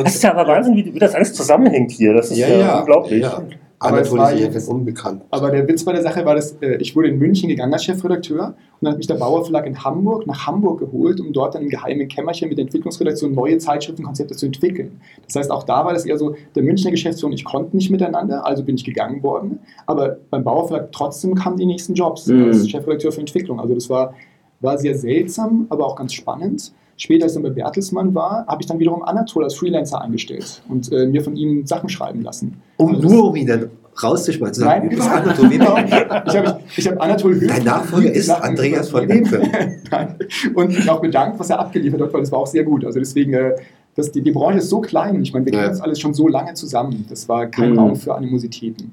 [0.05, 2.12] Das ist ja aber Wahnsinn, wie, wie das alles zusammenhängt hier.
[2.12, 3.22] Das ist ja, unglaublich.
[3.22, 3.42] Ja.
[3.81, 5.22] Aber es war jetzt- unbekannt.
[5.31, 7.85] Aber der Witz bei der Sache war, dass äh, ich wurde in München gegangen als
[7.85, 11.55] Chefredakteur und dann hat mich der Bauer Verlag in Hamburg nach Hamburg geholt, um dort
[11.55, 15.01] dann im geheimen Kämmerchen mit der Entwicklungsredaktion neue Zeitschriftenkonzepte zu entwickeln.
[15.26, 18.45] Das heißt, auch da war das eher so, der Münchner Geschäftsführung, ich konnte nicht miteinander,
[18.45, 19.61] also bin ich gegangen worden.
[19.87, 22.45] Aber beim Bauer Verlag trotzdem kamen die nächsten Jobs Mhm.
[22.47, 23.61] als Chefredakteur für Entwicklung.
[23.61, 24.14] Also das war,
[24.61, 26.72] war sehr seltsam, aber auch ganz spannend.
[27.01, 30.61] Später, als ich dann bei Bertelsmann war, habe ich dann wiederum Anatol als Freelancer eingestellt
[30.68, 32.61] und äh, mir von ihm Sachen schreiben lassen.
[32.76, 33.70] Um Also das- nur um ihn dann
[34.03, 34.64] rauszuschmeißen.
[34.64, 35.61] Nein, du bist überhaupt Anatol nicht.
[35.61, 35.76] Genau.
[35.76, 36.24] Weber.
[36.26, 39.07] Ich habe ich hab Anatol Höfling Dein Nachfolger ist Sachen Andreas von.
[39.09, 39.42] Lempe.
[40.55, 42.84] Und mich auch bedankt, was er abgeliefert hat, weil das war auch sehr gut.
[42.84, 43.55] Also deswegen, äh,
[43.94, 45.20] das, die, die Branche ist so klein.
[45.22, 45.59] Ich meine, wir Ja.
[45.61, 47.07] kennen uns alles schon so lange zusammen.
[47.09, 47.78] Das war kein Mhm.
[47.78, 48.92] Raum für Animositäten.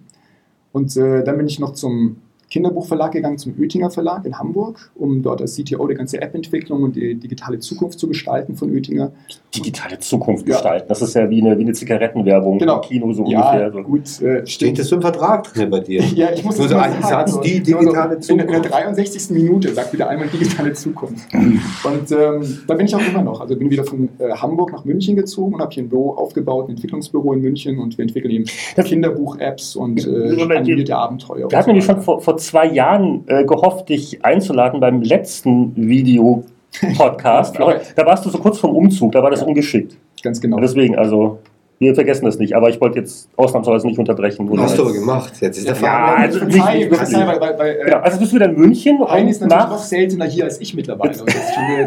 [0.71, 2.17] Und äh, dann bin ich noch zum
[2.51, 6.95] Kinderbuchverlag gegangen, zum Oettinger Verlag in Hamburg, um dort als CTO die ganze App-Entwicklung und
[6.95, 9.11] die digitale Zukunft zu gestalten von Oettinger.
[9.55, 10.55] Digitale Zukunft Ja.
[10.55, 10.85] gestalten.
[10.87, 12.75] Das ist ja wie eine, wie eine Zigarettenwerbung Genau.
[12.75, 13.71] im Kino so ja, ungefähr.
[13.71, 13.81] So.
[13.81, 16.01] gut, äh, Steht das im Vertrag drin bei dir?
[16.03, 18.61] Ja, ich muss Nur so mal ein sagen, Satz, die digitale so in, in der
[18.61, 18.71] Zukunft.
[18.71, 19.29] 63.
[19.31, 21.27] Minute sagt wieder einmal digitale Zukunft.
[21.33, 23.41] Und ähm, da bin ich auch immer noch.
[23.41, 26.67] Also bin wieder von äh, Hamburg nach München gezogen und habe hier ein Büro aufgebaut,
[26.67, 31.49] ein Entwicklungsbüro in München und wir entwickeln eben Kinderbuch-Apps und äh, animierte Abenteuer.
[31.49, 37.55] Wir hatten nämlich schon vor, vor zwei Jahren äh, gehofft, dich einzuladen beim letzten Video-Podcast.
[37.59, 39.97] Ja, da warst du so kurz vorm Umzug, da war das ungeschickt.
[40.23, 40.57] Ganz genau.
[40.57, 41.39] Und deswegen, also,
[41.79, 42.55] wir vergessen das nicht.
[42.55, 44.49] Aber ich wollte jetzt ausnahmsweise nicht unterbrechen.
[44.57, 45.33] Hast du aber gemacht.
[45.41, 48.31] Jetzt ist der Ja, also nicht- nicht verzeih, weil, weil, weil, äh, Genau, also bist
[48.31, 51.11] du wieder in München Hein ist natürlich noch seltener hier als ich mittlerweile.
[51.11, 51.25] Jetzt-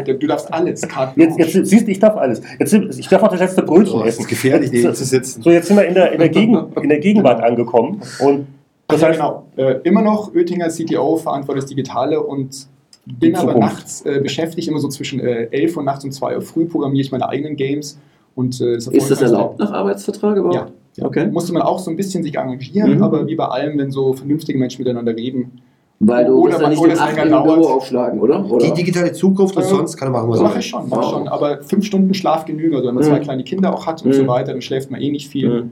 [0.07, 0.81] das du darfst alles.
[0.87, 2.41] carte Jetzt, jetzt siehst du, ich darf alles.
[2.59, 4.21] Jetzt, ich darf auch das letzte Brötchen Oh, es essen.
[4.21, 5.41] ist gefährlich, Jetzt- zu sitzen.
[5.41, 8.01] So, jetzt sind wir in der, in der, Gegen, in der Gegenwart angekommen.
[8.19, 8.47] Und
[8.89, 9.45] das ja, heißt, genau.
[9.55, 12.67] Äh, immer noch Oettinger CTO, verantwortet das Digitale und
[13.05, 13.73] bin aber Zukunft.
[13.73, 17.01] nachts äh, beschäftigt, immer so zwischen äh, 11 Uhr nachts und 2 Uhr früh programmiere
[17.05, 17.97] ich meine eigenen Games.
[18.35, 20.55] Und, äh, Ist das erlaubt nach Arbeitsvertrag überhaupt?
[20.55, 20.67] Ja.
[20.97, 21.05] Ja.
[21.05, 21.27] Okay.
[21.27, 23.03] Musste man auch so ein bisschen sich engagieren, Mhm.
[23.03, 25.61] aber wie bei allem, wenn so vernünftige Menschen miteinander reden.
[26.01, 28.45] Weil du Oder man- nicht oder es 8 länger im Büro aufschlagen, oder?
[28.49, 28.65] oder?
[28.65, 31.01] Die digitale Zukunft und Äh, sonst kann er machen, was Das mache ich schon, mache
[31.01, 31.13] ich Wow.
[31.13, 31.27] schon.
[31.27, 32.75] Aber fünf Stunden Schlaf genügen.
[32.75, 33.07] Also wenn man Mhm.
[33.09, 34.13] zwei kleine Kinder auch hat und Mhm.
[34.13, 35.69] so weiter, dann schläft man eh nicht viel.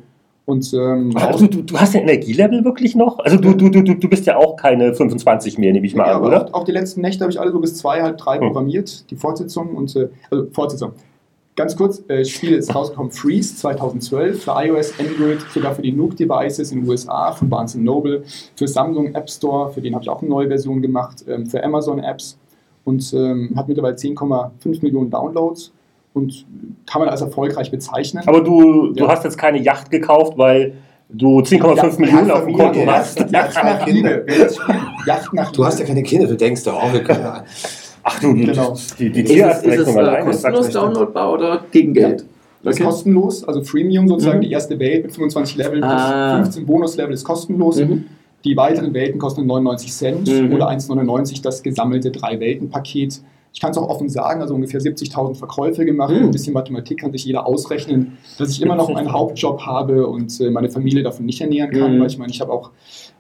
[0.48, 3.20] Und ähm, also, du, du hast den Energielevel wirklich noch?
[3.20, 6.16] Also du, du, du, du bist ja auch keine 25 mehr, nehme ich mal Ja,
[6.20, 6.46] an, oder?
[6.46, 8.48] Auch, auch die letzten Nächte habe ich alle so bis zwei, halb drei Hm.
[8.48, 10.94] programmiert, die Fortsetzung und äh, also Fortsetzung.
[11.58, 15.92] Ganz kurz, äh, das Spiel ist rausgekommen, Freeze 2012 für iOS, Android, sogar für die
[15.92, 18.24] Nuke-Devices in den USA von Barnes Noble,
[18.56, 21.62] für Samsung App Store, für den habe ich auch eine neue Version gemacht, ähm, für
[21.62, 22.38] Amazon Apps
[22.86, 25.74] und ähm, hat mittlerweile 10,5 Millionen Downloads
[26.18, 26.46] und
[26.86, 28.24] kann man als erfolgreich bezeichnen.
[28.26, 29.10] Aber du, du Ja.
[29.12, 30.74] hast jetzt keine Yacht gekauft, weil
[31.10, 33.20] du 10,5 Millionen auf dem Konto hast.
[33.32, 34.26] Yacht, nach Liebe.
[34.28, 34.58] Das
[35.06, 37.26] Yacht nach Du hast ja keine Kinder, du denkst doch, oh, wir können.
[38.04, 38.76] Ach du, Genau.
[39.00, 40.26] die, die Ist es, ist es Tierarztrechnung äh, alleine.
[40.26, 42.26] kostenlos sagt mir- downloadbar oder gegen Geld?
[42.64, 42.90] Das ist Okay.
[42.90, 44.42] kostenlos, also Freemium sozusagen, Mhm.
[44.44, 46.36] die erste Welt mit 25 Level plus Ah.
[46.42, 47.78] 15 Bonuslevel ist kostenlos.
[47.80, 48.06] Mhm.
[48.46, 50.54] Die weiteren Welten kosten 99 Cent Mhm.
[50.54, 53.22] oder 1,99 das gesammelte Drei-Welten-Paket.
[53.58, 56.14] Ich kann es auch offen sagen, also ungefähr 70.000 Verkäufe gemacht.
[56.14, 56.26] Mhm.
[56.26, 60.40] Ein bisschen Mathematik kann sich jeder ausrechnen, dass ich immer noch meinen Hauptjob habe und
[60.40, 62.02] äh, meine Familie davon nicht ernähren kann, Mhm.
[62.02, 62.70] weil ich meine, ich habe auch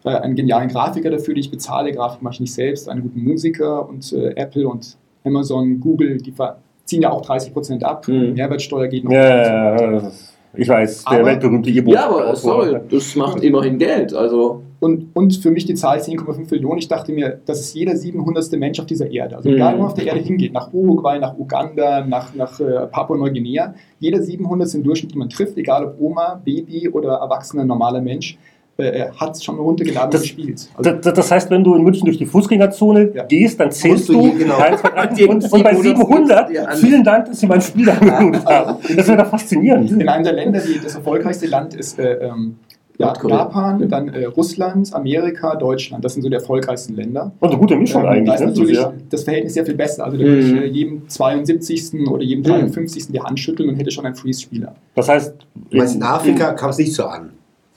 [0.06, 1.92] äh, einen genialen Grafiker dafür, die ich bezahle.
[1.92, 6.32] Grafik mache ich nicht selbst, einen guten Musiker und äh, Apple und Amazon, Google, die
[6.32, 8.08] ver- ziehen ja auch 30% ab.
[8.08, 8.34] Mhm.
[8.34, 9.12] Mehrwertsteuer geht noch.
[9.14, 10.12] Ja, ja, ja,
[10.54, 11.96] ich weiß, der Aber- weltberühmte E-Book.
[11.96, 14.14] Ja, aber sorry, das macht immerhin Geld.
[14.14, 16.78] Also, Und, und für mich die Zahl 10,5 Millionen.
[16.78, 18.51] Ich dachte mir, das ist jeder 700.
[18.53, 19.36] Mensch auf dieser Erde.
[19.38, 19.78] Also egal, Mhm.
[19.78, 24.21] wo man auf der Erde hingeht, nach Uruguay, nach Uganda, nach, nach äh, Papua-Neuguinea, jeder
[24.21, 24.75] 700.
[24.75, 28.38] im Durchschnitt, die man trifft, egal ob Oma, Baby oder erwachsener, normaler Mensch,
[28.80, 30.69] äh, hat es schon runtergeladen Das- und gespielt.
[30.75, 33.23] Also, Das, das heißt, wenn du in München durch die Fußgängerzone Ja.
[33.23, 34.57] gehst, dann zählst du du genau.
[34.57, 36.78] 1, 2, 3, Die und, und bei 700 700, dir an.
[36.78, 38.78] vielen Dank, dass Sie mein Spiel angemeldet haben.
[38.95, 39.89] Das wäre doch faszinierend.
[39.91, 42.57] in einem der Länder, die, das erfolgreichste Land ist äh, ähm,
[42.98, 43.14] ja.
[43.28, 46.04] Japan, dann äh, Russland, Amerika, Deutschland.
[46.04, 47.32] Das sind so die erfolgreichsten Länder.
[47.39, 48.48] Und eine gute Mischung Ähm, da eigentlich, ist ne?
[48.48, 48.93] So natürlich sehr.
[49.10, 50.04] das Verhältnis sehr viel besser.
[50.06, 50.28] Also da Mhm.
[50.28, 52.08] würde ich äh, jedem 72.
[52.10, 52.58] oder jedem Mhm.
[52.72, 53.08] 53.
[53.12, 54.76] die Hand schütteln und hätte schon einen Freeze-Spieler.
[54.95, 55.34] Das heißt,
[55.70, 57.32] Du meinst, in Afrika kam es nicht so an.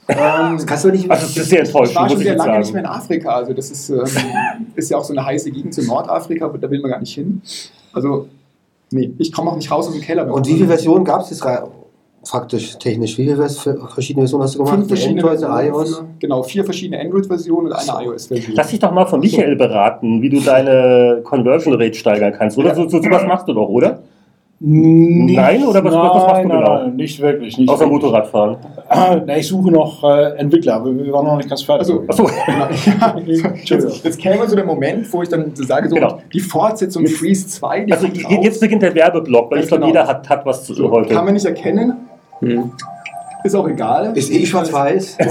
[0.09, 0.17] Ähm,
[0.57, 1.09] Das kannst du nicht.
[1.11, 2.95] also das ist sehr ich enttäuschend, war muss schon ich sehr lange nicht mehr sagen.
[2.95, 3.29] in Afrika.
[3.31, 4.05] Also das ist, ähm,
[4.75, 7.15] ist ja auch so eine heiße Gegend zu Nordafrika, aber da will man gar nicht
[7.15, 7.43] hin.
[7.93, 8.27] Also,
[8.91, 10.33] nee, ich komme auch nicht raus aus dem Keller.
[10.33, 11.43] Und wie viele Versionen gab es jetzt
[12.23, 13.17] faktisch technisch?
[13.19, 14.75] Wie viele vers- verschiedene Versionen hast du gemacht?
[14.75, 15.67] Fünf verschiedene Android, Versionen.
[15.75, 16.05] iOS?
[16.19, 18.55] Genau, vier verschiedene Android-Versionen und eine iOS-Version.
[18.57, 22.59] Lass dich doch mal von Michael beraten, wie du deine Conversion Rate steigern kannst.
[22.59, 24.01] Oder so, so sowas machst du doch, oder?
[24.63, 26.75] Nicht, Nein, oder was- was machst du nein, genau?
[26.83, 27.57] Nein, nicht wirklich.
[27.57, 28.03] Nicht Außer wirklich.
[28.03, 28.57] Motorradfahren.
[28.91, 31.89] Ah, na, ich suche noch äh, Entwickler, aber wir waren noch nicht ganz fertig.
[31.89, 33.55] Also, Achso, Ja, Entschuldigung.
[33.65, 36.19] jetzt, jetzt käme so der Moment, wo ich dann sage, so, Genau.
[36.31, 39.95] die Fortsetzung Freeze 2, die also jetzt beginnt der Werbeblock, weil ich glaube, Genau.
[39.95, 41.15] jeder hat, hat was zu so, heute.
[41.15, 41.95] kann man nicht erkennen,
[42.41, 42.73] hm.
[43.45, 44.17] ist auch egal.
[44.17, 45.19] Ist eh schwarz-weiß.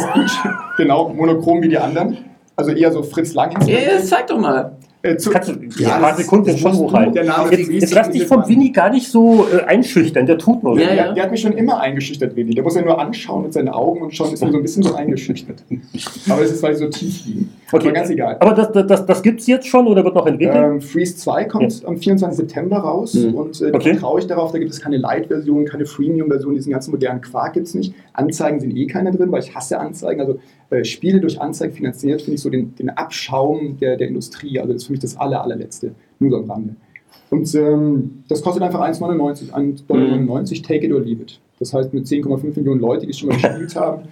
[0.77, 2.19] Genau, monochrom wie die anderen.
[2.55, 3.51] Also eher so Fritz Lang.
[3.67, 4.77] ja, zeig doch mal.
[5.01, 7.25] Äh, zu, Kannst du Ja, ja, ein paar Sekunden schon hochhalten.
[7.51, 10.77] Jetzt, jetzt lass dich vom Winnie gar nicht so äh, einschüchtern, der tut nur.
[10.77, 12.53] Ja, Der, der hat mich schon immer eingeschüchtert, Willi.
[12.53, 14.83] Der muss ja nur anschauen mit seinen Augen und schon ist er so ein bisschen
[14.83, 15.63] so eingeschüchtert.
[16.29, 17.49] Aber es ist, weil sie so tief liegen.
[17.71, 17.85] Okay.
[17.87, 18.37] Aber ganz egal.
[18.41, 20.57] Aber das, das, das, gibt es jetzt schon oder wird noch entwickelt?
[20.57, 22.37] Ähm, Freeze 2 kommt am 24.
[22.37, 23.35] September raus Mhm.
[23.35, 23.91] und äh, da Okay.
[23.93, 27.67] vertraue ich darauf, da gibt es keine Light-Version, keine Freemium-Version, diesen ganzen modernen Quark gibt
[27.67, 27.93] es nicht.
[28.11, 30.19] Anzeigen sind eh keine drin, weil ich hasse Anzeigen.
[30.19, 30.39] Also
[30.69, 34.59] äh, Spiele durch Anzeigen finanziert, finde ich so den, den Abschaum der, der Industrie.
[34.59, 35.91] Also das ist für mich das aller, allerletzte.
[36.19, 36.75] Nur so am Rande.
[37.29, 41.39] Und ähm, das kostet einfach 1,99, 1,99 Dollar, take it or leave it.
[41.59, 44.03] Das heißt, mit 10,5 Millionen Leute, die es schon mal gespielt haben.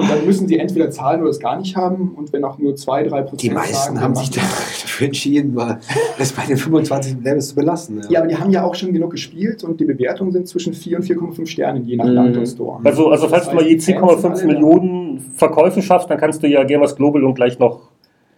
[0.00, 2.12] Und dann müssen sie entweder zahlen oder es gar nicht haben.
[2.16, 5.78] Und wenn auch nur 2, 3 Prozent Die meisten sagen, haben sich dafür entschieden, mal
[6.18, 8.02] das bei den 25 Levels zu belassen.
[8.08, 10.98] Ja, aber die haben ja auch schon genug gespielt und die Bewertungen sind zwischen 4
[10.98, 12.12] und 4,5 Sternen, je nach Mhm.
[12.12, 12.80] Land und Store.
[12.84, 14.46] Also, also falls Das du mal je heißt, die Fans sind 10,5 alle da.
[14.60, 17.89] Millionen Verkäufe schaffst, dann kannst du ja Gamers Global und gleich noch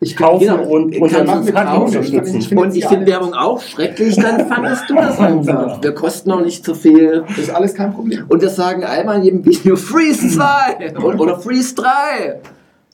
[0.02, 0.62] Ich kaufen Genau.
[0.68, 2.38] und, Kann und dann unterstützen.
[2.38, 5.82] Ich finde Und ich finde Werbung auch schrecklich, dann fandest du das einfach.
[5.82, 7.24] Wir kosten auch nicht zu viel.
[7.28, 8.24] Das ist alles kein Problem.
[8.28, 12.40] Und das sagen einmal in jedem Video Freeze 2 und- oder Freeze 3.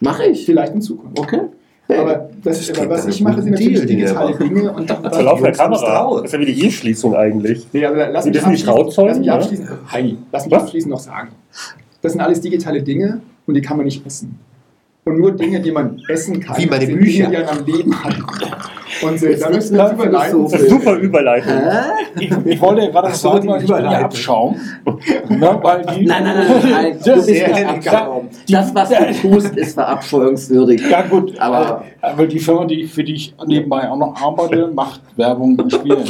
[0.01, 0.45] Mache ich.
[0.45, 1.19] Vielleicht in Zukunft.
[1.19, 1.41] Okay.
[1.91, 4.37] Aber das, Das klingt was ich mache, sind natürlich digitale.
[4.37, 4.71] Dinge.
[4.71, 6.11] Und Zur Lauf der Kamera.
[6.17, 7.67] Das ist ja wie die Eheschließung eigentlich.
[7.73, 9.35] Nee, aber lass Sie mich nicht abschließend- Trauzeugen, Lass mich ja?
[9.35, 10.63] abschließend, Heini, lass mich Was?
[10.65, 11.29] abschließend noch sagen.
[12.03, 14.39] Das sind alles digitale Dinge und die kann man nicht essen.
[15.09, 17.29] Und nur Dinge, die man essen kann, Wie meine Bücher.
[17.29, 18.25] Dinge, die einem am Leben halten.
[19.03, 20.43] Und äh, da müssen wir überleiten.
[20.51, 21.53] Das ist super Überleitung.
[22.19, 23.91] Ich, ich wollte ja gerade so, sagen, ich bin ja.
[24.01, 24.57] Abschaum.
[25.29, 26.99] ne, weil die, Nein, nein, nein, nein.
[27.05, 27.87] Du bist Sehr nicht elegant.
[27.89, 28.29] abgehauen.
[28.51, 30.83] Das, was du tust, ist verabscheuungswürdig.
[30.89, 34.69] Ja gut, Aber- aber, aber die Firma, die, für die ich nebenbei auch noch arbeite,
[34.75, 35.99] macht Werbung in Spielen.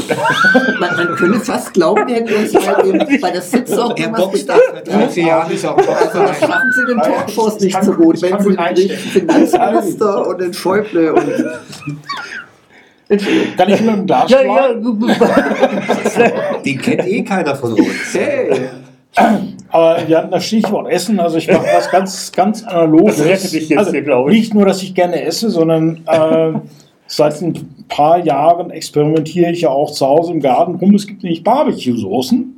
[0.80, 3.98] Man, man könnte fast glauben, wir hätten uns bei, dem, bei der Sitz auch Er
[4.04, 4.60] irgendwas gedacht.
[4.74, 8.38] seit 30 Jahren ist auch Also das schaffen sie den Talkshows nicht so gut, wenn
[8.40, 11.24] sie den griechischen Finanzminister und den Schäuble und...
[13.08, 15.00] Kann ich mit dem Glas Ja, schlagen?
[15.08, 16.58] ja.
[16.64, 18.12] Den kennt eh keiner von uns.
[18.12, 18.68] Hey.
[19.70, 23.16] Aber wir hatten das Stichwort Essen, also ich mache was ganz, ganz Analoges.
[23.16, 24.38] Das dich jetzt also hier, glaube ich.
[24.38, 26.52] Nicht nur, dass ich gerne esse, sondern äh,
[27.06, 30.94] seit ein paar Jahren experimentiere ich ja auch zu Hause im Garten rum.
[30.94, 32.57] Es gibt nämlich Barbecue-Soßen.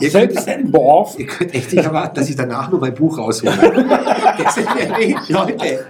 [0.00, 1.18] Ihr Selbst Dorf.
[1.18, 3.52] ihr könnt echt nicht erwarten, dass ich danach nur mein Buch raushole.
[4.42, 5.86] Das sind ja nicht, Leute.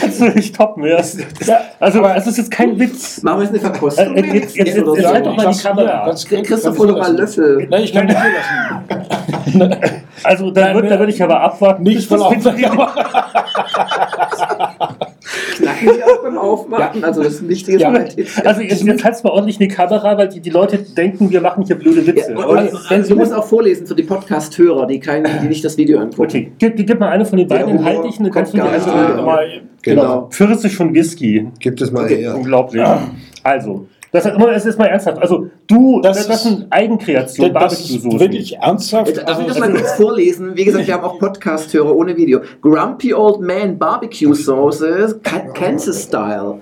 [0.00, 1.00] Kannst du nicht toppen, ja.
[1.44, 3.22] Ja, Also, das ist jetzt kein Witz.
[3.22, 4.14] Machen wir jetzt eine Äh, Verkostung?
[4.16, 5.12] äh, jetzt- jetzt- oder jetzt so?
[5.14, 6.06] halt doch mal die Kamera.
[6.06, 7.66] das- das- Christoph, das- hol doch mal einen Löffel.
[7.68, 8.30] Nein, ich kann nicht hier
[9.58, 9.74] lassen.
[10.22, 11.82] Also, da würde da würd ich aber abwarten.
[11.82, 12.34] Nicht voll auf.
[15.76, 17.04] Knacken die auch beim Aufmachen?
[17.04, 17.92] Also das ist ein wichtiges Ja.
[18.44, 21.40] Also, jetzt, jetzt halt's mal ordentlich in die Kamera, weil die, die Leute denken, wir
[21.40, 22.32] machen hier blöde Witze.
[22.32, 25.76] Ja, und, und, du musst auch vorlesen für die Podcast-Hörer, die, kein, die nicht das
[25.76, 26.22] Video angucken.
[26.22, 29.22] Okay, gib, gib mal eine von den beiden Humor enthaltlichen, dann kannst du die andere.
[29.22, 30.28] Mal- Genau.
[30.30, 31.46] Pfirsich von Whisky.
[31.60, 32.16] Gibt es mal Okay.
[32.16, 32.34] her.
[32.34, 32.82] Unglaublich.
[33.44, 33.86] Also,
[34.24, 35.18] das, das ist mal ernsthaft.
[35.18, 38.20] Also, du, das, Das ist- sind Eigenkreationen, Das ist Barbecue-Soßen.
[38.20, 39.16] wirklich ernsthaft.
[39.16, 40.56] Darf ich das Also, mal kurz vorlesen?
[40.56, 42.40] Wie gesagt, wir haben auch Podcast-Hörer ohne Video.
[42.60, 44.34] Grumpy Old Man Barbecue
[45.22, 46.58] Ka- Kansas Style.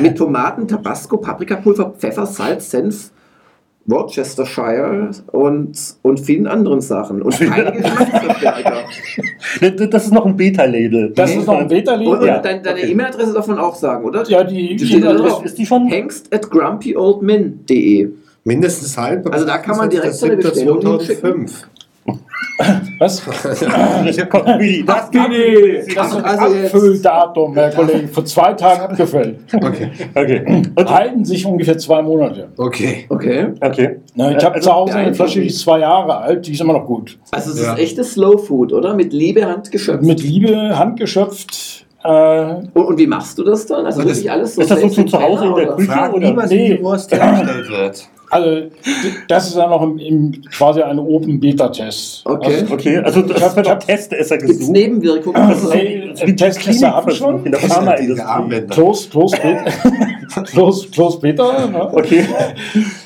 [0.00, 3.10] Mit Tomaten, Tabasco, Paprikapulver, Pfeffer, Salz, Senf,
[3.86, 7.20] Worcestershire und, und vielen anderen Sachen.
[7.22, 8.84] Und keine Geschmacksverstärker.
[9.90, 11.12] Das, ist noch ein Beta-Label.
[11.14, 12.90] das ist noch ein Und, und Ja, dein, deine okay.
[12.90, 14.24] E-Mail-Adresse darf man auch sagen, oder?
[14.24, 15.44] Ja, die, Die steht da drauf.
[15.44, 15.86] Ist die schon?
[15.86, 18.08] Hengst at grumpyoldmin.de.
[18.44, 19.32] Mindestens halb.
[19.32, 21.68] Also da kann man direkt seine Bestellung 2005.
[22.98, 23.26] Was?
[23.26, 29.38] Willi, das Das ist ein Also Abfülldatum, Herr Kollege, vor zwei Tagen abgefüllt.
[29.54, 29.90] Okay.
[30.14, 30.62] Okay.
[30.76, 32.48] Und, Halten sich ungefähr zwei Monate.
[32.56, 33.06] Okay.
[33.08, 33.46] Okay.
[33.60, 33.96] okay.
[34.14, 36.60] Na, ich habe Also, zu Hause eine Flasche, die ist zwei Jahre alt, die ist
[36.60, 37.18] immer noch gut.
[37.32, 37.72] Also es Ja.
[37.72, 38.94] ist echtes Slow Food, oder?
[38.94, 40.02] Mit Liebe handgeschöpft.
[40.02, 41.86] Mit Liebe, handgeschöpft.
[42.04, 42.08] Äh,
[42.74, 43.86] und, und wie machst du das dann?
[43.86, 45.76] Also das- wirklich alles so ist das so selbst zu Hause in der oder?
[45.76, 46.10] Küche?
[46.12, 46.18] Oder?
[46.28, 46.76] niemals, wie Nee.
[46.76, 48.08] die Wurst hergestellt wird.
[48.34, 48.66] Also,
[49.28, 52.22] das ist ja noch im, im, quasi ein Open-Beta-Test.
[52.26, 52.54] Okay.
[52.60, 54.72] Also, Okay, also das wird auch Testesser Gibt's gesucht.
[54.72, 55.48] Nebenwirkungen?
[55.48, 57.44] Das ist so Nee, wie, die Testesser haben Klinikversuch schon.
[57.46, 58.66] in der Pharmaindustrie.
[58.70, 60.42] Close, close, Beta.
[60.44, 61.66] close, close Beta.
[61.68, 61.88] Ne?
[61.92, 62.24] Okay.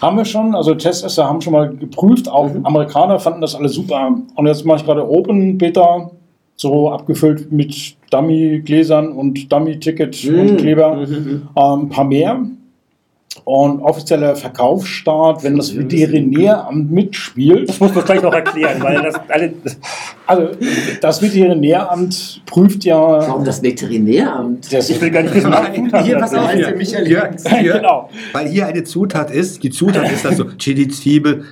[0.01, 4.17] Haben wir schon, also Testesser haben schon mal geprüft, auch Amerikaner fanden das alles super.
[4.35, 6.11] Und jetzt mache ich gerade Open Beta,
[6.57, 7.75] so abgefüllt mit
[8.11, 10.41] Dummy-Gläsern und Dummy-Ticket Mhm.
[10.41, 11.07] und Kleber.
[11.07, 12.41] Ähm, ein paar mehr.
[13.45, 17.69] Und offizieller Verkaufsstart, wenn das Veterinäramt mitspielt.
[17.69, 19.53] Das muss man gleich noch erklären, weil das alle.
[20.27, 20.49] Also
[21.01, 22.97] das Veterinäramt prüft ja.
[22.99, 24.73] Warum das Veterinäramt?
[24.73, 27.73] Das, Ich will gar nicht wissen, was Zutaten Hier, pass auf, hier, Michael, hier, hier,
[27.75, 28.11] Genau.
[28.33, 31.45] Weil hier eine Zutat ist, die Zutat ist also Chili, Zwiebel,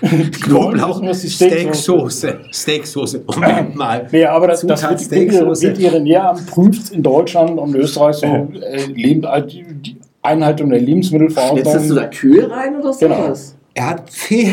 [0.42, 3.22] Knoblauch, Steaksoße Steaksoße.
[3.26, 4.08] Moment mal.
[4.10, 5.10] Nee, aber das, das Zutat.
[5.10, 8.26] Veterinäramt prüft in Deutschland und Österreich so
[8.60, 9.96] äh, Leben, äh, die, die
[10.26, 11.96] Einhaltung der Jetzt hast du Lebensmittelverordnung.
[11.96, 13.14] da Kühe rein oder Genau.
[13.26, 13.56] sowas?
[13.74, 14.46] Er hat Pferde.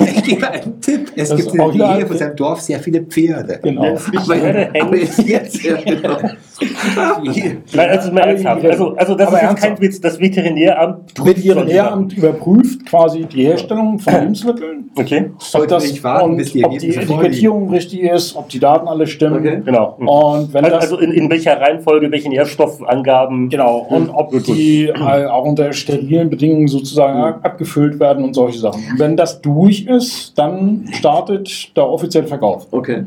[0.16, 1.10] Ich gebe einen Tipp.
[1.16, 3.58] Es Das gibt in der Nähe von seinem Dorf sehr viele Pferde.
[3.62, 3.96] Genau.
[4.16, 6.18] Aber, aber jetzt, jetzt ja, genau.
[7.74, 8.64] Nein, also mal ernsthaft.
[8.64, 9.72] Also, also das Aber ist ernsthaft.
[9.74, 10.00] kein Witz.
[10.00, 11.24] Das Veterinäramt.
[11.24, 14.90] Veterinäramt überprüft quasi die Herstellung von Lebensmitteln.
[14.96, 16.88] Okay, Ob, Sollte das, nicht warten, und bis die ob die.
[16.94, 19.38] Etikettierung richtig ist, ob die Daten alle stimmen.
[19.40, 19.62] Okay.
[19.64, 19.96] genau.
[19.98, 23.48] Und wenn Also, das also in, in welcher Reihenfolge, welche Nährstoffangaben.
[23.48, 24.56] Genau, und ob Gut, gut.
[24.56, 28.82] die äh, auch unter sterilen Bedingungen sozusagen abgefüllt werden und solche Sachen.
[28.92, 32.66] Und wenn das durch ist, dann startet der offizielle Verkauf.
[32.70, 33.04] Okay.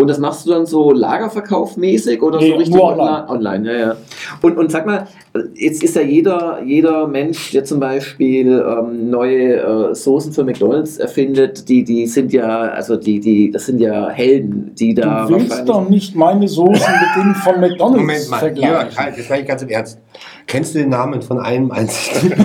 [0.00, 3.28] Und das machst du dann so Lagerverkaufmäßig oder Nee, so richtig online?
[3.28, 3.96] Online, ja, ja.
[4.40, 5.06] Und, und sag mal,
[5.54, 10.96] jetzt ist ja jeder, jeder Mensch, der zum Beispiel ähm, neue äh, Soßen für McDonalds
[10.96, 15.34] erfindet, die, die sind ja, also die, die, das sind ja Helden, die da du
[15.34, 18.72] willst doch nicht meine Soßen mit denen von McDonalds Moment mal, vergleichen.
[18.72, 19.98] Jörg, halt, jetzt meine ich ganz im Ernst.
[20.46, 22.30] Kennst du den Namen von einem einzigen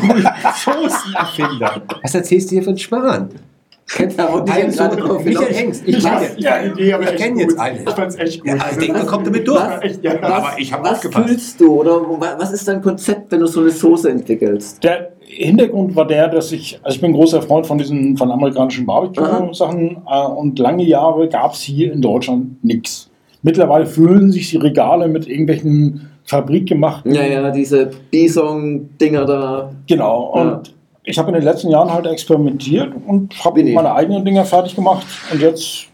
[0.66, 1.84] Soßenerfinder?
[2.02, 3.30] Was erzählst du hier einen Schmarrn?
[3.88, 5.54] Gerade drauf Michael.
[5.54, 7.42] Hengst, ich Ich kenne ja, aber ich echt kenn gut.
[7.44, 7.84] jetzt einen.
[7.88, 8.50] Ich fand's echt gut.
[8.50, 9.60] Ja, ich denke, man kommt damit durch.
[9.62, 10.14] Was, Echt, ja.
[10.22, 11.28] was, Aber ich hab was aufgepasst.
[11.30, 14.84] fühlst du oder wa- was ist dein Konzept, wenn du so eine Soße entwickelst?
[14.84, 18.86] Der Hintergrund war der, dass ich, also ich bin großer Freund von diesen von amerikanischen
[18.88, 23.10] Barbecue-Sachen äh, und lange Jahre gab es hier in Deutschland nichts.
[23.44, 29.72] Mittlerweile füllen sich die Regale mit irgendwelchen fabrikgemachten Ja, ja, diese Bison-Dinger da.
[29.88, 30.34] Genau.
[30.36, 30.42] Ja.
[30.42, 30.74] Und
[31.06, 35.06] ich habe in den letzten Jahren halt experimentiert und habe meine eigenen Dinger fertig gemacht.
[35.32, 35.86] Und jetzt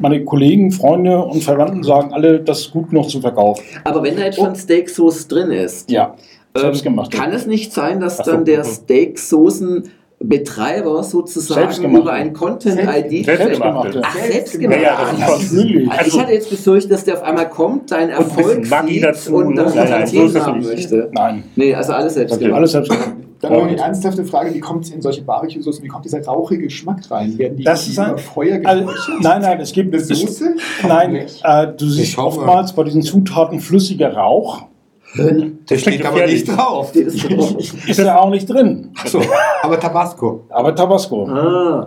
[0.00, 3.62] meine Kollegen, Freunde und Verwandten sagen alle, das ist gut noch zu verkaufen.
[3.84, 6.14] Aber wenn da jetzt schon Steak-Sauce drin ist, Ja,
[6.56, 7.10] selbst ähm, gemacht.
[7.12, 8.64] kann es nicht sein, dass Ach so, dann der mhm.
[8.64, 12.02] Steak-Soßen-Betreiber sozusagen Selbstgemacht.
[12.02, 13.24] über ein Content-ID...
[13.24, 14.00] Selbstgemachte.
[14.04, 14.80] Ach, Ja, selbstgemacht.
[14.82, 15.90] ja, das ist Natürlich.
[15.90, 18.70] Also ich hatte jetzt befürchtet, dass der auf einmal kommt, deinen Und ein bisschen Erfolg
[18.70, 19.72] Maggi sieht dazu, und dann ne?
[19.74, 21.10] Nein, nein, so haben möchte.
[21.12, 22.56] Nein, Nee, also alles selbst das gemacht.
[22.56, 23.10] alles selbst gemacht.
[23.42, 26.62] Dann noch eine ernsthafte Frage, wie kommt es in solche Barbecue-Soßen, wie kommt dieser rauchige
[26.62, 27.36] Geschmack rein?
[27.38, 28.84] Werden die Das ist ein- über Feuer Also,
[29.20, 30.54] nein, nein, es gibt Eine Soße?
[30.86, 31.40] Nein, Nicht.
[31.44, 34.62] äh, du siehst oftmals bei diesen Zutaten flüssiger Rauch.
[35.66, 36.92] Das steht aber nicht drauf.
[36.92, 37.56] Drauf?
[37.88, 38.92] Ist ja auch nicht drin.
[38.98, 39.20] Achso,
[39.62, 40.44] aber Tabasco.
[40.48, 41.26] Aber Tabasco.
[41.28, 41.86] Ah,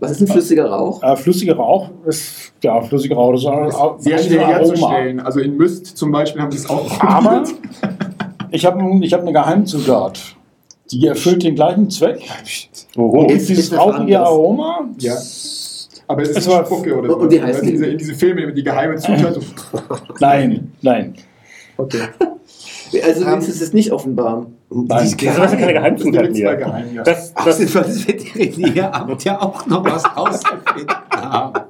[0.00, 1.02] was ist ein flüssiger Rauch?
[1.02, 3.46] Äh, flüssiger Rauch ist, ja, flüssiger Rauch, das ist
[3.78, 5.20] auch Sehr schnell herzustellen.
[5.20, 7.44] Also in Myst zum Beispiel haben sie es auch Aber
[8.50, 10.36] ich habe ich hab eine Geheimzutat.
[10.92, 12.20] Die erfüllt den gleichen Zweck.
[12.96, 13.20] Oho.
[13.22, 14.28] Und Ist- dieses ist das rauchige anders?
[14.28, 15.14] Aroma, Ja.
[16.08, 17.16] Aber es ist Es war- Spucke oder so.
[17.16, 17.72] Und wie heißt in die?
[17.72, 19.38] diese, in diese Filme, die geheime Zutat.
[20.20, 21.14] nein, nein.
[21.76, 21.98] Okay.
[23.06, 24.48] Also willst du es jetzt nicht offenbaren?
[24.68, 24.86] Nein.
[24.86, 26.56] Das ist keine Das Geheimzutat ist zwar mehr.
[26.56, 27.02] geheim, ja.
[27.02, 31.60] Das, Ach, das, sind wir das Veterinäramt ja auch noch was rausgefunden haben.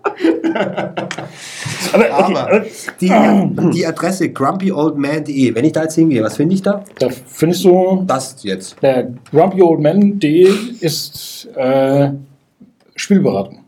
[1.92, 2.64] aber, okay, Aber
[3.00, 6.84] die, die Adresse grumpyoldman.de, wenn ich da jetzt hingehe, was finde ich da?
[6.98, 8.76] Da findest du, Das jetzt.
[8.82, 10.48] der grumpyoldman.de
[10.80, 12.11] ist äh,
[12.94, 13.59] Spielberatung.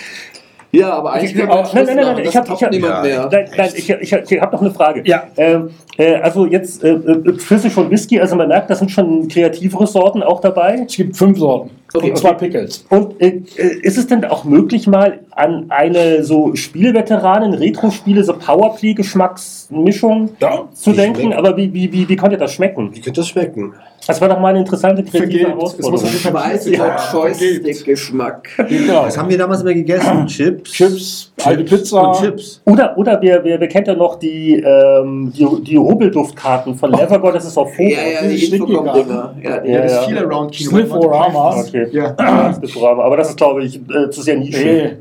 [0.76, 2.72] Ja, aber eigentlich wir Aber- Schluss nein, nein, nein, nein, Das ich hab- ich hab-
[2.74, 3.02] ja.
[3.02, 3.28] mehr.
[3.32, 5.02] Nein, nein, ich, ich, ich habe noch eine Frage.
[5.04, 5.24] Ja.
[5.36, 9.28] Ähm, äh, also jetzt äh, äh, Pfirsich und Whisky, also man merkt, da sind schon
[9.28, 10.84] kreativere Sorten auch dabei.
[10.86, 12.84] Es gibt fünf Sorten Okay, und zwei Pickles.
[12.90, 18.32] Und äh, äh, ist es denn auch möglich, mal an eine so Spieleveteranen, Retro-Spiele, so
[18.38, 21.32] Powerplay-Geschmacksmischung Ja, zu denken?
[21.34, 22.90] Aber wie, wie, wie, wie konnte das schmecken?
[22.94, 23.74] Wie könnte das schmecken?
[24.06, 25.42] Das war doch mal eine interessante kreative Vergeht.
[25.42, 25.92] Es Herausforderung.
[25.92, 28.48] muss jeden Fall Weiße Ja, Joystick-Geschmack.
[28.68, 29.02] Genau.
[29.02, 30.26] Was haben wir damals immer gegessen?
[30.26, 30.72] Chips?
[30.72, 32.08] Chips, alte Pizza.
[32.08, 32.60] Und Chips.
[32.64, 37.34] Oder, oder wer, wer, wer kennt ja noch die, ähm, die, die Rubbelduftkarten von Levergott,
[37.34, 37.88] das ist auf Foto.
[37.90, 39.34] Ja, ja, die Infocom-Dinger.
[39.42, 40.02] Ja, die Ja, Das ja.
[40.02, 40.70] Feel Around Kino.
[40.70, 41.56] Sniff-O-Rama.
[41.66, 41.88] Okay.
[41.92, 42.12] Ja.
[42.12, 43.00] Das ist Programm.
[43.00, 44.96] Aber das ist, glaube ich, äh, zu sehr nischig.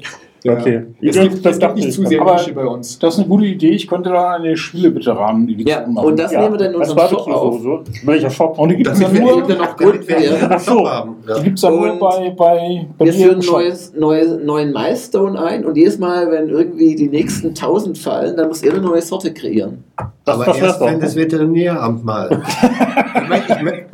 [0.46, 0.84] Nee, Okay.
[1.02, 1.96] Es Ja, gibt, das es gibt nicht ich.
[1.96, 3.00] zu sehr Nische bei uns.
[3.00, 3.72] das ist eine gute Idee.
[3.72, 6.06] Ich könnte da eine Spieleveteranen-Edition Ja, machen.
[6.08, 7.62] und das Ja, nehmen wir dann in unserem Shop auf.
[7.62, 8.08] Barbecue-Soße.
[8.08, 8.60] Welcher Shop?
[8.60, 10.72] Und die gibt es ja nur, gibt ja noch damit wir Grund- einen Ach so.
[10.78, 11.16] Shop haben.
[11.28, 11.40] Ja.
[11.40, 15.98] die ja nur bei, bei, bei Wir führen neues, neues, neuen Milestone ein und jedes
[15.98, 19.84] Mal, wenn irgendwie die nächsten 1000 fallen, dann muss ihr eine neue Sorte kreieren.
[20.26, 22.30] Das- Aber das erst, wenn das Veterinäramt mal.
[23.24, 23.86] ich mein, ich mein,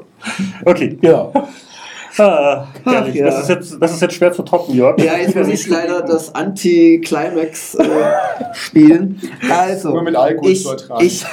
[0.65, 0.97] Okay.
[1.01, 1.31] Ja.
[2.17, 3.15] Ah, herrlich.
[3.15, 3.25] ja.
[3.25, 4.97] das, ist jetzt, das ist jetzt schwer zu toppen, Jörg.
[4.99, 7.85] Ja, jetzt muss ich leider das Anti-Climax äh,
[8.53, 9.21] spielen.
[9.49, 11.05] Also, Nur mit Alkohol ich, zu ertragen.
[11.05, 11.25] ich,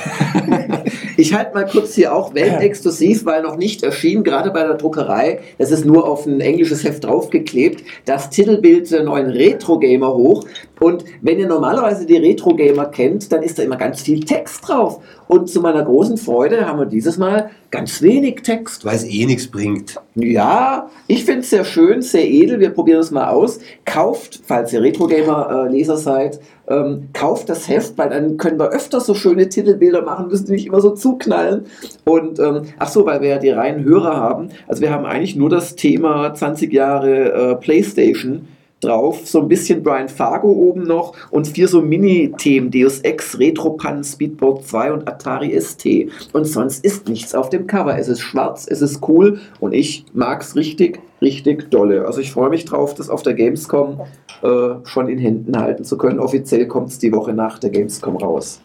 [1.16, 5.40] ich halte mal kurz hier auch weltexklusiv, weil noch nicht erschienen, gerade bei der Druckerei.
[5.58, 7.82] Das ist nur auf ein englisches Heft draufgeklebt.
[8.04, 10.44] Das Titelbild der neuen Retro-Gamer hoch.
[10.80, 15.00] Und wenn ihr normalerweise die Retro-Gamer kennt, dann ist da immer ganz viel Text drauf.
[15.26, 18.84] Und zu meiner großen Freude haben wir dieses Mal ganz wenig Text.
[18.84, 19.96] weil es eh nichts bringt.
[20.14, 22.60] Ja, ich finde es sehr schön, sehr edel.
[22.60, 23.60] Wir probieren es mal aus.
[23.84, 29.14] Kauft, falls ihr Retro-Gamer-Leser seid, ähm, kauft das Heft, weil dann können wir öfter so
[29.14, 31.66] schöne Titelbilder machen, müssen die nicht immer so zuknallen.
[32.04, 34.50] Und ähm, ach so, weil wir ja die reinen Hörer haben.
[34.66, 38.48] Also wir haben eigentlich nur das Thema 20 Jahre äh, PlayStation
[38.80, 44.04] drauf, so ein bisschen Brian Fargo oben noch und vier so Mini-Themen, Deus Ex, Retropan,
[44.04, 45.86] Speedboat 2 und Atari ST.
[46.32, 47.98] Und sonst ist nichts auf dem Cover.
[47.98, 52.06] Es ist schwarz, es ist cool und ich mag's richtig, richtig dolle.
[52.06, 54.00] Also ich freue mich drauf, das auf der Gamescom
[54.42, 56.20] äh, schon in Händen halten zu können.
[56.20, 58.60] Offiziell kommt es die Woche nach der Gamescom raus.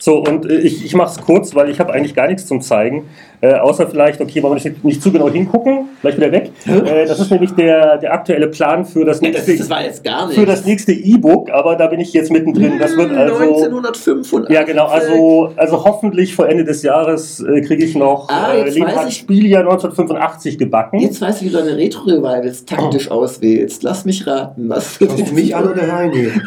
[0.00, 2.62] So, und äh, ich, ich mache es kurz, weil ich habe eigentlich gar nichts zum
[2.62, 3.04] Zeigen.
[3.42, 6.50] Äh, außer vielleicht, okay, wollen wir nicht, nicht zu genau hingucken, gleich wieder weg.
[6.66, 9.52] Äh, das ist nämlich der, der aktuelle Plan für das nächste,
[10.34, 12.78] für das nächste E-Book, aber da bin ich jetzt mittendrin.
[12.78, 13.36] Das wird also.
[13.36, 14.54] 1985.
[14.54, 14.86] Ja, genau.
[14.86, 18.96] Also, also hoffentlich vor Ende des Jahres äh, kriege ich noch Ah, äh, jetzt Leonhard
[18.96, 21.00] weiß ich- Spieljahr 1985 gebacken.
[21.00, 23.82] Jetzt weiß ich, wie du deine Retro-Revivals taktisch auswählst.
[23.82, 24.68] Lass mich raten.
[24.68, 26.28] Was Schaust du mich an oder Heini?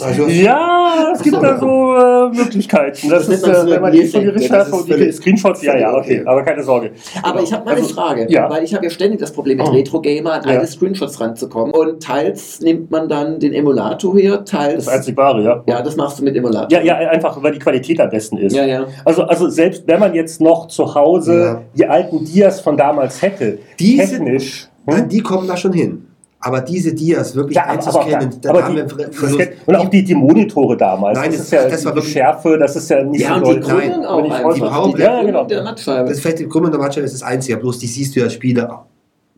[0.00, 3.08] Also, Ja, es gibt da so äh, Möglichkeiten.
[3.08, 5.90] Das, Das ist, äh, wenn man die das Recherche ist und die Screenshots, ja, ja,
[5.94, 6.22] okay, okay.
[6.26, 6.92] aber keine Sorge.
[7.22, 8.48] Aber ich habe mal eine Also, Frage, ja.
[8.50, 9.70] weil ich habe ja ständig das Problem mit Oh.
[9.72, 10.50] Retro-Gamer an Ja.
[10.58, 11.72] alte Screenshots ranzukommen.
[11.74, 14.84] Und teils nimmt man dann den Emulator her, teils...
[14.84, 15.62] Das einzig wahre, ja.
[15.66, 16.70] ja, das machst du mit Emulator.
[16.70, 18.54] Ja, ja, einfach, weil die Qualität am besten ist.
[18.54, 18.86] Ja, ja.
[19.04, 21.62] Also, also selbst wenn man jetzt noch zu Hause Ja.
[21.76, 24.68] die alten Dias von damals hätte, Die sind- technisch.
[24.86, 25.08] Nein, hm?
[25.08, 26.06] die kommen da schon hin.
[26.46, 29.38] Aber diese Dias wirklich Ja, einzuscannen, da haben die, wir Ver- das Verlust.
[29.38, 31.18] kennt- und auch die, die Monitore damals.
[31.18, 33.40] Nein, das, das- ist ja das war die wirklich- Schärfe, das ist ja nicht Ja,
[33.42, 33.60] so und die.
[33.60, 35.44] Krümmen Nein, auch die Power- die Ja, genau.
[35.46, 36.08] der Mattscheibe.
[36.10, 38.84] Das fette Krümmen der Matcha, das ist das Einzige, bloß die siehst du ja Spieler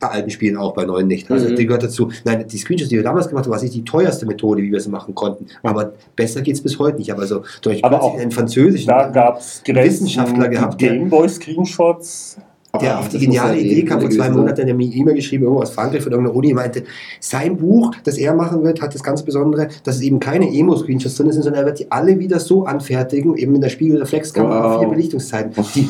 [0.00, 1.30] bei alten Spielen auch, bei neuen nicht.
[1.30, 1.54] Also Mhm.
[1.56, 2.10] die gehört dazu.
[2.24, 4.78] Nein, die Screenshots, die wir damals gemacht haben, war nicht die teuerste Methode, wie wir
[4.78, 5.46] es machen konnten.
[5.62, 7.12] Aber besser geht es bis heute nicht.
[7.12, 12.36] Aber so durch Aber auch einen französischen Da gab es Wissenschaftler gehabt, der- Gameboy-Screenshots.
[12.78, 15.62] Der auf die geniale Idee kam, vor zwei Monaten, der mir eine E-Mail geschrieben, irgendwo
[15.62, 16.84] aus Frankreich von irgendeiner Uni, meinte,
[17.20, 21.16] sein Buch, das er machen wird, hat das ganz Besondere, dass es eben keine Emo-Screenshots
[21.16, 24.80] drin sind, sondern er wird die alle wieder so anfertigen, eben in der Spiegelreflexkamera, Wow.
[24.80, 25.64] vier Belichtungszeiten.
[25.74, 25.88] Die,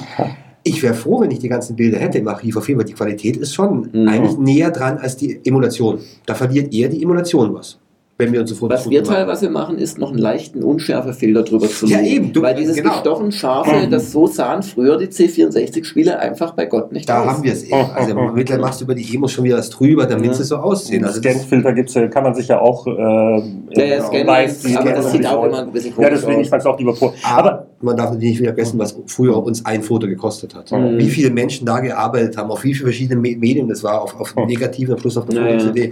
[0.62, 2.86] ich wäre froh, wenn ich die ganzen Bilder hätte im Archiv auf jeden Fall.
[2.88, 4.08] Die Qualität ist schon Mhm.
[4.08, 5.98] eigentlich näher dran als die Emulation.
[6.26, 7.78] Da verliert eher die Emulation was.
[8.18, 11.84] Wenn wir uns so Was wir teilweise machen, ist noch einen leichten Unschärfefilter drüber zu
[11.86, 12.14] Ja, legen.
[12.14, 12.92] eben, du- Weil dieses genau.
[12.92, 17.26] gestochen Scharfe, das so sahen früher die C64-Spiele einfach bei Gott nicht Da aus.
[17.28, 17.74] haben wir es eben.
[17.74, 20.32] Also mittlerweile machst du über die Emos schon wieder was drüber, damit Ja.
[20.32, 21.04] sie so aussehen.
[21.04, 22.86] Also das, Scanfilter gibt's ja, kann man sich ja auch.
[22.86, 23.38] Äh, Ja,
[23.84, 25.46] ja, genau, Scan weiß, ist, aber das sieht auch aus.
[25.48, 26.50] immer ein bisschen Ja, komisch deswegen, ich aus.
[26.50, 27.12] fand es auch lieber vor.
[27.22, 30.72] Aber Aber man darf natürlich nicht vergessen, was früher uns ein Foto gekostet hat.
[30.72, 30.96] Mhm.
[30.98, 34.18] Wie viele Menschen da gearbeitet haben, auf wie viele verschiedene Me- Medien das war, auf,
[34.18, 34.46] auf Mhm.
[34.46, 35.90] negativen plus auf der Ja, ja.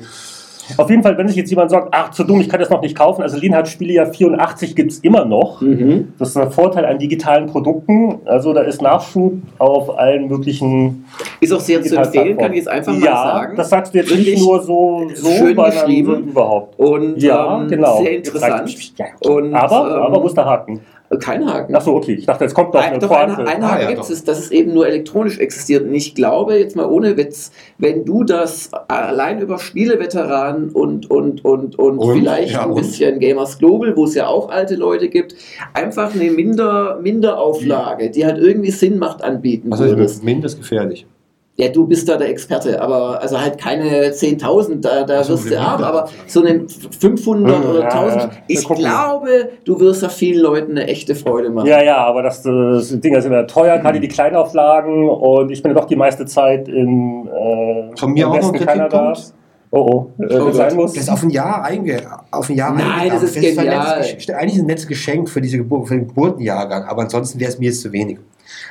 [0.77, 2.81] Auf jeden Fall, wenn sich jetzt jemand sagt, ach, zu dumm, ich kann das noch
[2.81, 3.23] nicht kaufen.
[3.23, 5.61] Also Lean hat Spielejahr 84 gibt's immer noch.
[5.61, 6.13] Mhm.
[6.19, 8.21] Das ist der Vorteil an digitalen Produkten.
[8.25, 11.05] Also da ist Nachschub auf allen möglichen
[11.41, 13.57] Ist auch sehr zu empfehlen, kann ich jetzt einfach ja, mal sagen.
[13.57, 16.29] das sagst du jetzt Wirklich nicht nur so, so schön geschrieben.
[16.29, 16.79] überhaupt.
[16.79, 18.03] Und Ja, ähm, genau.
[18.03, 18.75] sehr interessant.
[18.99, 19.07] Ja.
[19.31, 20.81] Und, aber, ähm, aber wo ist der Haken?
[21.19, 21.75] Kein Haken.
[21.75, 22.15] Achso, okay.
[22.15, 23.39] Ich dachte, jetzt kommt noch Ein, eine doch, Pointe.
[23.39, 25.85] eine, eine Ah, Haken ja, gibt es, dass es eben nur elektronisch existiert.
[25.85, 31.45] Und ich glaube, jetzt mal ohne Witz, wenn du das allein über Spieleveteranen und, und,
[31.45, 32.19] und, und, Und?
[32.19, 32.77] vielleicht Ja, ein und?
[32.77, 35.35] bisschen Gamers Global, wo es ja auch alte Leute gibt,
[35.73, 40.23] einfach eine Minder, Minderauflage, die halt irgendwie Sinn macht, anbieten Also würdest.
[40.25, 41.07] mindestens gefährlich.
[41.57, 45.61] Ja, du bist da der Experte, aber also halt keine 10.000, da, da wirst du
[45.61, 46.67] arm, aber so eine
[46.99, 48.23] 500 Ja, oder ja, 1000.
[48.25, 48.31] ja.
[48.49, 51.69] Ich glaube, du wirst da vielen Leuten eine echte Freude machen.
[51.69, 55.73] Ja, ja, aber das, das Dinger sind ja teuer, gerade die Kleinauflagen und ich bin
[55.73, 59.19] ja doch die meiste Zeit in äh, Von mir im auch noch ein Westen Kanadas.
[59.19, 59.35] Kritikpunkt.
[59.71, 60.93] Oh, oh, äh, Oh sein muss.
[60.93, 62.01] Das ist auf ein Jahr einge,
[62.33, 63.13] auf ein Jahr Nein, eingegangen.
[63.23, 63.99] das ist ein genial.
[64.01, 67.51] nettes Gesch- eigentlich ein nettes Geschenk für, diese Geburt, für den Geburtenjahrgang, aber ansonsten wäre
[67.51, 68.19] es mir jetzt zu wenig.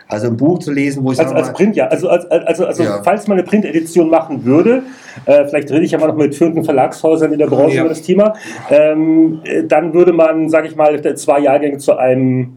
[0.07, 1.88] Also ein Buch zu lesen, wo ich Als, sag als mal, Print, ja.
[1.88, 3.02] Also, als, also, also Ja.
[3.03, 4.84] falls man eine Printedition machen würde,
[5.26, 7.82] äh, vielleicht rede ich ja mal noch mit führenden Verlagshäusern in der Branche Ja.
[7.82, 8.34] über das Thema,
[8.70, 12.53] ähm, äh, dann würde man, sage ich mal, zwei Jahrgänge zu einem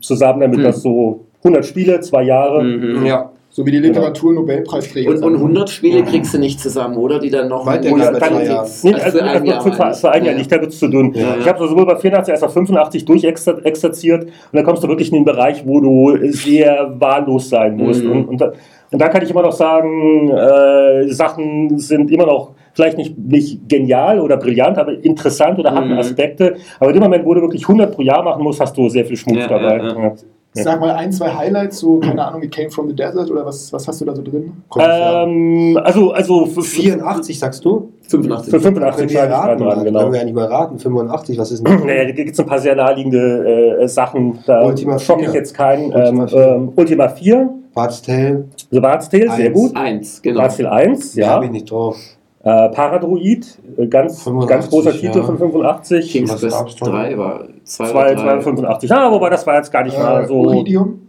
[0.00, 0.64] zusammen, damit Hm.
[0.64, 2.62] das so 100 Spiele, zwei Jahre.
[2.62, 3.04] Mhm.
[3.06, 5.10] ja, So wie die Literatur-Nobelpreisträger.
[5.12, 7.20] Und, und 100 Spiele kriegst du nicht zusammen, oder?
[7.20, 8.20] Die dann noch geht's Monat.
[8.20, 8.68] Jahren.
[8.82, 9.96] Nee, Also für ein Jahr für, meine ich.
[10.00, 10.38] für ein Jahr Ja.
[10.38, 11.12] nicht, da wird es zu dünn.
[11.14, 14.88] Ja, Ich habe so sowohl bei 84 als auch 85 durchexerziert und dann kommst du
[14.88, 18.02] wirklich in den Bereich, wo du sehr wahllos sein musst.
[18.02, 18.10] Mhm.
[18.10, 18.52] Und, und, da,
[18.90, 23.68] und da kann ich immer noch sagen, äh, Sachen sind immer noch vielleicht nicht, nicht
[23.68, 25.98] genial oder brillant, aber interessant oder haben Mhm.
[26.00, 26.56] Aspekte.
[26.80, 29.04] Aber in dem Moment, wo du wirklich 100 pro Jahr machen musst, hast du sehr
[29.04, 29.76] viel Schmuck Ja, dabei.
[29.76, 30.02] ja, ja.
[30.06, 30.12] Ja.
[30.56, 33.72] Sag mal ein, zwei Highlights, so, keine Ahnung, It Came from the Desert oder was,
[33.72, 34.52] was hast du da so drin?
[34.78, 37.90] Ähm, also, also für, 84 sagst du?
[38.08, 38.50] 85.
[38.52, 39.84] für Können 85 wir raten, dran, Mann.
[39.84, 39.98] genau.
[40.00, 40.78] Können wir ja nicht mal raten.
[40.78, 41.80] 85, was ist denn?
[41.86, 44.38] Naja, da gibt es ein paar sehr naheliegende äh, Sachen.
[44.46, 45.34] Da Ultima schocke ich 4.
[45.40, 45.92] jetzt keinen.
[45.92, 46.38] Ultima Ähm, 4.
[46.38, 49.74] ähm, Ultima 4, Bart's Tale, The Bard's Tale, sehr gut.
[49.74, 50.38] Eins, genau.
[50.40, 51.26] Bard's Tale 1, ja.
[51.26, 51.32] ja.
[51.32, 51.96] hab ich nicht drauf.
[52.44, 55.24] Äh, Paradroid, äh, ganz, 85, ganz großer Titel ja.
[55.24, 56.10] von 85.
[56.12, 56.86] King's Was Quest gab's da?
[56.90, 58.40] 3 war 2 2, oder 3.
[58.42, 58.90] 85.
[58.90, 60.34] Ja, wobei das war jetzt gar nicht mal Äh, so.
[60.34, 61.00] Uridium?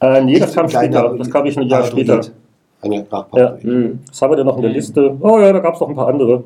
[0.00, 1.14] Äh, nee, das kam später.
[1.18, 2.06] Das kam ich ein Jahr Paradroid.
[2.06, 2.32] später.
[2.82, 3.56] Ein Jahr nach Ja.
[3.62, 3.98] Mhm.
[4.08, 4.76] Was haben wir denn noch in der Mhm.
[4.76, 5.16] Liste?
[5.20, 6.44] Oh ja, da gab es noch ein paar andere.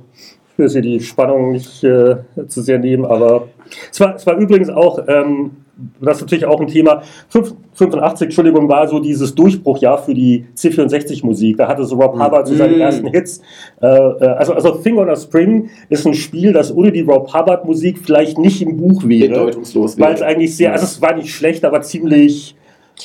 [0.52, 2.16] Ich will hier die Spannung nicht äh,
[2.48, 3.44] zu sehr nehmen, aber
[3.92, 5.52] es war, es war übrigens auch, ähm,
[6.00, 10.46] das ist natürlich auch ein Thema, Fünf- 85, Entschuldigung, war so dieses Durchbruchjahr für die
[10.56, 11.58] C64-Musik.
[11.58, 12.80] Da hatte so Rob Hubbard so seine Mhm.
[12.80, 13.40] ersten Hits.
[13.82, 17.32] Äh, äh, also, also Thing on a Spring ist ein Spiel, das ohne die Rob
[17.34, 19.28] Hubbard-Musik vielleicht nicht im Buch wäre.
[19.28, 20.30] Bedeutungslos Weil es wäre.
[20.30, 22.56] eigentlich sehr, also es war nicht schlecht, aber ziemlich.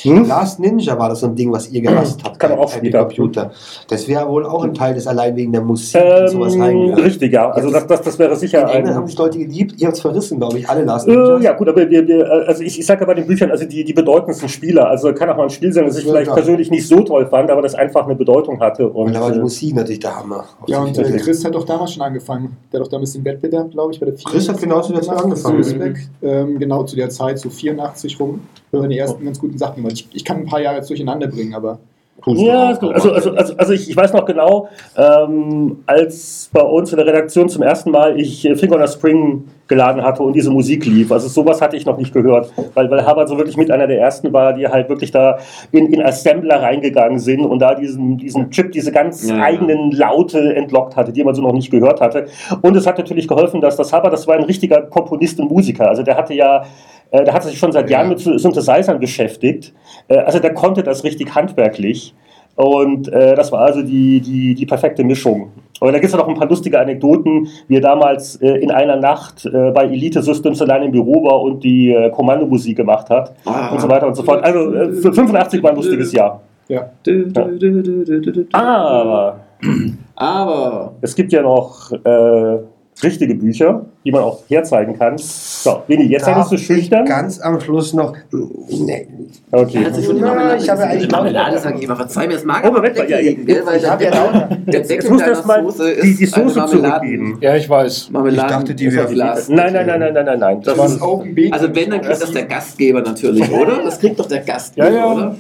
[0.04, 0.26] Hm?
[0.26, 2.40] Last Ninja war das so ein Ding, was ihr gehasst habt.
[2.40, 3.00] Kann man auch später.
[3.00, 3.52] Computer.
[3.90, 7.04] Das wäre wohl auch ein Teil des allein wegen der Musik und sowas Ähm, reingehört.
[7.04, 7.50] richtig, ja.
[7.52, 9.08] Also das, das, das wäre sicher In England haben ein.
[9.08, 11.42] sich Leute geliebt, ihr habt es verrissen, glaube ich, alle Last Ninjas.
[11.42, 13.66] Äh, ja, gut, aber wir, wir, also ich, ich sage ja bei den Büchern, also
[13.66, 16.26] die, die bedeutendsten Spieler, also kann auch mal ein Spiel sein, das ich Ja, vielleicht
[16.28, 16.38] klar.
[16.38, 18.88] persönlich nicht so toll fand, aber das einfach eine Bedeutung hatte.
[18.88, 20.46] Und, Und da war die äh, Musik natürlich der Hammer.
[20.68, 22.56] Ja, und äh, Chris, hat doch damals schon angefangen.
[22.72, 25.02] Der hat doch damals den Wettbewerb, glaube ich, bei der Chris hat genau zu der
[25.02, 25.96] Zeit angefangen.
[26.22, 28.40] Ähm, genau zu der Zeit, so 84 rum.
[28.72, 29.85] Waren die ersten ganz guten Sachen.
[29.89, 31.80] Ich, ich kann ein paar Jahre jetzt durcheinander bringen, aber
[32.26, 36.98] Ja, also, also, also, also ich, ich weiß noch genau, ähm, als bei uns in
[36.98, 40.52] der Redaktion zum ersten Mal ich äh, Finger on the Spring geladen hatte und diese
[40.52, 41.11] Musik lief.
[41.14, 43.99] Also sowas hatte ich noch nicht gehört, weil, weil Hubbard so wirklich mit einer der
[43.99, 45.38] ersten war, die halt wirklich da
[45.72, 50.53] in, in Assembler reingegangen sind und da diesen, diesen Chip, diese ganz Ja, eigenen Laute
[50.56, 52.26] entlockt hatte, die man so noch nicht gehört hatte.
[52.61, 55.88] Und es hat natürlich geholfen, dass das Hubbard, das war ein richtiger Komponist und Musiker.
[55.88, 56.64] Also der hatte ja
[57.11, 57.98] äh, der hat sich schon seit Ja.
[57.99, 59.73] Jahren mit Synthesizern beschäftigt.
[60.10, 62.14] Äh, Also der konnte das richtig handwerklich.
[62.56, 65.52] Und äh, das war also die, die, die perfekte Mischung.
[65.82, 68.95] Aber da gibt es noch ein paar lustige Anekdoten, wie er damals äh, in einer
[68.95, 73.34] Nacht äh, bei Elite Systems allein im Büro war und die äh, Kommandomusik gemacht hat
[73.45, 73.72] Ah.
[73.74, 74.44] und so weiter und so fort.
[74.44, 76.40] Also äh, für 85 war ein lustiges Jahr.
[76.70, 76.90] Ja.
[78.53, 79.40] Aber
[80.16, 82.58] Aber es gibt ja noch äh,
[83.03, 85.18] richtige Bücher, die man auch herzeigen kann.
[85.18, 87.06] So, Winnie, jetzt Darf ich schüchtern.
[87.06, 88.14] Ganz am Schluss noch.
[88.69, 89.07] Nee.
[89.52, 89.86] Okay.
[90.03, 91.11] schon Ja, ich habe ja eigentlich.
[91.11, 93.78] Marmelade, sag ich immer, verzeih mir, das mag Oh, aber Moment ja, weglegen, gell, weil
[93.80, 94.48] Ich habe ja der, auch.
[94.68, 97.38] der Deckel muss deiner das mal Soße die, ist die eine Soße zurückgeben.
[97.41, 98.10] Ja, ich weiß.
[98.11, 99.49] Marmeladen Ich dachte, die wäre- Glas.
[99.49, 100.61] Nein, nein, nein, nein, nein, nein, nein.
[100.64, 101.56] Das Das ist Open Beta.
[101.56, 103.84] Also wenn, dann kriegt das der Gastgeber natürlich, oder?
[103.84, 105.14] Das kriegt doch der Gastgeber, Ja, ja.
[105.14, 105.36] oder?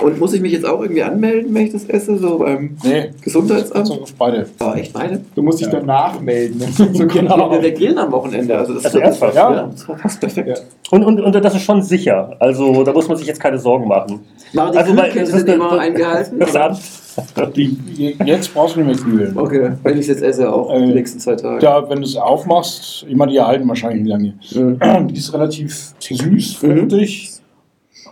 [0.00, 3.10] Und muss ich mich jetzt auch irgendwie anmelden, wenn ich das esse, so beim Nee,
[3.20, 3.90] Gesundheitsamt?
[3.90, 4.46] auf beide.
[4.60, 5.20] Oh, echt beide?
[5.34, 6.60] Du musst dich danach melden.
[6.72, 7.52] So Genau.
[7.54, 9.66] Ja, wir grillen am Wochenende, also das Also wird ernsthaft, ja?
[9.70, 10.48] das war fast perfekt.
[10.48, 10.54] Ja.
[10.90, 12.34] und, und, und das ist schon sicher.
[12.40, 14.20] Also da muss man sich jetzt keine Sorgen machen.
[14.54, 16.38] Waren die Also, weil- Kühlkette das ist sind immer eingehalten?
[16.52, 17.02] Das
[17.54, 19.36] Die, jetzt brauchst du nicht mehr kühlen.
[19.38, 21.58] Okay, wenn ich es jetzt esse, auch Äh, die nächsten zwei Tage.
[21.60, 24.32] Da, wenn du es aufmachst, ich meine, die halten wahrscheinlich lange.
[24.54, 25.08] Mhm.
[25.08, 27.32] Die ist relativ süß, fruchtig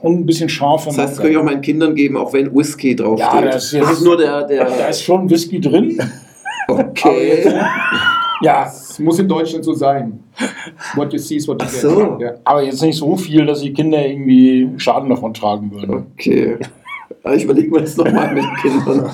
[0.02, 0.84] und ein bisschen scharf.
[0.86, 3.32] Das heißt, das kann ich auch meinen Kindern geben, auch wenn Whisky draufsteht.
[3.32, 6.00] Ja, das ist jetzt- das ist nur der, der Da ist schon Whisky drin.
[6.68, 7.52] okay.
[8.42, 10.18] Ja, Es muss in Deutschland so sein.
[10.94, 11.80] What you see is what you Ach get.
[11.82, 12.18] so.
[12.20, 12.32] Ja.
[12.44, 16.06] aber jetzt nicht so viel, dass die Kinder irgendwie Schaden davon tragen würden.
[16.14, 16.56] Okay.
[17.34, 19.10] Ich überlege mir das nochmal mit Kindern.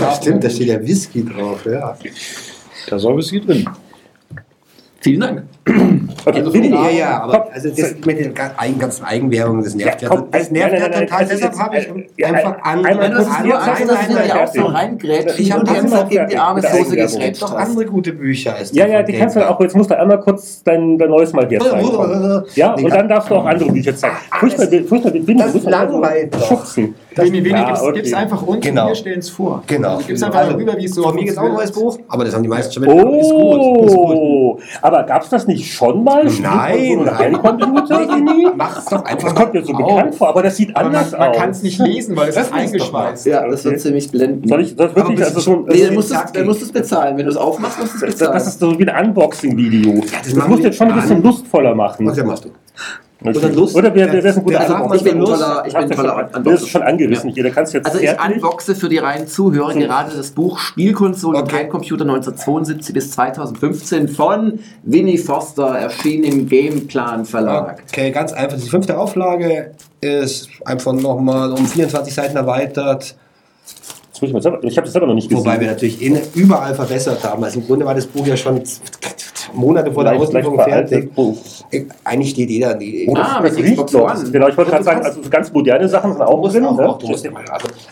[0.00, 1.64] Ja, stimmt, da steht ja Whisky drauf.
[1.64, 1.96] Ja.
[2.90, 3.66] Da soll Whisky drin.
[5.00, 5.42] Vielen Dank.
[6.26, 8.34] Okay, Also Winnie, Ja, ja, aber Komm, also das mit den
[8.78, 10.14] ganzen Eigenwährungen, das nervt Ja, ja.
[10.16, 11.18] komm, Das nervt nein, ja nein, total.
[11.18, 12.88] also Deshalb habe ich ja, einfach ein- andere.
[12.92, 15.68] einmal das ist kurz- dass nein, wir nein, dir auch so reingrätschen Ich hab und
[15.68, 18.54] die ganze Zeit gegen die arme Soße gegrätscht doch andere gute Bücher.
[18.72, 19.60] Ja, ja, die kannst du auch.
[19.60, 21.88] Jetzt musst du einmal kurz dein, dein neues Mal hier zeigen.
[22.54, 24.16] Ja, und dann darfst du auch andere Bücher zeigen.
[24.38, 26.46] Furchtbar, furchtbar, Das du musst einfach langweilt doch.
[26.48, 26.94] schubsen.
[27.16, 27.92] Wenig, wenig, Ja, okay.
[27.94, 28.82] gib's einfach uns Genau.
[28.82, 29.62] und wir stellen es vor.
[29.66, 29.96] Genau.
[29.96, 31.72] Also gib's einfach Also, rüber, wie es so Von mir gibt es auch ein neues
[31.72, 33.18] Buch, aber das haben die meisten schon mitbekommen.
[33.18, 33.86] Ist gut.
[33.86, 34.16] Ist gut.
[34.16, 36.24] Oh, aber gab es das nicht schon mal?
[36.24, 37.18] Nein, nein.
[37.18, 38.48] Heimcomputer, Winnie?
[38.56, 39.28] Mach's doch einfach.
[39.32, 41.56] Das kommt mir so bekannt vor, aber das sieht Aber man, anders man kann aus.
[41.56, 43.26] es nicht lesen, weil es ist eingeschweißt.
[43.26, 44.48] Ja, das wird ziemlich blenden.
[44.48, 45.20] Soll ich das wirklich?
[45.24, 47.16] Also so, Nee, dann musst du es- es bezahlen.
[47.18, 48.32] Wenn du es aufmachst, musst du es das, bezahlen.
[48.34, 50.00] das ist so wie ein Unboxing-Video.
[50.22, 52.06] das musst du jetzt schon ein bisschen lustvoller machen.
[52.06, 52.50] Was machst du?
[53.22, 53.36] Okay.
[53.36, 53.76] Oder Lust?
[53.76, 54.94] Oder wer, wer, wer ist ein guter Der- Unboxer?
[54.96, 56.42] ich bin ein toller, ich bin ein du toller Unboxer.
[56.42, 57.42] Das ist schon angerissen hier.
[57.44, 61.36] Da kannst du jetzt Also ich unboxe für die reinen Zuhörer gerade das Buch Spielkonsole
[61.38, 61.56] und Okay.
[61.56, 67.82] Heimcomputer 1972 bis 2015 von Winnie Foster, erschienen im Gameplan Verlag.
[67.90, 68.58] Okay, ganz einfach.
[68.58, 73.16] Die fünfte Auflage ist einfach nochmal um 24 Seiten erweitert.
[74.22, 74.32] Ich
[74.76, 75.44] habe das selber noch nicht gesehen.
[75.44, 77.42] Wobei wir natürlich in, überall verbessert haben.
[77.42, 78.60] Also im Grunde war das Buch ja schon
[79.52, 81.14] Monate vor der Leicht- leicht Auslieferung fertig.
[81.14, 81.36] Buch.
[82.04, 82.74] Eigentlich steht jeder.
[82.74, 84.00] Die, Oh, das, Ah, das mit riecht Xbox noch.
[84.14, 84.30] One.
[84.30, 86.64] Genau, ich wollte gerade sagen, also ganz moderne Sachen sind auch drin.
[86.64, 86.88] auch, ne?
[86.88, 87.28] auch, also,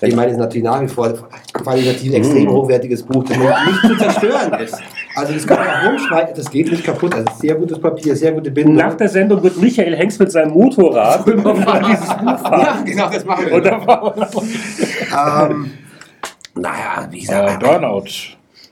[0.03, 1.13] ich meine, es ist natürlich nach wie vor
[1.53, 2.51] qualitativ ein extrem Mm.
[2.53, 4.77] hochwertiges Buch, das nicht zu zerstören ist.
[5.17, 7.15] Also das kann man auch rumschneiden, das geht nicht kaputt.
[7.15, 8.77] Also sehr gutes Papier, sehr gute Bindung.
[8.77, 11.59] Nach der Sendung wird Michael Hengst mit seinem Motorrad dieses Buch
[12.39, 12.61] fahren.
[12.61, 13.55] ja, genau, das machen wir.
[13.55, 15.71] Und dann ähm,
[16.55, 18.05] naja, wie Äh, gesagt, Burnout.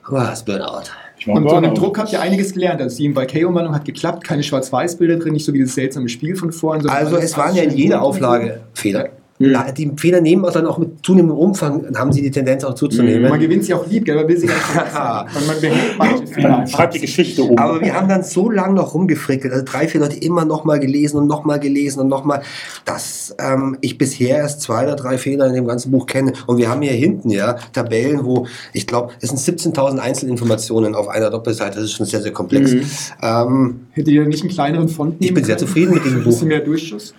[0.09, 0.83] was Burnout.
[1.25, 1.73] Und von dem Burnout.
[1.73, 2.81] Druck habt ihr einiges gelernt.
[2.81, 6.35] Also die im K-Umwandlung hat geklappt, keine Schwarz-Weiß-Bilder drin, nicht so wie das seltsame Spiel
[6.35, 6.87] von vorhin.
[6.87, 8.03] Also es waren ja in jeder so.
[8.03, 9.09] Auflage Fehler.
[9.39, 12.69] Na, Die Fehler nehmen auch dann auch mit zunehmendem Umfang, haben sie die Tendenz auch
[12.69, 13.39] Man zuzunehmen.
[13.39, 14.15] gewinnt sie auch lieb, gell?
[14.15, 15.37] man will sie gar nicht.
[15.37, 16.75] Und man behält manche Fehler einfach.
[16.75, 17.55] schreibt die Geschichte um.
[17.57, 21.17] Aber wir haben dann so lange noch rumgefrickelt, also drei, vier Leute immer nochmal gelesen
[21.17, 22.41] und nochmal gelesen und nochmal,
[22.85, 26.33] dass ähm, ich bisher erst zwei oder drei Fehler in dem ganzen Buch kenne.
[26.47, 31.07] Und wir haben hier hinten ja Tabellen, wo ich glaube, es sind 17.000 Einzelinformationen auf
[31.09, 31.75] einer Doppelseite.
[31.75, 32.73] Das ist schon sehr, sehr komplex.
[33.21, 36.23] Ähm, Hättet ihr nicht einen kleineren Font Ich nehmen bin sehr zufrieden mit diesem Ein
[36.23, 36.47] bisschen Buch.
[36.47, 37.13] mehr Durchschuss.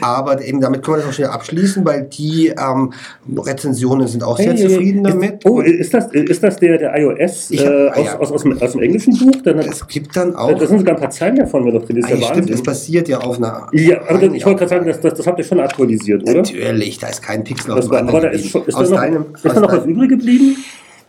[0.00, 2.92] Aber eben damit können wir das auch schnell abschließen, weil die ähm,
[3.36, 5.40] Rezensionen sind auch sehr Hey, zufrieden ist, damit.
[5.44, 8.18] Oh, ist das, ist das der, der iOS hab- äh, aus, ja.
[8.18, 9.40] aus, aus, dem, aus dem englischen Buch?
[9.44, 10.58] Dann hat, Es gibt dann da auch.
[10.60, 12.00] sind sogar ein paar Zeilen davon mir noch drin.
[12.00, 13.68] Das ist Ah, ja stimmt, es basiert ja auf einer.
[13.72, 16.34] Ja, aber das, ich wollte gerade sagen, das, das, das habt ihr schon aktualisiert, oder?
[16.34, 18.80] Natürlich, da ist kein Pixel auf Das dem anderen aber da ist, schon, ist, da
[18.80, 20.56] aus noch, deinem, ist da noch was übrig geblieben?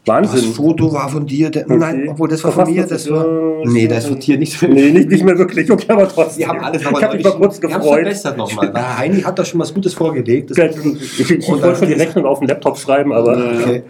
[0.03, 0.53] Das Wahnsinn.
[0.53, 1.52] Foto war von dir.
[1.52, 2.82] Der, Nein, obwohl das war von mir.
[2.82, 3.23] das Das war.
[3.26, 4.60] äh, Nee, das wird hier nicht.
[4.64, 5.69] Nee, nicht, nicht mehr wirklich.
[5.72, 6.40] Okay, aber trotzdem.
[6.40, 7.84] Wir haben alles ich habe mich mal kurz gefreut.
[7.84, 8.73] verbessert nochmal.
[8.73, 10.49] Weil Heini hat da schon was Gutes vorgelegt.
[10.49, 13.34] Das Ich, ich, ich wollte schon die Rechnung auf den Laptop schreiben, aber.
[13.38, 13.84] Okay.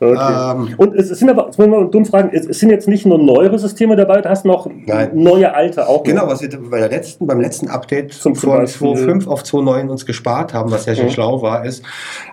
[0.00, 0.52] Okay.
[0.52, 3.16] Ähm, Und es sind aber, jetzt wollen wir dumm fragen, es sind jetzt nicht nur
[3.16, 5.10] neuere Systeme dabei, du hast noch Nein.
[5.14, 5.98] neue alte auch.
[5.98, 6.02] noch.
[6.04, 9.88] Genau, was wir bei der letzten, beim letzten Update Zum von Beispiel- 2.5 auf 2.9
[9.88, 11.10] uns gespart haben, was sehr schön Mhm.
[11.10, 11.82] schlau war, ist,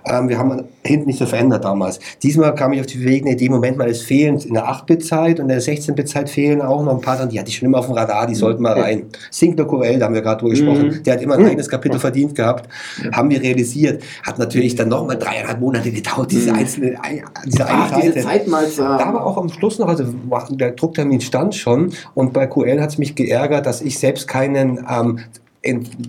[0.06, 1.99] ähm, wir haben hinten nicht so verändert damals.
[2.24, 5.39] Diesmal kam ich auf die entsteht eine Idee, Moment mal, es fehlen in der 8-Bit-Zeit
[5.39, 7.80] und in der 16-Bit-Zeit fehlen auch noch ein paar Sachen, die hatte ich schon immer
[7.80, 9.03] auf dem Radar, die sollten mal rein.
[9.30, 12.35] Sinclair QL, da haben wir gerade drüber gesprochen, der hat immer ein eigenes Kapitel verdient
[12.35, 12.68] gehabt,
[13.14, 17.77] haben wir realisiert, hat natürlich dann nochmal dreieinhalb Monate gedauert, diese einzelne, ein- diese eine
[17.77, 18.22] Ach, diese Seite.
[18.27, 18.98] Zeit mal zu haben.
[18.99, 20.03] Da war auch am Schluss noch, also
[20.52, 24.80] der Drucktermin stand schon und bei QL hat es mich geärgert, dass ich selbst keinen,
[24.89, 25.26] ähm, in,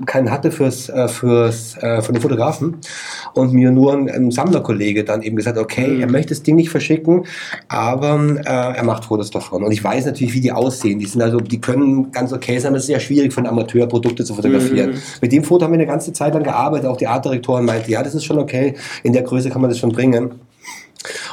[0.07, 2.77] keinen hatte fürs, äh, fürs, äh, von den Fotografen
[3.35, 6.71] und mir nur ein, ein Sammlerkollege dann eben gesagt, okay, er möchte das Ding nicht
[6.71, 7.27] verschicken,
[7.69, 9.63] aber äh, er macht Fotos davon.
[9.63, 10.99] Und ich weiß natürlich, wie die aussehen.
[10.99, 13.87] Die sind also, die können ganz okay sein, aber es ist sehr schwierig von Amateur
[13.87, 14.95] Produkte zu fotografieren.
[15.21, 16.87] Mit dem Foto haben wir eine ganze Zeit lang gearbeitet.
[16.87, 18.75] Auch die Artdirektorin meinte, ja, das ist schon okay.
[19.03, 20.33] In der Größe kann man das schon bringen.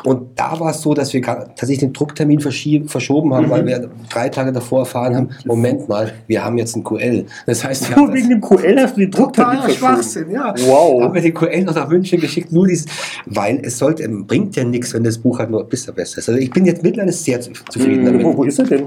[0.03, 4.29] Und da war es so, dass wir tatsächlich den Drucktermin verschoben haben, weil wir drei
[4.29, 7.25] Tage davor erfahren haben, Moment mal, wir haben jetzt ein QL.
[7.45, 9.77] Das heißt, wir Nur haben wegen dem QL hast du die Drucktermin verschoben.
[9.77, 10.53] Schwachsinn, ja.
[10.65, 11.03] Wow.
[11.03, 12.85] Haben wir den QL noch nach München geschickt, nur dieses,
[13.25, 16.29] weil es sollte, bringt ja nichts, wenn das Buch halt nur bis der Beste ist.
[16.29, 18.23] Also ich bin jetzt mittlerweile sehr zu- zufrieden damit.
[18.23, 18.85] Wo, wo ist er denn?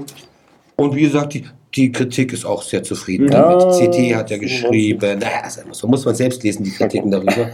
[0.75, 1.45] Und wie gesagt, die,
[1.75, 3.55] die Kritik ist auch sehr zufrieden Ja.
[3.57, 3.75] damit.
[3.91, 5.43] CT hat ja geschrieben, naja,
[5.87, 7.31] muss man selbst lesen, die Kritiken darüber.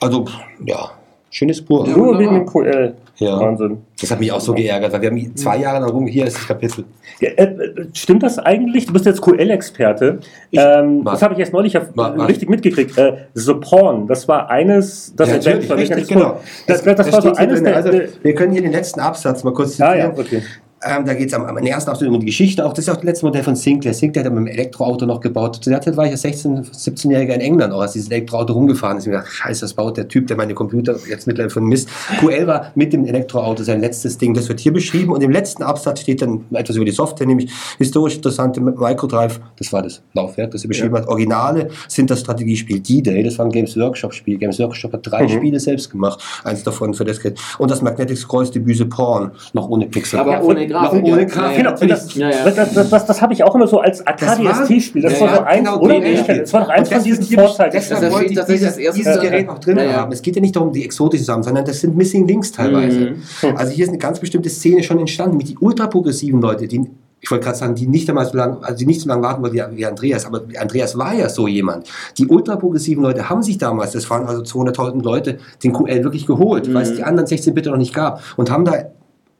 [0.00, 0.24] Also,
[0.66, 0.90] ja,
[1.32, 1.88] schönes Buch.
[1.88, 1.96] Ja.
[1.96, 2.94] Nur wegen dem QL.
[3.16, 3.40] Ja.
[3.40, 3.78] Wahnsinn.
[4.00, 6.36] Das hat mich auch so geärgert, weil wir haben zwei Jahre lang rum, hier ist
[6.36, 6.84] das Kapitel.
[7.20, 8.86] Ja, äh, stimmt das eigentlich?
[8.86, 10.18] Du bist jetzt QL-Experte.
[10.52, 11.14] Ähm, Was?
[11.14, 11.78] das habe ich erst neulich?
[11.94, 12.28] Was?
[12.28, 12.96] richtig mitgekriegt.
[12.98, 16.40] Äh, The Porn, das war eines, das Ja, ich richtig, das genau.
[16.66, 17.64] Das, das, das war so eines drin.
[17.64, 17.76] der.
[17.76, 20.12] also, der wir können hier den letzten Absatz mal kurz ah, zitieren.
[20.16, 20.42] ja, okay.
[20.84, 22.64] Ähm, da geht es am, am ersten Abschnitt um die Geschichte.
[22.66, 23.94] Auch das ist auch das letzte Modell von Sinclair.
[23.94, 25.56] Sinclair hat ja mit dem Elektroauto noch gebaut.
[25.62, 28.98] Zu der Zeit war ich ja 16, 17-Jähriger in England, auch als dieses Elektroauto rumgefahren
[28.98, 29.04] ist.
[29.04, 31.88] Ich mir gedacht, scheiße, das baut der Typ, der meine Computer jetzt mittlerweile von Mist.
[32.18, 34.34] QL war mit dem Elektroauto sein letztes Ding.
[34.34, 35.12] Das wird hier beschrieben.
[35.12, 39.38] Und im letzten Absatz steht dann etwas über die Software, nämlich historisch interessante Microdrive.
[39.58, 41.06] Das war das Laufwerk, das er beschrieben hat.
[41.06, 43.22] Originale sind das Strategiespiel D-Day.
[43.22, 44.38] Das war ein Games Workshop-Spiel.
[44.38, 45.28] Games Workshop hat drei Mhm.
[45.28, 46.20] Spiele selbst gemacht.
[46.44, 47.38] Eins davon für das Gerät.
[47.58, 49.30] Und das Magnetic Scrolls Debüse Porn.
[49.52, 50.18] Noch ohne Pixel.
[50.18, 51.02] Aber ohne Grafik.
[51.04, 51.26] Noch ohne.
[51.26, 51.56] Grafik.
[51.58, 52.50] Genau, das, Ja, ja.
[52.50, 55.02] das, das, das, das habe ich auch immer so als Atari Das war- ST-Spiel.
[55.02, 56.00] Das Ja, war ja, so eins, genau, oder?
[56.36, 57.70] Das war doch eins von diesen Vorzeiten.
[57.72, 59.92] Deshalb Das wollte ich dieses, dieses Gerät noch drin Ja, ja.
[59.94, 60.12] haben.
[60.12, 63.10] Es geht ja nicht darum, die exotisch zu haben, sondern das sind Missing Links teilweise.
[63.42, 63.56] Mhm.
[63.56, 66.88] Also hier ist eine ganz bestimmte Szene schon entstanden, mit die ultraprogressiven Leute, die
[67.24, 69.42] ich wollte gerade sagen, die nicht einmal so lange, also die nicht so lange warten
[69.44, 71.86] wollten wie, wie Andreas, aber Andreas war ja so jemand.
[72.18, 76.74] Die ultraprogressiven Leute haben sich damals, das waren also 200.000 Leute, den QL wirklich geholt,
[76.74, 78.72] weil es die anderen 16 Bitte noch nicht gab und haben da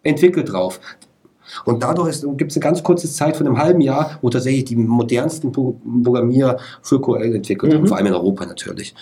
[0.05, 0.79] entwickelt drauf.
[1.65, 4.77] Und dadurch gibt es eine ganz kurze Zeit von einem halben Jahr, wo tatsächlich die
[4.77, 8.95] modernsten Pro- Programmierer für QL entwickelt haben, vor allem in Europa natürlich.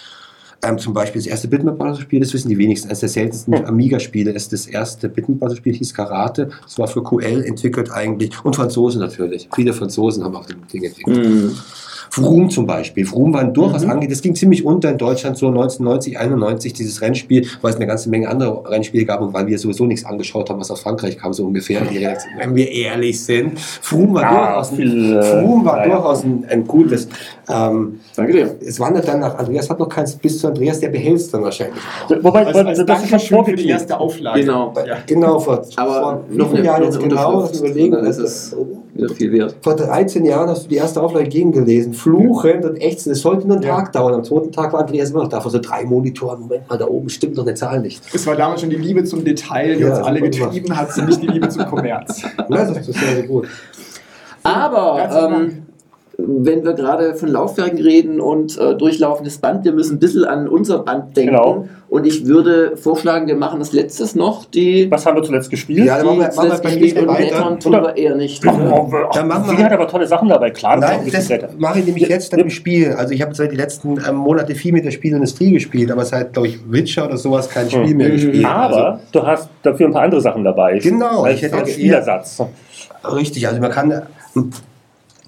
[0.62, 4.52] Ähm, zum Beispiel das erste Bitmap-Browser-Spiel, das wissen die wenigsten, eines der seltensten Amiga-Spiele ist
[4.52, 6.51] das erste Bitmap-Browser-Spiel, hieß Karate.
[6.64, 9.48] Das war für QL entwickelt eigentlich und Franzosen natürlich.
[9.55, 11.16] Viele Franzosen haben auch das Ding entwickelt.
[11.27, 11.56] Mhm.
[12.10, 13.06] Vroom zum Beispiel.
[13.06, 14.08] Vroom war durchaus ange...
[14.08, 18.10] Das ging ziemlich unter in Deutschland, so 1990, 91, dieses Rennspiel, weil es eine ganze
[18.10, 21.32] Menge andere Rennspiele gab und weil wir sowieso nichts angeschaut haben, was aus Frankreich kam,
[21.32, 21.80] so ungefähr.
[21.82, 23.58] Die Reaktion, wenn wir ehrlich sind.
[23.60, 25.94] Vroom war Ah, durchaus, ein, viel, äh, Vroom war ja, ja.
[25.94, 27.08] durchaus ein, ein gutes.
[27.48, 28.54] Ähm, Danke dir.
[28.60, 31.42] es wandert dann nach Andreas, hat noch keins bis zu Andreas, der behält es dann
[31.42, 31.80] wahrscheinlich.
[32.22, 34.40] Wobei, Als, als das ist schon für die erste Auflage.
[34.40, 34.72] Genau.
[34.86, 34.98] Ja.
[35.06, 37.92] Genau, vor, Aber vor noch eine, Jahren jetzt genau, lass überlegen.
[37.92, 38.56] dann ist es
[38.94, 39.56] wieder viel wert.
[39.62, 41.94] Vor 13 Jahren hast du die erste Auflage gegengelesen.
[41.94, 43.14] Fluchend und ächzend.
[43.16, 43.76] Es sollte nur einen Ja.
[43.76, 44.14] Tag dauern.
[44.14, 45.40] Am zweiten Tag war Andreas immer noch da.
[45.40, 46.40] Vor so drei Monitoren.
[46.40, 48.02] Moment mal, da oben stimmt doch eine Zahl nicht.
[48.12, 51.06] Es war damals schon die Liebe zum Detail, die Ja, uns alle getrieben hat, und
[51.06, 52.22] nicht die Liebe zum Kommerz.
[52.50, 53.46] Ja, das ist sehr, sehr gut.
[54.42, 55.62] Aber Herzlichen ähm,
[56.26, 60.48] wenn wir gerade von Laufwerken reden und äh, durchlaufendes Band, wir müssen ein bisschen an
[60.48, 61.32] unser Band denken.
[61.32, 61.68] Genau.
[61.88, 65.86] Und ich würde vorschlagen, wir machen das letztes noch, die, Was haben wir zuletzt gespielt?
[65.86, 67.59] Ja, dann machen wir, machen wir nächsten und weiter.
[67.59, 68.42] Tun wir eher nicht.
[68.47, 70.76] Ach, oh, Dann machen wir- Sie hat aber tolle Sachen dabei, klar.
[70.78, 72.92] das Nein, ein das bisschen mache ich nämlich jetzt dann im Spiel.
[72.92, 76.32] Also ich habe zwar die letzten ähm, Monate viel mit der Spielindustrie gespielt, aber seit,
[76.32, 78.44] glaube ich, Witcher oder sowas kein Spiel mehr gespielt.
[78.44, 80.78] Aber du hast dafür ein paar andere Sachen dabei.
[80.78, 82.40] Genau, Als, ich hätte- als Spielersatz.
[83.02, 84.02] Also, richtig, also man kann...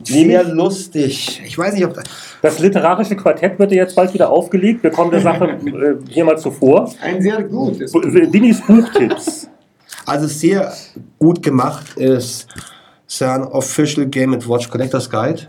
[0.05, 1.43] Sehr lustig.
[1.45, 2.05] Ich weiß nicht, ob das...
[2.43, 4.83] Das literarische Quartett wird jetzt bald wieder aufgelegt.
[4.83, 6.93] Wir kommen der Sache äh, hier mal zuvor.
[7.01, 7.93] Ein sehr gutes.
[7.93, 9.49] Dinis Buchtipps.
[10.07, 10.73] Also sehr
[11.19, 12.49] gut gemacht ist
[13.07, 15.43] sein Official Game Watch Collector's Guide.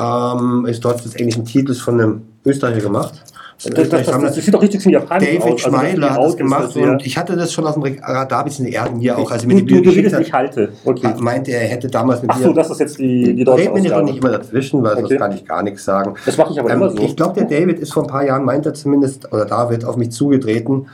[0.00, 3.22] Ähm, ist dort des englischen Titels von einem Österreicher gemacht.
[3.64, 5.64] Das, das, das, das sieht doch richtig schön japanisch David aus.
[5.64, 8.58] Also, Schmeidler die hat das gemacht und ich hatte das schon auf dem Radar bis
[8.58, 10.32] in die Erden hier auch, als er mir du, die du, Bücher du redest nicht
[10.32, 10.72] halte.
[10.84, 11.14] Okay.
[11.18, 13.90] Meinte er, hätte damals mit Ach so, das ist jetzt die, die deutsche Red mir
[13.90, 15.00] doch nicht immer dazwischen, weil Okay.
[15.08, 16.14] sonst kann ich gar nichts sagen.
[16.26, 17.02] Das mache ich aber Ähm, immer so.
[17.02, 19.96] Ich glaube, der David ist vor ein paar Jahren, meint er zumindest, oder David, auf
[19.96, 20.86] mich zugetreten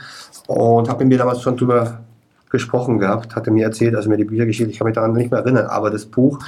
[0.47, 1.99] und habe mir damals schon drüber
[2.51, 5.31] gesprochen gehabt, hatte mir erzählt, also mir die Bücher geschickt, ich kann mich daran nicht
[5.31, 6.39] mehr erinnern, aber das Buch,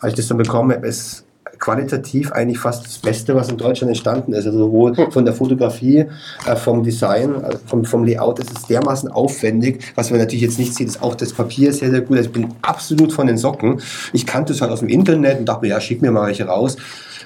[0.00, 1.25] als ich das dann bekommen habe, ist
[1.58, 4.46] qualitativ eigentlich fast das Beste, was in Deutschland entstanden ist.
[4.46, 6.06] Also sowohl von der Fotografie,
[6.46, 8.38] äh, vom Design, äh, vom, vom Layout.
[8.38, 9.92] Es ist dermaßen aufwendig.
[9.94, 12.16] Was man natürlich jetzt nicht sieht, ist auch das Papier sehr, sehr gut.
[12.16, 13.80] Also ich bin absolut von den Socken.
[14.12, 16.46] Ich kannte es halt aus dem Internet und dachte mir, ja, schick mir mal welche
[16.46, 16.76] raus.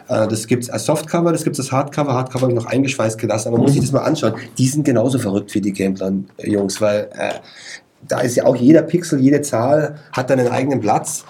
[0.09, 2.15] Äh, Das gibt es als Softcover, das gibt es als Hardcover.
[2.15, 4.35] Hardcover habe ich noch eingeschweißt gelassen, aber man muss sich das mal anschauen.
[4.59, 7.35] Die sind genauso verrückt wie die Gameplan-Jungs, weil äh,
[8.09, 11.25] da ist ja auch jeder Pixel, jede Zahl hat dann einen eigenen Platz.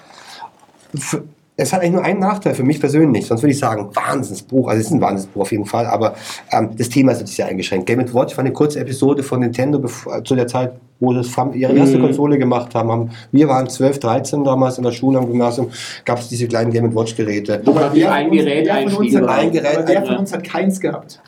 [0.96, 1.22] Für,
[1.60, 4.80] es hat eigentlich nur einen Nachteil für mich persönlich, sonst würde ich sagen, Wahnsinnsbuch, also
[4.80, 6.14] es ist ein Wahnsinnsbuch auf jeden Fall, aber
[6.52, 7.86] ähm, das Thema ist natürlich sehr eingeschränkt.
[7.86, 11.28] Game Watch war eine kurze Episode von Nintendo bevor, zu der Zeit, wo sie das
[11.28, 12.02] Fam- ihre erste Mhm.
[12.02, 12.90] Konsole gemacht haben.
[12.90, 13.10] haben.
[13.32, 15.70] Wir waren 12, 13 damals in der Schule am Gymnasium,
[16.04, 17.60] gab es diese kleinen Game Watch Geräte.
[17.64, 19.34] Wo man wie Wer ein Gerät uns einspielen hat- war.
[19.38, 21.20] Ein Gerät, aber wer von uns hat keins gehabt?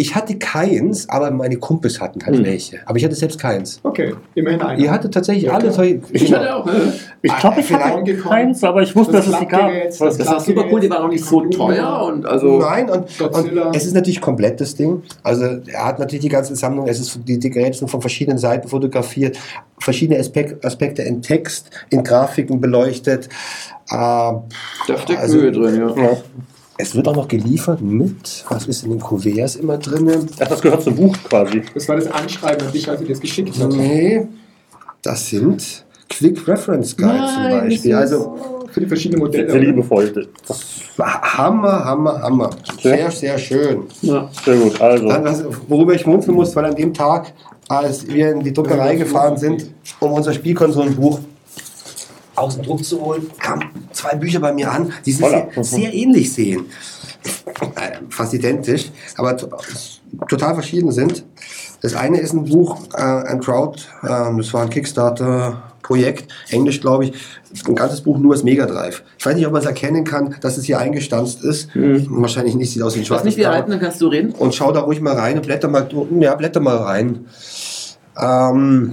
[0.00, 2.44] Ich hatte keins, aber meine Kumpels hatten halt Mhm.
[2.46, 2.78] welche.
[2.86, 3.80] Aber ich hatte selbst keins.
[3.82, 4.78] Okay, immerhin einer.
[4.80, 6.00] Ihr hattet tatsächlich Ja, alle solche.
[6.12, 6.64] Ich hatte auch.
[6.64, 6.92] ne?
[7.20, 9.60] Ich glaube, ich hatte keins, aber ich wusste, Das dass es die gab.
[9.60, 12.58] Klappgerät, Was- Das war super cool, die waren auch nicht so teuer und also.
[12.60, 15.02] Nein, und, und es ist natürlich komplett das Ding.
[15.22, 18.38] Also er hat natürlich die ganze Sammlung, es ist die, die Geräte sind von verschiedenen
[18.38, 19.36] Seiten fotografiert,
[19.78, 23.26] verschiedene Aspek Aspekte in Text, in Grafiken beleuchtet.
[23.26, 24.42] Äh, Da
[24.96, 26.02] steckt Also- Mühe drin, ja.
[26.04, 26.16] Ja.
[26.80, 30.28] Es wird auch noch geliefert mit, was ist in den Kuverts immer drin?
[30.40, 31.62] Ach, das gehört zum Buch quasi.
[31.74, 33.76] Das war das Anschreiben an dich, als ich das geschickt habe.
[33.76, 34.26] Nee,
[35.02, 37.94] das sind Quick Reference Guides zum Beispiel.
[37.94, 39.50] Also Für die verschiedenen Modelle.
[39.50, 40.28] Sehr liebevoll.
[40.46, 40.60] Das
[40.98, 42.50] Hammer, Hammer, Hammer.
[42.82, 43.84] Sehr, sehr schön.
[44.02, 44.28] ja.
[44.44, 44.80] sehr gut.
[44.80, 47.32] Also, Dann, was, worüber ich schmunzeln muss, weil an dem Tag,
[47.68, 49.70] als wir in die Druckerei gefahren sind,
[50.00, 51.20] um unser Spielkonsolenbuch
[52.40, 55.94] aus dem Druck zu holen, kamen zwei Bücher bei mir an, die sich sehr, sehr
[55.94, 56.66] ähnlich sehen.
[57.76, 59.48] Äh, Fast identisch, aber to-
[60.28, 61.24] total verschieden sind.
[61.82, 67.06] Das eine ist ein Buch, äh, ein Crowd, äh, das war ein Kickstarter-Projekt, Englisch glaube
[67.06, 67.12] ich,
[67.66, 69.02] ein ganzes Buch nur als Mega Drive.
[69.18, 71.68] Ich weiß nicht, ob man es erkennen kann, dass es hier eingestanzt ist.
[71.74, 74.32] Wahrscheinlich nicht, sieht aus wie ein schwarzes nicht wie Cover halten, dann kannst du reden.
[74.32, 75.88] und schau da ruhig mal rein und blätter mal,
[76.20, 77.26] ja, blätter mal rein.
[78.20, 78.92] Ähm,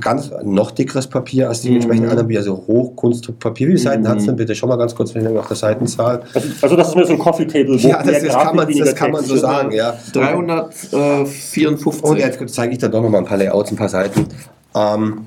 [0.00, 3.66] ganz noch dickeres Papier als die entsprechenden anderen Bücher, also Hochkunstpapier.
[3.66, 4.54] Wie viele Seiten hat es denn bitte?
[4.54, 6.22] Schau mal ganz kurz auf der Seitenzahl.
[6.34, 7.76] also, also das ist mir so ein Coffee Table.
[7.76, 9.96] Ja, das, das, kann, man, das kann man so sagen, ja.
[10.12, 12.02] 354.
[12.04, 14.26] Und jetzt zeige ich da doch noch mal ein paar Layouts, ein paar Seiten.
[14.74, 15.26] Ähm,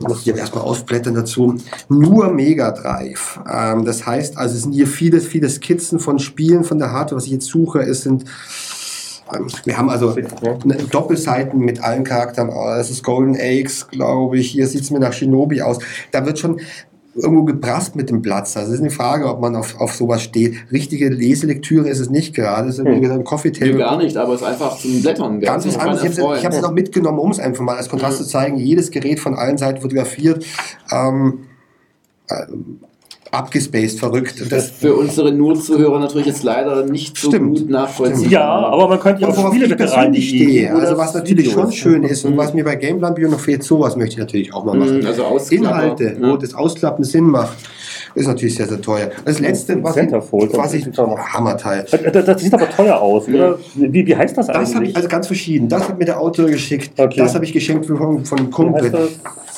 [0.00, 1.56] muss ich erstmal aufblättern dazu.
[1.88, 3.40] Nur Mega Drive.
[3.50, 7.16] Ähm, das heißt, also es sind hier viele, viele Skizzen von Spielen von der Hardware.
[7.16, 8.24] Was ich jetzt suche, es sind
[9.64, 12.50] wir haben also eine Doppelseiten mit allen Charakteren.
[12.50, 14.50] Oh, Das ist Golden Eggs, glaube ich.
[14.50, 15.78] Hier sieht es mir nach Shinobi aus.
[16.10, 16.60] Da wird schon
[17.14, 18.56] irgendwo geprasst mit dem Platz.
[18.56, 20.54] Also es ist eine Frage, ob man auf, auf sowas steht.
[20.72, 22.68] Richtige Leselektüre ist es nicht gerade.
[22.68, 23.78] Es ist gesagt ein Coffee Nee, Table.
[23.78, 25.40] gar nicht, aber es ist einfach zum Blättern.
[25.40, 26.16] Ganz was anderes.
[26.18, 28.56] Ich habe es noch mitgenommen, um es einfach mal als Kontrast zu zeigen.
[28.56, 30.44] Jedes Gerät von allen Seiten fotografiert.
[30.90, 31.40] Ähm,
[32.28, 32.46] äh,
[33.32, 34.40] abgespaced, verrückt.
[34.40, 37.58] Und Das Das, für unsere Nur-Zuhörer natürlich jetzt leider nicht so Stimmt.
[37.60, 38.30] gut nachvollziehen.
[38.30, 40.72] Ja, aber man könnte ja auch worauf ich persönlich stehe.
[40.74, 41.54] Also was natürlich Videos.
[41.62, 44.54] schon schön ist und was mir bei Gameplan Bio noch fehlt, sowas möchte ich natürlich
[44.54, 45.00] auch mal machen.
[45.00, 45.24] Mhm, Also.
[45.50, 46.30] Inhalte, Ja.
[46.32, 47.56] wo das Ausklappen Sinn macht,
[48.14, 49.10] ist natürlich sehr, sehr teuer.
[49.24, 51.86] Das letzte, was ich, Centerfold, was ich Hammerteil.
[51.90, 53.58] Das, das, sieht aber teuer aus, oder?
[53.74, 54.90] Wie, wie heißt das Das habe eigentlich?
[54.90, 55.68] ich also ganz verschieden.
[55.68, 56.98] Das hat mir der Autor geschickt.
[57.00, 57.14] Okay.
[57.16, 59.08] Das habe ich geschenkt von, von einem Wie Kumpel.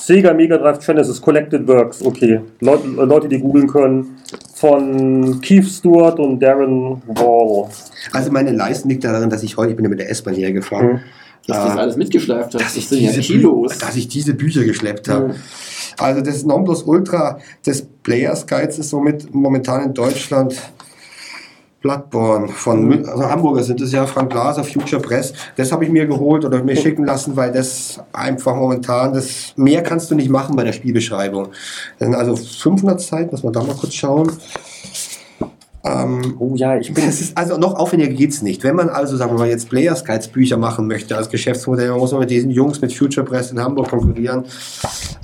[0.07, 2.41] Sega Mega Drive Genesis Collected Works, okay.
[2.61, 4.19] Leute, Leute, die googeln können.
[4.55, 7.71] Von Keith Stewart und Darren Wall.
[8.13, 10.53] Also meine Leistung liegt darin, dass ich heute, ich bin ja mit der S-Bahn hierher
[10.53, 11.01] gefahren, Mhm.
[11.47, 12.65] Dass du das äh, alles mitgeschleift hast.
[12.65, 13.79] dass, ich das sind ja diese Kilos.
[13.79, 15.29] Dass ich diese Bücher geschleppt habe.
[15.29, 15.35] Mhm.
[15.99, 20.55] Also das Nonplusultra des Players Guides ist somit momentan in Deutschland
[21.85, 25.35] Bloodborne von Mü- also Hamburger sind es ja, Frank Glaser, Future Press.
[25.57, 29.83] Das habe ich mir geholt oder mir schicken lassen, weil das einfach momentan, das mehr
[29.83, 31.49] kannst du nicht machen bei der Spielbeschreibung.
[32.01, 34.33] Also 500 Seiten, muss man da mal kurz schauen.
[35.85, 37.05] Ähm, Oh ja, ich bin.
[37.05, 38.65] das ist also noch aufwendiger geht's nicht.
[38.65, 41.99] Wenn man also, sagen wir mal, jetzt Players Guides Bücher machen möchte als Geschäftsmodell, dann
[41.99, 44.45] muss man mit diesen Jungs mit Future Press in Hamburg konkurrieren.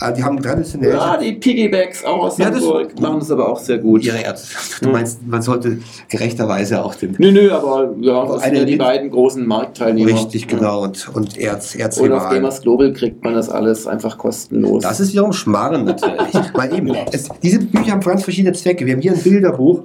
[0.03, 3.49] Äh, die haben traditionell Ja, die Piggybacks auch aus Ja, das- Hamburg machen das aber
[3.49, 4.05] auch sehr gut.
[4.05, 4.57] ihre Ärzte.
[4.82, 5.78] Du meinst, man sollte
[6.11, 10.11] gerechterweise auch den Nö, nö, aber ja, das sind ja die beiden großen Marktteilnehmer.
[10.12, 12.28] richtig genau und und Erz Und auf.
[12.28, 14.82] Gamers Global kriegt man das alles einfach kostenlos.
[14.82, 16.35] Das ist wiederum Schmarren natürlich.
[16.55, 18.85] Weil eben, es, diese Bücher haben ganz verschiedene Zwecke.
[18.85, 19.85] Wir haben hier ein Bilderbuch,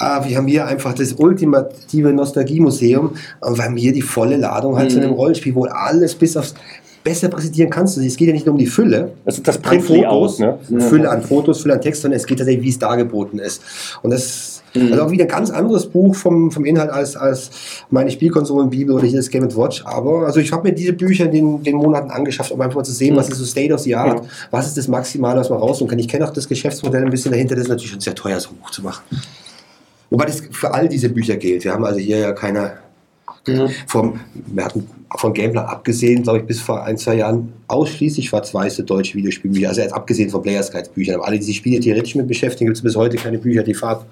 [0.00, 4.76] äh, wir haben hier einfach das ultimative Nostalgiemuseum und wir haben hier die volle Ladung
[4.76, 5.04] halt zu Mhm.
[5.04, 6.54] einem Rollenspiel, wo alles bis aufs
[7.02, 8.02] besser präsentieren kannst du.
[8.02, 10.58] Es geht ja nicht nur um die Fülle, Das ist das an Print-Layout, Fotos, ne?
[10.80, 13.62] Fülle an Fotos, Fülle an Text, sondern es geht tatsächlich, wie es dargeboten ist.
[14.02, 14.92] Und das Mhm.
[14.92, 17.50] Also auch wieder ein ganz anderes Buch vom, vom Inhalt als, als
[17.90, 19.82] meine Spielkonsolenbibel oder hier das Game Watch.
[19.84, 22.84] Aber also ich habe mir diese Bücher in den, den Monaten angeschafft, um einfach mal
[22.84, 23.18] zu sehen, Mhm.
[23.18, 24.22] was ist so State of the Art,
[24.52, 25.98] was ist das Maximale, was man rausholen kann.
[25.98, 28.50] Ich kenne auch das Geschäftsmodell ein bisschen dahinter, das ist natürlich schon sehr teuer, so
[28.50, 29.02] ein Buch zu machen.
[30.10, 31.64] Wobei das für all diese Bücher gilt.
[31.64, 32.78] Wir haben also hier ja keine
[33.86, 34.86] vom, wir hatten
[35.16, 39.68] von Gameplay abgesehen, glaube ich, bis vor ein, zwei Jahren ausschließlich schwarz-weiße deutsche Videospielbücher.
[39.68, 41.16] Also jetzt abgesehen von Players Guides Büchern.
[41.16, 43.74] Aber alle, die sich Spiele theoretisch mit beschäftigen, gibt es bis heute keine Bücher, die
[43.74, 44.06] Farb,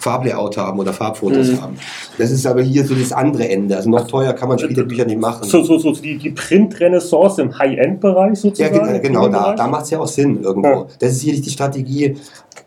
[0.00, 1.62] Farblayout haben oder Farbfotos Mhm.
[1.62, 1.76] haben.
[2.18, 3.76] Das ist aber hier so das andere Ende.
[3.76, 5.44] Also noch teuer kann man Spielebücher nicht machen.
[5.48, 9.02] So, so, so die, die Print-Renaissance im High-End-Bereich Ja, sozusagen.
[9.02, 10.68] genau, genau da, da macht es ja auch Sinn irgendwo.
[10.68, 10.86] Ja.
[10.98, 12.16] Das ist sicherlich die Strategie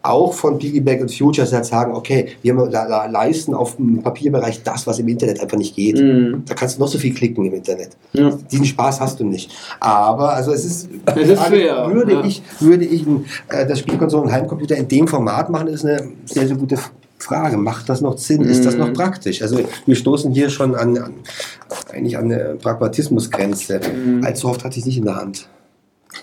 [0.01, 4.01] auch von Piggyback und Futures, die halt sagen, okay, wir le- le- leisten auf dem
[4.01, 5.97] Papierbereich das, was im Internet einfach nicht geht.
[5.99, 6.05] Mhm.
[6.45, 7.90] Da kannst du noch so viel klicken im Internet.
[8.14, 8.32] Ja.
[8.52, 9.52] Diesen Spaß hast du nicht.
[9.80, 12.23] Aber also es ist, Es ist schwer, würde ja.
[12.26, 13.06] ich, würde ich
[13.49, 16.77] äh, das Spielkonsolen und Heimcomputer in dem Format machen, ist eine sehr, sehr gute
[17.18, 17.57] Frage.
[17.57, 18.41] Macht das noch Sinn?
[18.44, 18.80] Ist das Mhm.
[18.82, 19.41] noch praktisch?
[19.41, 21.14] Also wir stoßen hier schon an, an
[21.94, 23.80] eigentlich an eine Pragmatismusgrenze.
[23.80, 24.23] Mhm.
[24.23, 25.48] Allzu oft hatte ich es nicht in der Hand.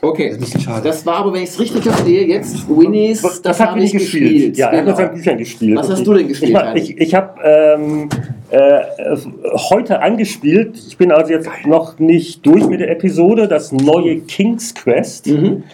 [0.00, 0.28] Okay.
[0.28, 0.88] Das ist ein bisschen schade.
[0.88, 3.86] Das war aber, wenn ich es richtig verstehe, jetzt Winnie's, Das, das hat habe Winnie
[3.86, 4.56] ich gespielt.
[4.56, 4.96] Ja, er Genau.
[4.96, 5.78] seinen Büchern gespielt.
[5.78, 8.08] Was hast du denn gespielt, Ich, ich, ich habe ähm,
[8.50, 8.80] äh,
[9.70, 10.76] heute angespielt.
[10.88, 13.48] Ich bin also jetzt noch nicht durch mit der Episode.
[13.48, 15.26] Das neue King's Quest.
[15.26, 15.64] Mhm.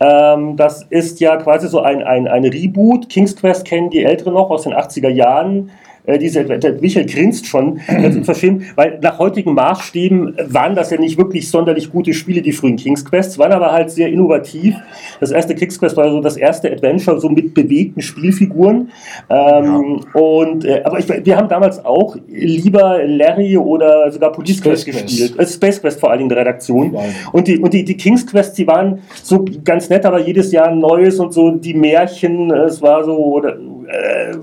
[0.00, 3.08] Ähm, das ist ja quasi so ein, ein, ein Reboot.
[3.08, 5.70] King's Quest kennen die Älteren noch aus den 80er Jahren.
[6.06, 11.16] Äh, diese, der Michael grinst schon, unverschämt, weil nach heutigen Maßstäben waren das ja nicht
[11.16, 14.74] wirklich sonderlich gute Spiele, die frühen King's Quests, waren aber halt sehr innovativ.
[15.20, 18.90] Das erste King's Quest war so das erste Adventure, so mit bewegten Spielfiguren.
[19.30, 24.82] Ähm, und, äh, aber ich, wir haben damals auch lieber Larry oder sogar Police Quest
[24.82, 25.06] Space Quest.
[25.06, 25.38] gespielt.
[25.38, 26.92] Äh, Space Quest vor allen Dingen in der Redaktion.
[26.92, 27.00] Ja.
[27.32, 30.68] Und die, und die, die King's Quests, die waren so ganz nett, aber jedes Jahr
[30.68, 33.56] ein neues und so die Märchen, äh, es war so, oder,
[33.88, 34.36] äh,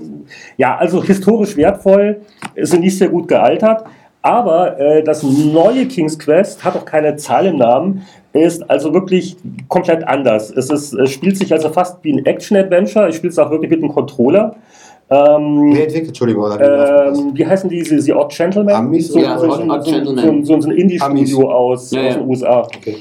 [0.56, 2.20] ja, also historisch wertvoll,
[2.60, 3.84] sind nicht sehr gut gealtert.
[4.24, 8.02] Aber äh, das neue King's Quest hat auch keine Zahl im Namen,
[8.32, 9.36] ist also wirklich
[9.68, 10.50] komplett anders.
[10.50, 13.08] Es ist, es spielt sich also fast wie ein Action-Adventure.
[13.08, 14.54] Ich spiele es auch wirklich mit einem Controller.
[15.10, 17.08] Ähm, Wer entwickelt, Entschuldigung, oder?
[17.08, 18.70] ähm, wie heißen die, die Odd Gentlemen?
[18.70, 20.44] Amis so, Ja, so, Odd- Odd so, Gentlemen.
[20.44, 22.14] so, ein Indie-Studio aus, Ja, aus ja.
[22.14, 22.60] den USA.
[22.62, 22.96] okay.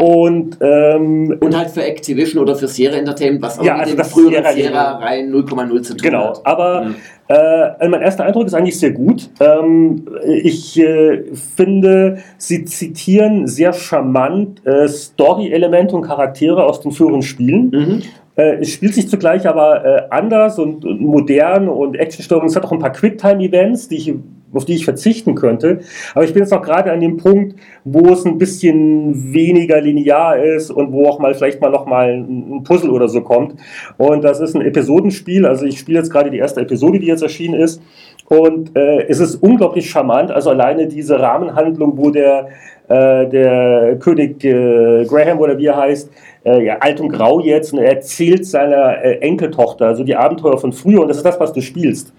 [0.00, 3.94] Und ähm, Und halt für Activision oder für Sierra Entertainment, was auch Ja, mit also
[3.94, 6.40] dem das früheren Sierra- rein 0,0 zu tun Genau, hat.
[6.44, 6.94] aber Mhm.
[7.28, 9.28] äh, also mein erster Eindruck ist eigentlich sehr gut.
[9.40, 10.06] Ähm,
[10.42, 11.24] ich äh,
[11.54, 17.70] finde, sie zitieren sehr charmant äh, Story-Elemente und Charaktere aus den früheren Spielen.
[17.70, 18.02] Mhm.
[18.36, 22.46] Äh, es spielt sich zugleich aber äh, anders und, und modern und Actionsteuerung.
[22.46, 24.14] Es hat auch ein paar Quicktime-Events, die ich,
[24.52, 25.80] auf die ich verzichten könnte.
[26.14, 30.38] Aber ich bin jetzt auch gerade an dem Punkt, wo es ein bisschen weniger linear
[30.38, 33.54] ist und wo auch mal vielleicht mal noch mal ein ein Puzzle oder so kommt.
[33.96, 35.46] Und das ist ein Episodenspiel.
[35.46, 37.82] Also ich spiele jetzt gerade die erste Episode, die jetzt erschienen ist.
[38.28, 40.30] Und äh, es ist unglaublich charmant.
[40.30, 42.48] Also alleine diese Rahmenhandlung, wo der,
[42.88, 46.10] äh, der König äh, Graham oder wie er heißt,
[46.44, 50.58] äh, ja, alt und grau jetzt, und er erzählt seiner äh, Enkeltochter, also die Abenteuer
[50.58, 51.00] von früher.
[51.02, 52.12] Und das ist das, was du spielst.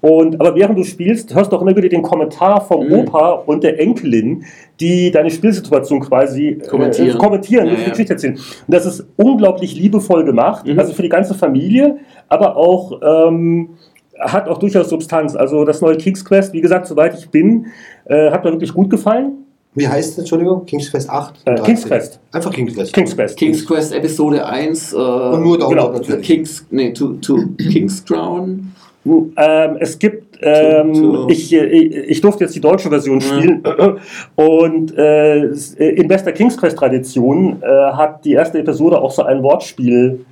[0.00, 2.92] Und, aber während du spielst, hörst du auch immer wieder den Kommentar vom Mhm.
[2.92, 4.44] Opa und der Enkelin,
[4.78, 7.16] die deine Spielsituation quasi Kommentieren.
[7.16, 7.90] äh, kommentieren Ja, und die ja.
[7.90, 8.34] Geschichte erzählen.
[8.34, 8.42] Und
[8.74, 10.78] das ist unglaublich liebevoll gemacht, Mhm.
[10.78, 11.98] also für die ganze Familie,
[12.28, 13.70] aber auch ähm,
[14.20, 15.34] hat auch durchaus Substanz.
[15.36, 17.66] Also das neue King's Quest, wie gesagt, soweit ich bin,
[18.06, 19.44] äh, hat mir wirklich gut gefallen.
[19.74, 20.64] Wie heißt es, Entschuldigung?
[20.64, 21.34] King's Quest 8?
[21.44, 21.64] Äh, 13?
[21.64, 22.20] King's Quest.
[22.32, 22.92] Einfach King's Quest.
[22.94, 23.36] King's Quest.
[23.38, 24.92] King's Quest Episode 1.
[24.92, 25.92] Äh, Und nur Download genau.
[25.92, 26.26] natürlich.
[26.26, 28.72] King's, nee, to, to King's Crown.
[29.36, 33.62] Ähm, es gibt, ähm, to- ich, äh, ich durfte jetzt die deutsche Version spielen
[34.36, 35.44] und äh,
[35.78, 40.24] in bester King's Quest Tradition äh, hat die erste Episode auch so ein Wortspiel.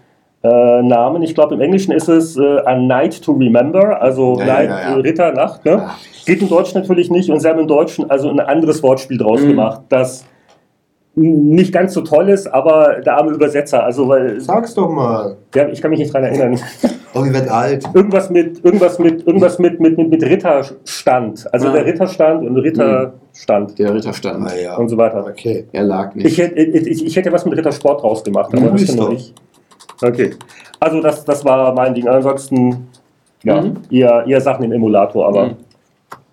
[0.42, 1.22] Äh, Namen.
[1.22, 4.68] Ich glaube, im Englischen ist es äh, A Night to Remember, also Ja, ja, Night,
[4.68, 4.96] ja, ja.
[4.96, 5.64] äh, Ritter, Nacht.
[5.64, 5.72] Ne?
[5.72, 5.94] Ja.
[6.24, 9.40] Geht im Deutschen natürlich nicht und sie haben im Deutschen also ein anderes Wortspiel draus
[9.42, 9.48] Mhm.
[9.48, 10.24] gemacht, das
[11.18, 15.36] nicht ganz so toll ist, aber der arme Übersetzer, also weil Sag's doch mal.
[15.54, 16.60] ja, ich kann mich nicht dran erinnern.
[17.14, 17.84] Oh, ihr werdet alt.
[17.94, 21.46] Irgendwas mit, irgendwas mit, irgendwas mit, mit, mit, mit Ritterstand.
[21.54, 21.72] Also Ah.
[21.72, 24.46] der Ritterstand und Ritterstand Der Ritterstand.
[24.50, 24.76] Ah, ja.
[24.76, 25.24] und so weiter.
[25.26, 25.64] Okay.
[25.72, 26.26] Er lag nicht.
[26.26, 29.10] Ich hätte, ich, ich hätte was mit Rittersport draus gemacht, aber das doch.
[29.10, 29.32] ich.
[30.02, 30.30] Okay.
[30.78, 32.06] Also das, das war mein Ding.
[32.06, 32.88] Ansonsten,
[33.42, 33.76] ja, Mhm.
[33.90, 35.54] eher, eher Sachen im Emulator, aber Mhm.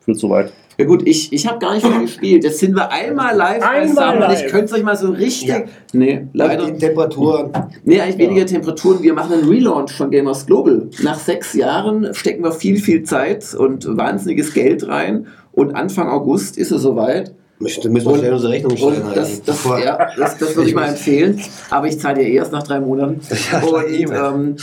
[0.02, 0.52] führt zu weit.
[0.78, 2.44] Ja gut, ich, ich habe gar nicht viel gespielt.
[2.44, 4.46] Jetzt sind wir einmal live Einmal live.
[4.46, 5.50] Ich könnte es euch mal so richtig...
[5.50, 5.64] Ja.
[5.94, 6.66] Nee, leider.
[6.66, 7.52] Die Temperaturen.
[7.84, 9.04] Nee, eigentlich weniger Temperaturen.
[9.04, 10.90] Wir machen einen Relaunch von Gamers Global.
[11.04, 15.28] Nach sechs Jahren stecken wir viel, viel Zeit und wahnsinniges Geld rein.
[15.52, 17.34] Und Anfang August ist es soweit.
[17.60, 19.04] Müssen müssen wir schnell unsere Rechnung stellen.
[19.14, 21.40] Das, das, ja, das, das würde ich mal empfehlen.
[21.70, 23.22] Aber ich zahle ja erst nach drei Monaten.
[23.52, 24.12] Ja, Und eben.
[24.12, 24.56] ähm,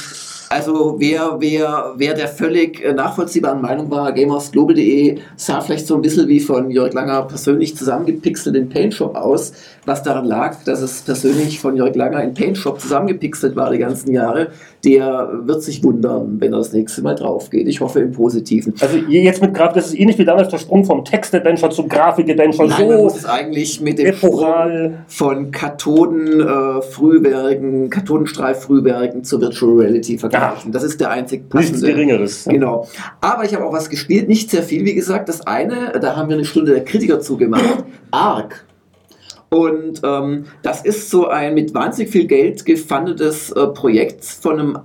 [0.52, 6.02] Also wer, wer, wer der völlig äh, nachvollziehbaren Meinung war, gamersglobal.de sah vielleicht so ein
[6.02, 9.52] bisschen wie von Jörg Langer persönlich zusammengepixelt in Paint Shop aus,
[9.86, 13.78] was daran lag, dass es persönlich von Jörg Langer in Paint Shop zusammengepixelt war die
[13.78, 14.48] ganzen Jahre.
[14.84, 17.68] Der wird sich wundern, wenn er das nächste Mal drauf geht.
[17.68, 18.74] Ich hoffe im Positiven.
[18.80, 22.68] Also jetzt mit Graf, das ist ähnlich wie damals der Sprung vom Text-Adventure zum Grafik-Adventure.
[22.68, 25.04] Nein, man So muss es eigentlich mit dem epochal.
[25.06, 30.72] Sprung von Kathoden-Frühwerken, Kathodenstrahl-Frühwerken zur Virtual Reality vergleichen.
[30.72, 31.92] Das ist der einzig Nichts passende.
[31.92, 32.44] Geringeres.
[32.44, 32.86] Genau.
[33.20, 35.28] Aber ich habe auch was gespielt, nicht sehr viel, wie gesagt.
[35.28, 38.64] Das eine, da haben wir eine Stunde der Kritiker zugemacht, Ark.
[39.50, 44.78] Und ähm, das ist so ein mit wahnsinnig viel Geld gefundetes äh, Projekt von einem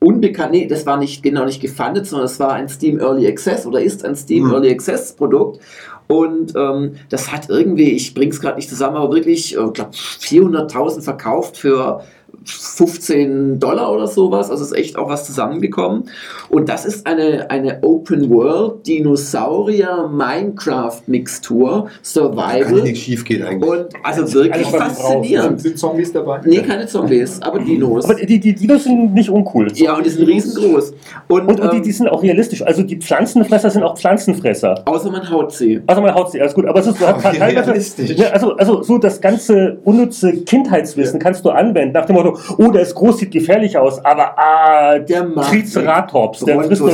[0.00, 3.66] unbekannten, nee, das war nicht genau nicht gefundet, sondern es war ein Steam Early Access
[3.66, 4.52] oder ist ein Steam Hm.
[4.52, 5.60] Early Access Produkt.
[6.08, 11.02] Und ähm, das hat irgendwie, ich bring's gerade nicht zusammen, aber wirklich, ich glaube, 400.000
[11.02, 12.02] verkauft für
[12.44, 14.50] 15 Dollar oder sowas.
[14.50, 16.04] Also ist echt auch was zusammengekommen.
[16.48, 22.82] Und das ist eine, eine Open World Dinosaurier Minecraft Mixtur, Kann Survival.
[22.82, 23.70] nichts schief gehen eigentlich.
[23.70, 24.76] Und also wirklich brauchst.
[25.00, 25.60] faszinierend.
[25.60, 26.40] Sind Zombies dabei?
[26.44, 28.04] Nee, keine Zombies, aber Dinos.
[28.04, 29.68] Aber die, die Dinos sind nicht uncool.
[29.74, 30.92] Ja, und die sind riesengroß.
[31.28, 32.62] Und, Und, und die, ähm, die sind auch realistisch.
[32.62, 34.82] Also die Pflanzenfresser sind auch Pflanzenfresser.
[34.86, 35.80] außer man haut sie.
[35.86, 36.66] Also man haut sie, alles gut.
[36.66, 37.66] Aber es ist halt Okay, teilweise.
[37.68, 38.10] realistisch.
[38.10, 42.27] Ja, also, also so das ganze unnütze Kindheitswissen kannst du anwenden, nach dem Motto,
[42.58, 46.90] oh, der ist groß, sieht gefährlich aus, aber ah, Der macht Triceratops, der frisst nur.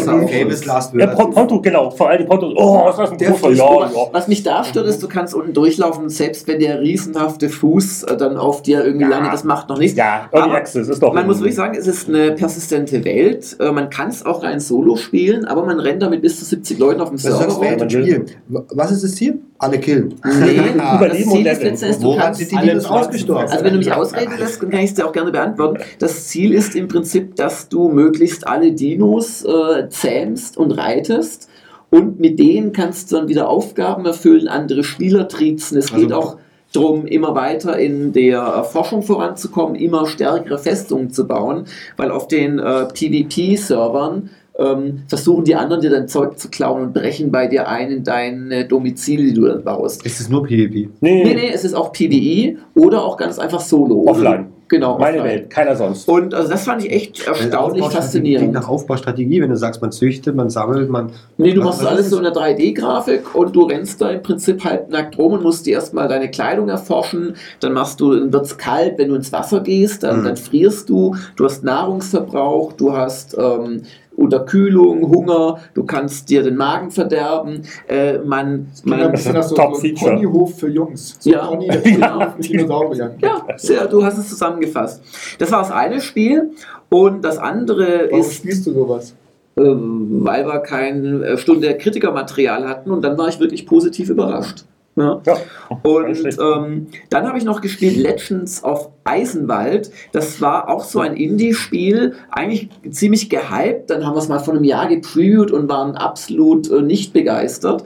[1.14, 3.90] Pon- Ponto, genau, vor allem Ponto, oh, ist das ein Der großer, ja, ja.
[4.12, 8.16] Was mich da stört, ist, du kannst unten durchlaufen, selbst wenn der riesenhafte Fuß äh,
[8.16, 9.10] dann auf dir irgendwie Ja.
[9.10, 9.96] landet, das macht noch nichts.
[9.96, 11.12] Ja, Early Aber Access ist doch.
[11.12, 13.56] Man muss wirklich sagen, es ist eine persistente Welt.
[13.60, 16.78] Äh, Man kann es auch rein solo spielen, aber man rennt damit bis zu 70
[16.78, 17.46] Leuten auf dem Das ist Server
[17.86, 18.24] das rum.
[18.72, 19.38] Was ist das Ziel?
[19.58, 20.14] Alle killen.
[20.24, 21.70] Nee, das Überleben und Ziel ist Leveln.
[21.70, 23.48] letztendlich, du kannst sind die alle ausgestorben?
[23.50, 25.78] Also wenn du mich ausreden lässt, dann kann ich es dir auch gerne beantworten.
[25.98, 31.48] Das Ziel ist im Prinzip, dass du möglichst alle Dinos äh, zähmst und reitest
[31.90, 35.78] und mit denen kannst du dann wieder Aufgaben erfüllen, andere Spieler triezen.
[35.78, 36.36] Es geht Also- auch
[36.72, 42.26] darum, immer weiter in der äh, Forschung voranzukommen, immer stärkere Festungen zu bauen, weil auf
[42.26, 47.46] den äh, PvP-Servern ähm, versuchen die anderen dir dein Zeug zu klauen und brechen bei
[47.48, 50.04] dir ein in deine Domizile, die du dann baust.
[50.06, 50.88] Ist es nur PvP?
[51.00, 54.04] Nee, Nee, nee, es ist auch PvE oder auch ganz einfach Solo.
[54.08, 54.46] Offline.
[54.74, 55.24] Genau, meine offline.
[55.40, 56.08] Welt, keiner sonst.
[56.08, 58.40] Und also das fand ich echt erstaunlich faszinierend.
[58.50, 61.12] Klingt nach Aufbaustrategie, wenn du sagst, man züchtet, man sammelt, man.
[61.36, 64.22] Nee, du Was- machst was alles so in der 3D-Grafik und du rennst da im
[64.22, 67.34] Prinzip halbnackt rum und musst dir erstmal deine Kleidung erforschen.
[67.60, 70.24] Dann machst du, dann wird's kalt, wenn du ins Wasser gehst, dann, Mhm.
[70.24, 71.14] dann frierst du.
[71.36, 73.82] Du hast Nahrungsverbrauch, du hast ähm,
[74.16, 77.62] Unterkühlung, Hunger, du kannst dir den Magen verderben.
[77.88, 79.94] Äh, man, man, bisschen das so, Top so ein.
[79.94, 81.16] Ponyhof für Jungs.
[81.20, 81.42] So Ja.
[81.50, 81.68] ein Pony,
[82.38, 83.12] mit Dinosauriern.
[83.20, 85.02] ja, sehr, du hast es zusammengefasst.
[85.38, 86.50] Das war das eine Spiel
[86.90, 89.14] und das andere Warum ist spielst du sowas?
[89.56, 94.64] ähm, weil wir keine äh, Stunde Kritikermaterial hatten und dann war ich wirklich positiv überrascht.
[94.96, 95.20] Ja.
[95.26, 95.36] Ja,
[95.82, 99.90] Und ähm, dann habe ich noch gespielt Legends of Eisenwald.
[100.12, 103.90] Das war auch so ein Indie-Spiel, eigentlich ziemlich gehypt.
[103.90, 107.84] Dann haben wir es mal vor einem Jahr gepreviewt und waren absolut äh, nicht begeistert.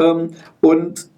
[0.00, 1.09] Ähm, und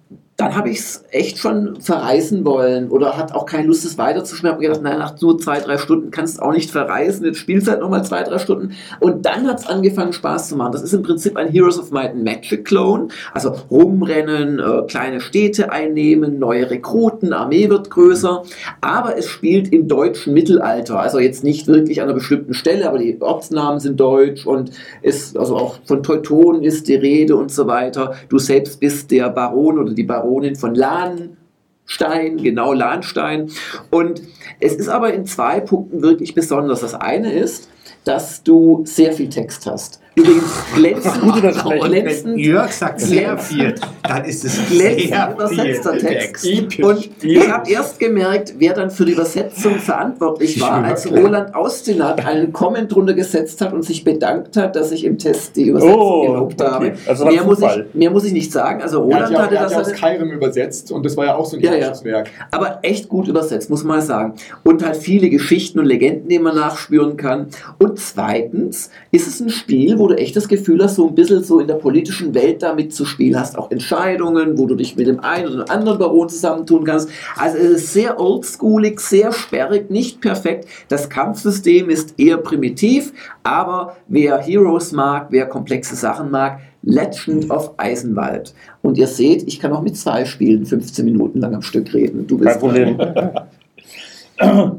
[0.43, 4.53] dann habe ich es echt schon verreisen wollen oder hat auch keine Lust, es weiterzuspielen.
[4.53, 7.25] Habe gedacht, naja, nach nur zwei, drei Stunden kannst du auch nicht verreisen.
[7.25, 8.73] Jetzt spielst du halt nochmal zwei, drei Stunden.
[8.99, 10.73] Und dann hat es angefangen, Spaß zu machen.
[10.73, 13.07] Das ist im Prinzip ein Heroes of Might Magic Clone.
[13.33, 18.43] Also rumrennen, äh, kleine Städte einnehmen, neue Rekruten, Armee wird größer.
[18.81, 20.99] Aber es spielt im deutschen Mittelalter.
[20.99, 24.71] Also jetzt nicht wirklich an einer bestimmten Stelle, aber die Ortsnamen sind deutsch und
[25.01, 28.13] ist, also auch von Teutonen ist die Rede und so weiter.
[28.29, 30.03] Du selbst bist der Baron oder die
[30.33, 33.51] Baronin von Lahnstein, genau Lahnstein.
[33.91, 34.21] Und
[34.59, 36.81] es ist aber in zwei Punkten wirklich besonders.
[36.81, 37.69] Das eine ist,
[38.03, 40.01] dass du sehr viel Text hast.
[40.15, 40.43] Übrigens
[40.75, 41.87] glänzend, Gut übersprechen.
[41.91, 43.73] glänzend, Jörg sagt sehr viel,
[44.03, 46.45] dann ist es übersetzter Text.
[46.83, 52.25] Und ich habe erst gemerkt, wer dann für die Übersetzung verantwortlich war, als Roland Austinat
[52.25, 55.93] einen Comment drunter gesetzt hat und sich bedankt hat, dass ich im Test die Übersetzung
[55.99, 56.71] Oh, gelobt okay.
[56.71, 56.93] habe.
[57.07, 58.81] Also mehr, muss ich, mehr muss ich nicht sagen.
[58.81, 61.35] Also Roland ja, hatte er hat das ja aus Skyrim übersetzt und das war ja
[61.35, 61.93] auch so ein Ja, ja.
[62.03, 62.29] Werk.
[62.51, 64.33] aber echt gut übersetzt, muss man mal sagen.
[64.63, 67.47] Und halt viele Geschichten und Legenden, die man nachspüren kann.
[67.79, 71.43] Und zweitens ist es ein Spiel, wo du echt das Gefühl hast, so ein bisschen
[71.43, 73.57] so in der politischen Welt da mitzuspielen hast.
[73.57, 77.09] Auch Entscheidungen, wo du dich mit dem einen oder anderen Baron zusammentun kannst.
[77.37, 80.67] Also es ist sehr oldschoolig, sehr sperrig, nicht perfekt.
[80.87, 83.13] Das Kampfsystem ist eher primitiv,
[83.43, 88.53] aber wer Heroes mag, wer komplexe Sachen mag, Legend of Eisenwald.
[88.81, 92.27] Und ihr seht, ich kann auch mit zwei Spielen 15 Minuten lang am Stück reden.
[92.27, 92.97] Du Kein bist Problem.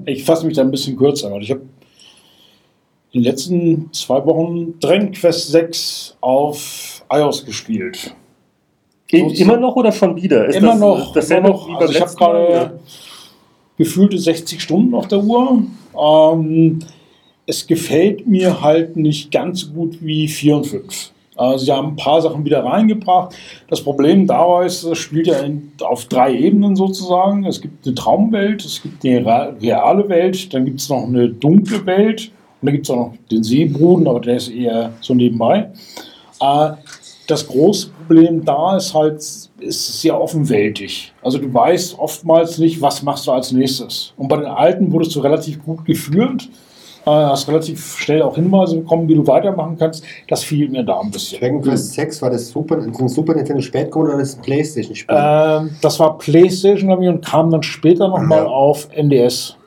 [0.05, 1.63] Ich fasse mich da ein bisschen kürzer, weil ich habe
[3.15, 8.15] die letzten zwei Wochen Dragon Quest 6 auf iOS gespielt.
[9.07, 10.47] Geht immer noch oder schon wieder?
[10.47, 11.13] Ist immer das, noch.
[11.13, 11.69] dasselbe immer noch.
[11.69, 12.81] wie Also ich habe gerade
[13.79, 15.63] gefühlte 60 Stunden auf der Uhr.
[15.97, 16.79] Ähm,
[17.47, 21.11] es gefällt mir halt nicht ganz so gut wie 4 und 5.
[21.37, 23.35] Also sie haben ein paar Sachen wieder reingebracht.
[23.69, 27.45] Das Problem dabei ist, es spielt ja in, auf drei Ebenen sozusagen.
[27.45, 31.29] Es gibt eine Traumwelt, es gibt eine rea- reale Welt, dann gibt es noch eine
[31.29, 32.31] dunkle Welt
[32.65, 35.71] und dann gibt es auch noch den Seebruden, aber der ist eher so nebenbei.
[36.41, 36.71] Äh,
[37.27, 39.51] das große Problem da ist halt, ist
[40.01, 41.13] sehr offenwältig.
[41.23, 44.15] Also du weißt oftmals nicht, was machst du als nächstes.
[44.17, 46.49] Und bei den alten wurdest du relativ gut geführt,
[47.05, 50.03] äh, hast relativ schnell auch Hinweise bekommen, wie du weitermachen kannst.
[50.29, 51.41] Das fiel mir da ein bisschen.
[51.41, 55.15] Dragon Quest 6 war das Super, ein Super Nintendo Spätcode oder das Playstation-Spiel?
[55.19, 58.47] Ähm, das war PlayStation, ich, und kam dann später nochmal Ja.
[58.47, 59.59] auf NDS.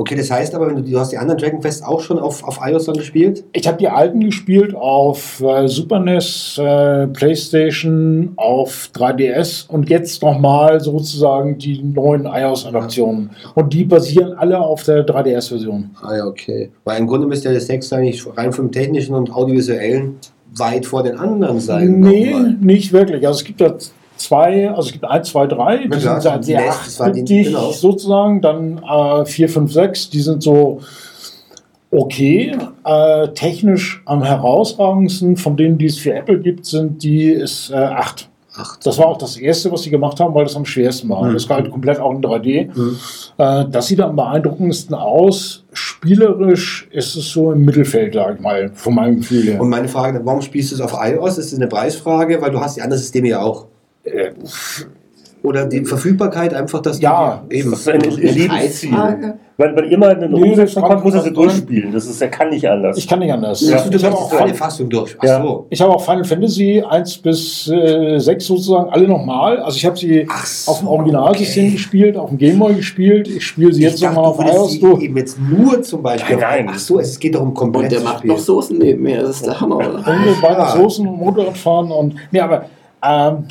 [0.00, 2.42] Okay, das heißt aber, wenn du, du hast die anderen Dragon Quest auch schon auf,
[2.42, 3.44] auf iOS dann gespielt?
[3.52, 10.22] Ich habe die alten gespielt auf äh, Super NES, äh, PlayStation, auf 3DS und jetzt
[10.22, 13.28] nochmal sozusagen die neuen iOS-Adaptionen.
[13.54, 15.90] Und die basieren alle auf der 3DS-Version.
[16.00, 16.70] Ah ja, okay.
[16.84, 20.16] Weil im Grunde müsste ja das 6 eigentlich rein vom technischen und audiovisuellen
[20.56, 22.00] weit vor den anderen sein.
[22.00, 23.26] Nee, nicht wirklich.
[23.26, 23.76] Also es gibt da
[24.20, 27.70] zwei, also es gibt 1, 2, 3, die Ja, sind sehr war die- achtig genau.
[27.72, 28.40] sozusagen.
[28.40, 30.80] Dann äh, 4, 5, 6, die sind so
[31.90, 32.56] okay.
[32.84, 37.74] Äh, technisch am herausragendsten von denen, die es für Apple gibt, sind die ist äh,
[37.76, 38.28] 8.
[38.56, 38.84] Acht.
[38.84, 41.22] Das war auch das erste, was sie gemacht haben, weil das am schwersten war.
[41.22, 41.34] Mhm.
[41.34, 42.68] Das war halt komplett auch in 3D.
[42.76, 42.96] Mhm.
[43.38, 45.64] Äh, das sieht am beeindruckendsten aus.
[45.72, 49.60] Spielerisch ist es so im Mittelfeld, sag ich mal, von meinem Gefühl her.
[49.60, 51.38] Und meine Frage, warum spielst du es auf iOS?
[51.38, 52.42] Ist das eine Preisfrage?
[52.42, 53.66] Weil du hast die anderen Systeme ja auch.
[54.04, 54.30] Äh,
[55.42, 57.70] Oder die Verfügbarkeit einfach, dass Ja, du eben.
[57.70, 58.48] Das ist ein Lebensziel.
[58.90, 59.34] Preisfrage?
[59.56, 61.92] Wenn, wenn mal eine Nee, Umsetzung das kommt, muss er sie kann- durchspielen.
[61.92, 62.96] Das ist, er kann nicht anders.
[62.98, 63.60] ich kann nicht anders.
[63.62, 65.16] Ja, du ich habe hast auch, eine Fassung durch.
[65.18, 65.42] Ach Ja.
[65.42, 65.66] so.
[65.70, 69.58] ich habe auch Final Fantasy 1 bis äh, 6 sozusagen alle nochmal.
[69.60, 71.72] Also ich habe sie so, auf dem Originalsystem okay.
[71.72, 73.28] gespielt, auf dem Gameboy gespielt.
[73.28, 75.02] Ich spiele sie jetzt Ich dachte, nochmal auf iOS sie durch.
[75.02, 76.36] eben jetzt nur zum Beispiel.
[76.36, 76.74] Nein, nein.
[76.74, 79.46] Ach so, es geht darum komplett Und der macht noch Soßen neben mir, das ist
[79.46, 79.94] der Hammer, oder?
[79.96, 80.76] Und mit beiden Ja.
[80.76, 82.14] Soßen und Motorrad fahren und.
[82.30, 82.64] Nee, aber
[83.02, 83.44] ähm,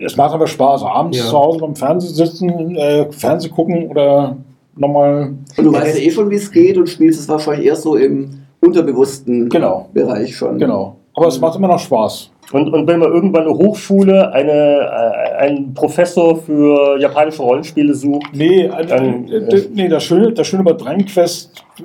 [0.00, 0.82] es macht aber Spaß.
[0.82, 1.24] Abends Ja.
[1.26, 4.36] zu Hause beim Fernsehen sitzen, äh, Fernsehen gucken oder
[4.76, 5.34] nochmal.
[5.56, 7.96] Und du weißt ja eh schon, wie es geht und spielst es wahrscheinlich erst so
[7.96, 9.88] im unterbewussten Genau.
[9.92, 10.58] Bereich schon.
[10.58, 10.96] Genau.
[11.20, 12.30] Aber es macht immer noch Spaß.
[12.52, 18.24] Und, und wenn man irgendwann eine Hochschule, eine, äh, einen Professor für japanische Rollenspiele sucht,
[18.32, 21.82] Nee, äh, Dann, äh, d- nee das, Schöne, das Schöne bei Dragon Quest, äh,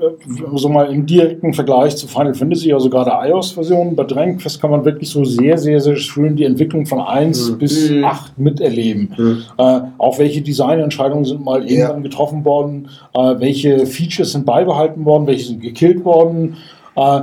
[0.55, 4.71] so mal im direkten Vergleich zu Final Fantasy, also gerade iOS-Version, bei Dragon Quest kann
[4.71, 7.57] man wirklich so sehr, sehr, sehr schön die Entwicklung von 1 Mhm.
[7.57, 8.05] bis Mhm.
[8.05, 9.13] 8 miterleben.
[9.17, 9.37] Mhm.
[9.57, 11.79] Äh, auch welche Designentscheidungen sind mal Ja.
[11.89, 16.55] irgendwann getroffen worden, äh, welche Features sind beibehalten worden, welche sind gekillt worden.
[16.95, 17.19] Äh,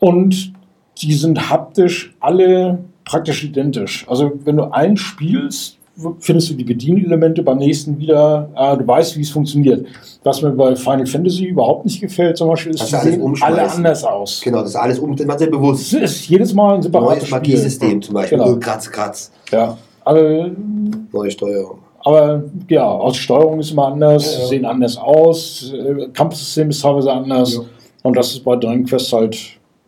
[0.00, 0.52] und
[1.02, 4.06] die sind haptisch alle praktisch identisch.
[4.08, 5.76] Also wenn du einen spielst,
[6.20, 9.86] findest du die Bedienelemente beim nächsten wieder, äh, du weißt, wie es funktioniert.
[10.22, 13.70] Was mir bei Final Fantasy überhaupt nicht gefällt, zum Beispiel, ist, Dass alles sehen alle
[13.70, 14.40] anders aus.
[14.42, 15.92] Genau, das ist alles um, macht sehr bewusst.
[15.92, 17.30] Es ist jedes Mal ein separates Neues.
[17.30, 18.38] Magiesystem zum Beispiel.
[18.38, 18.56] Genau.
[18.56, 19.30] Kratz, Kratz.
[19.50, 19.76] Ja.
[20.04, 20.50] Also,
[21.12, 21.78] Neue Steuerung.
[22.02, 24.46] aber ja, auch die Steuerung ist immer anders, Ja, ja.
[24.46, 27.54] sehen anders aus, äh, Kampfsystem ist teilweise anders.
[27.54, 27.60] Ja.
[28.02, 29.36] Und das ist bei Dragon Quest halt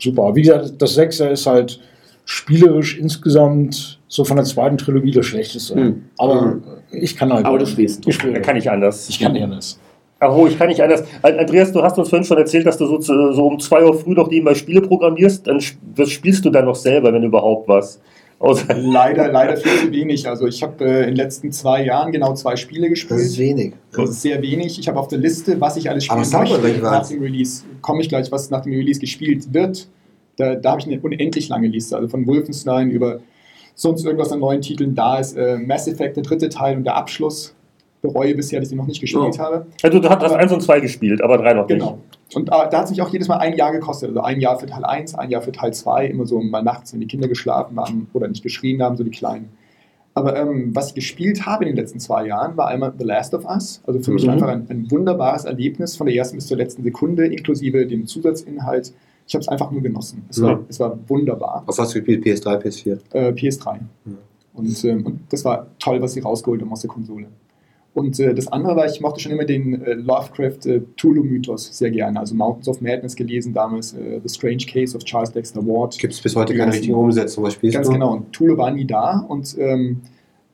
[0.02, 0.34] super.
[0.34, 1.80] Wie gesagt, das Sechser ist halt
[2.24, 5.74] spielerisch insgesamt so von der zweiten Trilogie das schlechteste.
[5.74, 6.04] Hm.
[6.18, 6.56] Aber
[6.90, 7.46] ich kann halt.
[7.46, 8.06] Aber du spielst.
[8.06, 8.40] Ich spiele.
[8.40, 9.08] kann nicht anders.
[9.08, 9.78] Ich kann nicht anders.
[10.20, 11.02] Ach, oh, ich kann nicht anders.
[11.22, 13.98] An- Andreas, du hast uns vorhin schon erzählt, dass du so, so um 2 Uhr
[13.98, 15.46] früh noch nebenbei Spiele programmierst.
[15.46, 15.60] Dann
[15.96, 18.00] was spielst du dann noch selber, wenn überhaupt was?
[18.76, 20.28] Leider, leider viel zu wenig.
[20.28, 23.38] Also ich habe äh, in den letzten zwei Jahren genau zwei Spiele Das ist gespielt.
[23.38, 23.74] wenig.
[23.92, 24.78] Das ist sehr wenig.
[24.78, 27.22] Ich habe auf der Liste, was ich alles Aber spielen sag mal, möchte, nach dem
[27.22, 27.62] Release.
[27.80, 29.86] Komme ich gleich, was nach dem Release gespielt wird.
[30.36, 31.96] Da, da habe ich eine unendlich lange Liste.
[31.96, 33.20] Also von Wolfenstein über
[33.74, 34.94] sonst irgendwas an neuen Titeln.
[34.94, 37.54] Da ist äh, Mass Effect, der dritte Teil und der Abschluss.
[38.02, 39.38] Bereue bisher, dass ich noch nicht gespielt Oh.
[39.38, 39.66] habe.
[39.82, 41.98] also du hast 1 und 2 gespielt, aber 3 noch Genau.
[42.34, 44.08] Und äh, da hat es mich auch jedes Mal ein Jahr gekostet.
[44.08, 46.92] Also ein Jahr für Teil 1, ein Jahr für Teil 2, immer so mal nachts,
[46.92, 49.50] wenn die Kinder geschlafen haben oder nicht geschrien haben, so die Kleinen.
[50.14, 53.32] Aber ähm, was ich gespielt habe in den letzten zwei Jahren, war einmal The Last
[53.34, 53.80] of Us.
[53.86, 54.30] Also für mich Mhm.
[54.30, 58.92] einfach ein, ein wunderbares Erlebnis von der ersten bis zur letzten Sekunde, inklusive dem Zusatzinhalt.
[59.26, 60.24] Ich habe es einfach nur genossen.
[60.28, 60.64] Es, war, Mhm.
[60.68, 61.62] es war wunderbar.
[61.66, 62.98] Auf was für PS3, PS4?
[63.12, 63.78] Äh, PS3.
[64.04, 64.18] Mhm.
[64.54, 67.26] Und, ähm, und das war toll, was sie rausgeholt haben aus der Konsole.
[67.94, 70.80] Und äh, das andere war, ich mochte schon immer den äh, Lovecraft äh,
[71.56, 72.18] sehr gerne.
[72.18, 75.98] Also Mountains of Madness gelesen damals, äh, The Strange Case of Charles Dexter Ward.
[75.98, 77.44] Gibt es bis heute keine richtige Umsetzung.
[77.44, 77.92] Was spielst Ganz du?
[77.92, 78.14] genau.
[78.14, 79.24] Und Tulu war nie da.
[79.28, 80.00] Und ähm,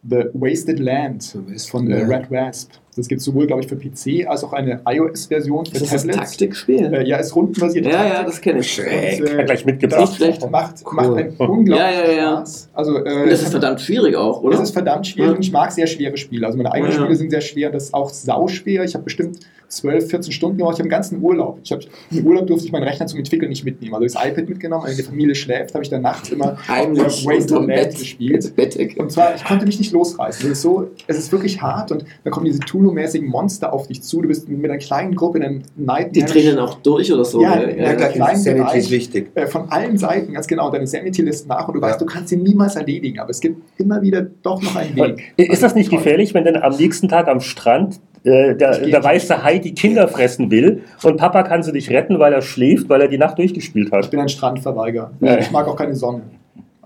[0.09, 1.37] The Wasted Land
[1.69, 2.03] von äh.
[2.05, 2.73] Red Wasp.
[2.99, 5.91] Das gibt es sowohl, glaube ich, für PC als auch eine iOS-Version für Ist das
[5.91, 6.19] das Tablets.
[6.19, 6.93] Taktikspiel?
[6.93, 7.87] Äh, ja, ist rundenbasiert.
[7.87, 8.79] Ja, ja, das kenne ich.
[8.81, 10.01] Und, Hat gleich mitgebracht.
[10.03, 10.51] Das Nicht schlecht.
[10.51, 10.95] macht, Cool.
[10.95, 12.37] macht einen unglaublichen Ja, ja, ja.
[12.39, 12.69] Spaß.
[12.75, 14.57] Also, äh, Und das ist verdammt schwierig auch, oder?
[14.57, 15.37] Das ist verdammt schwierig Ja.
[15.37, 16.47] und ich mag sehr schwere Spiele.
[16.47, 16.99] Also meine eigenen Ja.
[16.99, 18.85] Spiele sind sehr schwer, das ist auch sauschwer.
[18.85, 19.39] Ich habe bestimmt
[19.71, 20.75] 12, 14 Stunden gemacht.
[20.75, 21.59] Ich habe einen ganzen Urlaub.
[21.63, 21.81] Ich hab,
[22.11, 23.95] Im Urlaub durfte ich meinen Rechner zum Entwickeln nicht mitnehmen.
[23.95, 27.53] Also das iPad mitgenommen, wenn die Familie schläft, habe ich dann nachts immer Heimlich Wasted
[27.53, 28.57] unterm Land Bett, gespielt.
[28.57, 28.99] Bettdecke.
[29.03, 30.47] Und zwar, ich konnte mich nicht losreißen.
[30.47, 34.03] Es ist, so, es ist wirklich hart und dann kommen diese Tulu-mäßigen Monster auf dich
[34.03, 34.23] zu.
[34.23, 37.25] Du bist mit einer kleinen Gruppe in einem Night Die drehen dann auch durch oder
[37.25, 37.43] so.
[37.43, 37.77] Ja, gell?
[37.79, 38.09] ja, klar.
[38.11, 38.79] kleinen Sanity Bereich.
[38.79, 39.31] ist wichtig.
[39.35, 41.89] äh, von allen Seiten, ganz genau, deine Sanity lässt nach und du Ja.
[41.89, 45.19] weißt, du kannst sie niemals erledigen, aber es gibt immer wieder doch noch einen Und
[45.37, 45.51] Weg.
[45.51, 49.43] Ist das nicht gefährlich, wenn dann am nächsten Tag am Strand äh, der, der weiße
[49.45, 53.01] Hai die Kinder fressen will und Papa kann sie nicht retten, weil er schläft, weil
[53.01, 54.11] er die Nacht durchgespielt Ich hat?
[54.11, 55.13] bin ein Strandverweigerer.
[55.21, 55.39] Ja.
[55.39, 56.23] Ich mag auch keine Sonne.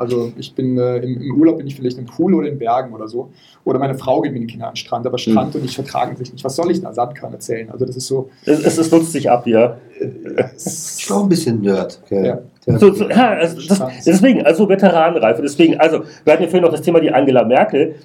[0.03, 2.93] Also ich bin äh, im, im Urlaub bin ich vielleicht im Pool oder in Bergen
[2.93, 3.31] oder so.
[3.65, 6.16] Oder meine Frau geht mit den Kindern an den Strand, aber Strand und ich vertragen
[6.16, 6.45] sich nicht.
[6.45, 7.70] Was soll ich da Sandkörn erzählen?
[7.70, 8.29] Also das ist so.
[8.45, 9.79] Es, es, es nutzt sich ab, ja.
[9.99, 12.01] Ich war auch ein bisschen Nerd.
[12.11, 12.24] Ja.
[12.66, 12.79] Ja.
[12.79, 15.43] So, so, ja also das, deswegen, also Veteranenreife.
[15.43, 17.97] Deswegen, also, wir hatten ja vorhin noch das Thema die Angela Merkel.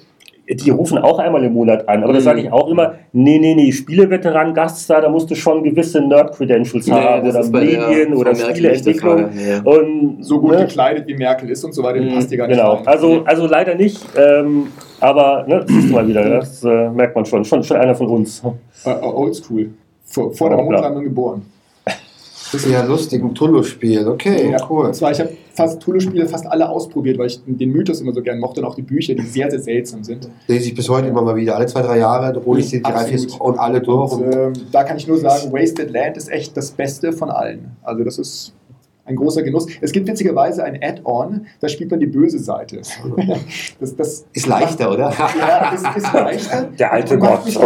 [0.50, 2.28] Die rufen auch einmal im Monat an, aber das Mhm.
[2.28, 6.86] sage ich auch immer, nee, nee, nee, Spieleveteran, Gaststar, da musst du schon gewisse Nerd-Credentials
[6.86, 9.28] Nee, haben das oder der Medien oder der Spieleentwicklung.
[9.46, 9.60] Ja.
[9.62, 12.46] Und So gut ne, gekleidet wie Merkel ist und so weiter, Mhm, passt dir gar
[12.46, 12.86] nicht Genau, rein.
[12.86, 14.68] also, also leider nicht, ähm,
[15.00, 18.06] aber ne, siehst du mal wieder, das äh, merkt man schon, schon, schon einer von
[18.06, 18.42] uns.
[18.84, 19.70] Äh, oldschool.
[20.04, 20.72] Vor, vor der Oh, klar.
[20.80, 21.42] Mondlandung geboren.
[22.52, 24.06] Das ist ja lustig, ein Tullo-Spiel.
[24.08, 24.58] Okay, Ja.
[24.70, 24.86] cool.
[24.86, 28.22] Und zwar, ich habe fast Tulu-Spiele fast alle ausprobiert, weil ich den Mythos immer so
[28.22, 30.28] gern mochte und auch die Bücher, die sehr, sehr seltsam sind.
[30.46, 31.56] Lese ich bis heute immer mal wieder.
[31.56, 34.12] Alle zwei, drei Jahre da hole ich die drei, vier und alle durch.
[34.12, 37.30] Und, Und ähm, da kann ich nur sagen, Wasted Land ist echt das Beste von
[37.30, 37.76] allen.
[37.82, 38.52] Also das ist
[39.04, 39.66] ein großer Genuss.
[39.80, 42.80] Es gibt witzigerweise ein Add-on, da spielt man die böse Seite.
[43.80, 45.12] Das, das ist leichter, oder?
[45.38, 46.68] Ja, ist, ist leichter.
[46.78, 47.52] Der alte macht Gott.
[47.52, 47.60] so.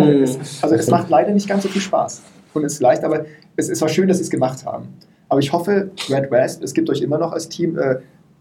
[0.00, 0.24] Mhm.
[0.62, 2.22] Also es macht leider nicht ganz so viel Spaß.
[2.54, 3.24] Und es ist leicht, aber
[3.56, 4.88] es, es war schön, dass sie es gemacht haben.
[5.28, 7.96] Aber ich hoffe, Red West, es gibt euch immer noch als Team, äh,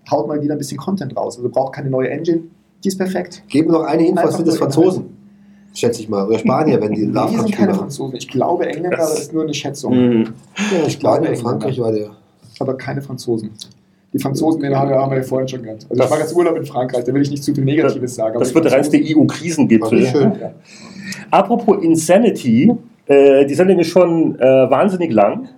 [0.09, 1.37] haut mal wieder ein bisschen Content raus.
[1.37, 2.41] Also braucht keine neue Engine.
[2.83, 3.43] Die ist perfekt.
[3.47, 5.17] Geben wir noch eine Info, was Einfach sind das Franzosen?
[5.73, 6.27] Schätze ich mal.
[6.27, 7.79] Oder Spanier, wenn die Die sind Lovecraft keine haben.
[7.79, 8.15] Franzosen.
[8.17, 9.93] Ich glaube Engländer, aber das ist nur eine Schätzung.
[9.95, 10.23] Mhm.
[10.57, 12.09] Ja, Ich glaube, Spanien, Frankreich war der.
[12.59, 13.51] aber keine Franzosen.
[14.13, 15.83] Die Franzosen, den haben wir, ja vorhin schon gehabt.
[15.83, 18.15] Also ich Das- mache jetzt Urlaub in Frankreich, da will ich nicht zu viel Negatives
[18.15, 18.31] sagen.
[18.35, 20.01] aber Das wird der reinste War EU-Krisengipfel.
[20.01, 20.51] Ja.
[21.29, 22.73] Apropos Insanity,
[23.11, 25.49] äh, die Sendung ist schon äh, wahnsinnig lang.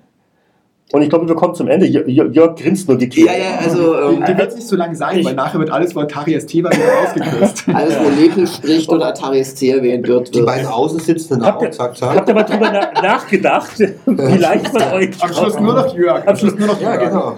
[0.91, 1.87] Und ich glaube, wir kommen zum Ende.
[1.87, 3.29] Jörg, Jörg grinst nur geklärt.
[3.29, 5.95] Ja, ja, also Die, ähm, die wird nicht so lang sein, weil nachher wird alles
[5.95, 6.69] Voltari ST wieder
[7.03, 7.63] ausgekürzt.
[7.73, 11.71] alles, wo Lepel spricht oder Atari ST erwähnt wird, Die beiden Außensitzenden Habt auch, ihr,
[11.71, 12.27] zack, habt zack.
[12.27, 15.09] ihr mal drüber na nachgedacht, wie leicht man euch.
[15.19, 16.27] Am Schluss nur noch Jörg.
[16.27, 17.09] Am Schluss nur noch Ja, Jörg.
[17.09, 17.35] genau.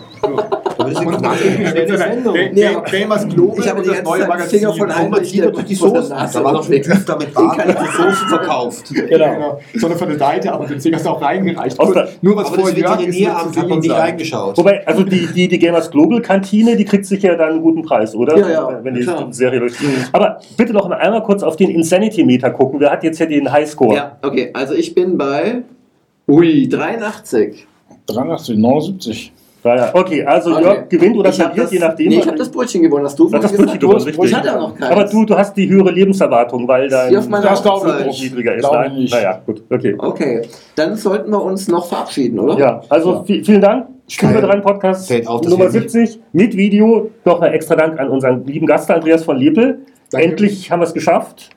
[0.91, 4.59] Ist Gamers Global Ich habe das neue Magazin.
[4.59, 6.09] Finger von er durch die Soßen.
[6.09, 8.93] Da war noch schon Düfter mit Bart, Den kann die Soßen verkauft.
[8.93, 9.35] Genau.
[9.35, 9.59] Genau.
[9.75, 11.77] Sondern von der Seite, aber den hast du auch reingereicht.
[12.21, 14.57] Nur, was Aber das vor Jörg ist, hat noch sehen nicht reingeschaut.
[14.57, 17.83] Wobei, also die, die, die Gamers Global Kantine, die kriegt sich ja dann einen guten
[17.83, 18.37] Preis, oder?
[18.37, 19.31] Ja, ja, Wenn die klar.
[19.31, 19.73] Serie durch.
[20.11, 22.79] Aber bitte noch mal einmal kurz auf den Insanity-Meter gucken.
[22.79, 23.95] Wer hat jetzt hier den Highscore?
[23.95, 25.63] Ja, okay, also ich bin bei.
[26.27, 27.67] Ui, 83.
[28.07, 29.31] 83, 79.
[29.65, 29.89] Ja, ja.
[29.93, 30.63] Okay, also Okay.
[30.63, 32.07] Jörg gewinnt oder verliert, das- je nachdem.
[32.09, 34.23] Nee, ich habe das Brötchen gewonnen, hast du das vorhin Brötchen gewonnen, richtig.
[34.25, 34.91] Ich hatte ja noch keins.
[34.91, 38.61] Aber du, du hast die höhere Lebenserwartung, weil dein Das ich niedriger ist.
[38.61, 39.07] Glaube Nein?
[39.09, 39.95] Naja, gut, okay.
[39.97, 40.41] Okay,
[40.75, 42.57] dann sollten wir uns noch verabschieden, oder?
[42.59, 43.23] Ja, also Ja.
[43.27, 43.87] vi- vielen Dank.
[44.07, 47.09] Spielveteran Podcast Fällt auf, Nummer wir nicht- 70 mit Video.
[47.25, 49.79] Nochmal extra Dank an unseren lieben Gast Andreas von Lepel.
[50.11, 50.27] Danke.
[50.27, 51.49] Endlich haben wir es geschafft.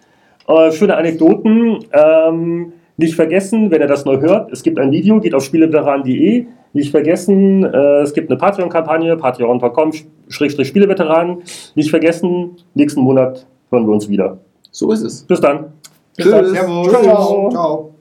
[0.49, 1.85] Äh, schöne Anekdoten.
[1.93, 6.47] Ähm, nicht vergessen, wenn ihr das neu hört, es gibt ein Video, geht auf spieleveteran.de.
[6.73, 11.43] Nicht vergessen, äh, es gibt eine Patreon-Kampagne, patreon.com-spieleveteranen.
[11.75, 14.39] Nicht vergessen, nächsten Monat hören wir uns wieder.
[14.71, 15.23] So ist es.
[15.23, 15.73] Bis dann.
[16.17, 16.51] Tschüss.
[16.51, 16.91] Servus.
[16.91, 17.51] Ciao.
[17.51, 17.95] Ciao.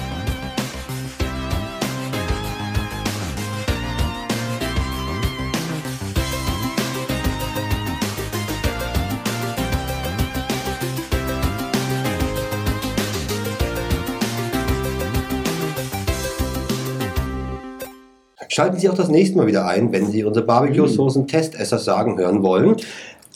[18.52, 22.76] Schalten Sie auch das nächste Mal wieder ein, wenn Sie unsere Barbecue-Soßen-Testesser sagen hören wollen.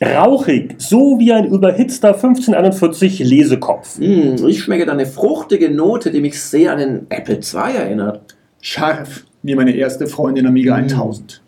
[0.04, 3.96] Rauchig, so wie ein überhitzter 1541 Lesekopf.
[3.96, 8.36] Hm, ich schmecke da eine fruchtige Note, die mich sehr an den Apple II erinnert.
[8.60, 11.40] Scharf, wie meine erste Freundin Amiga 1000.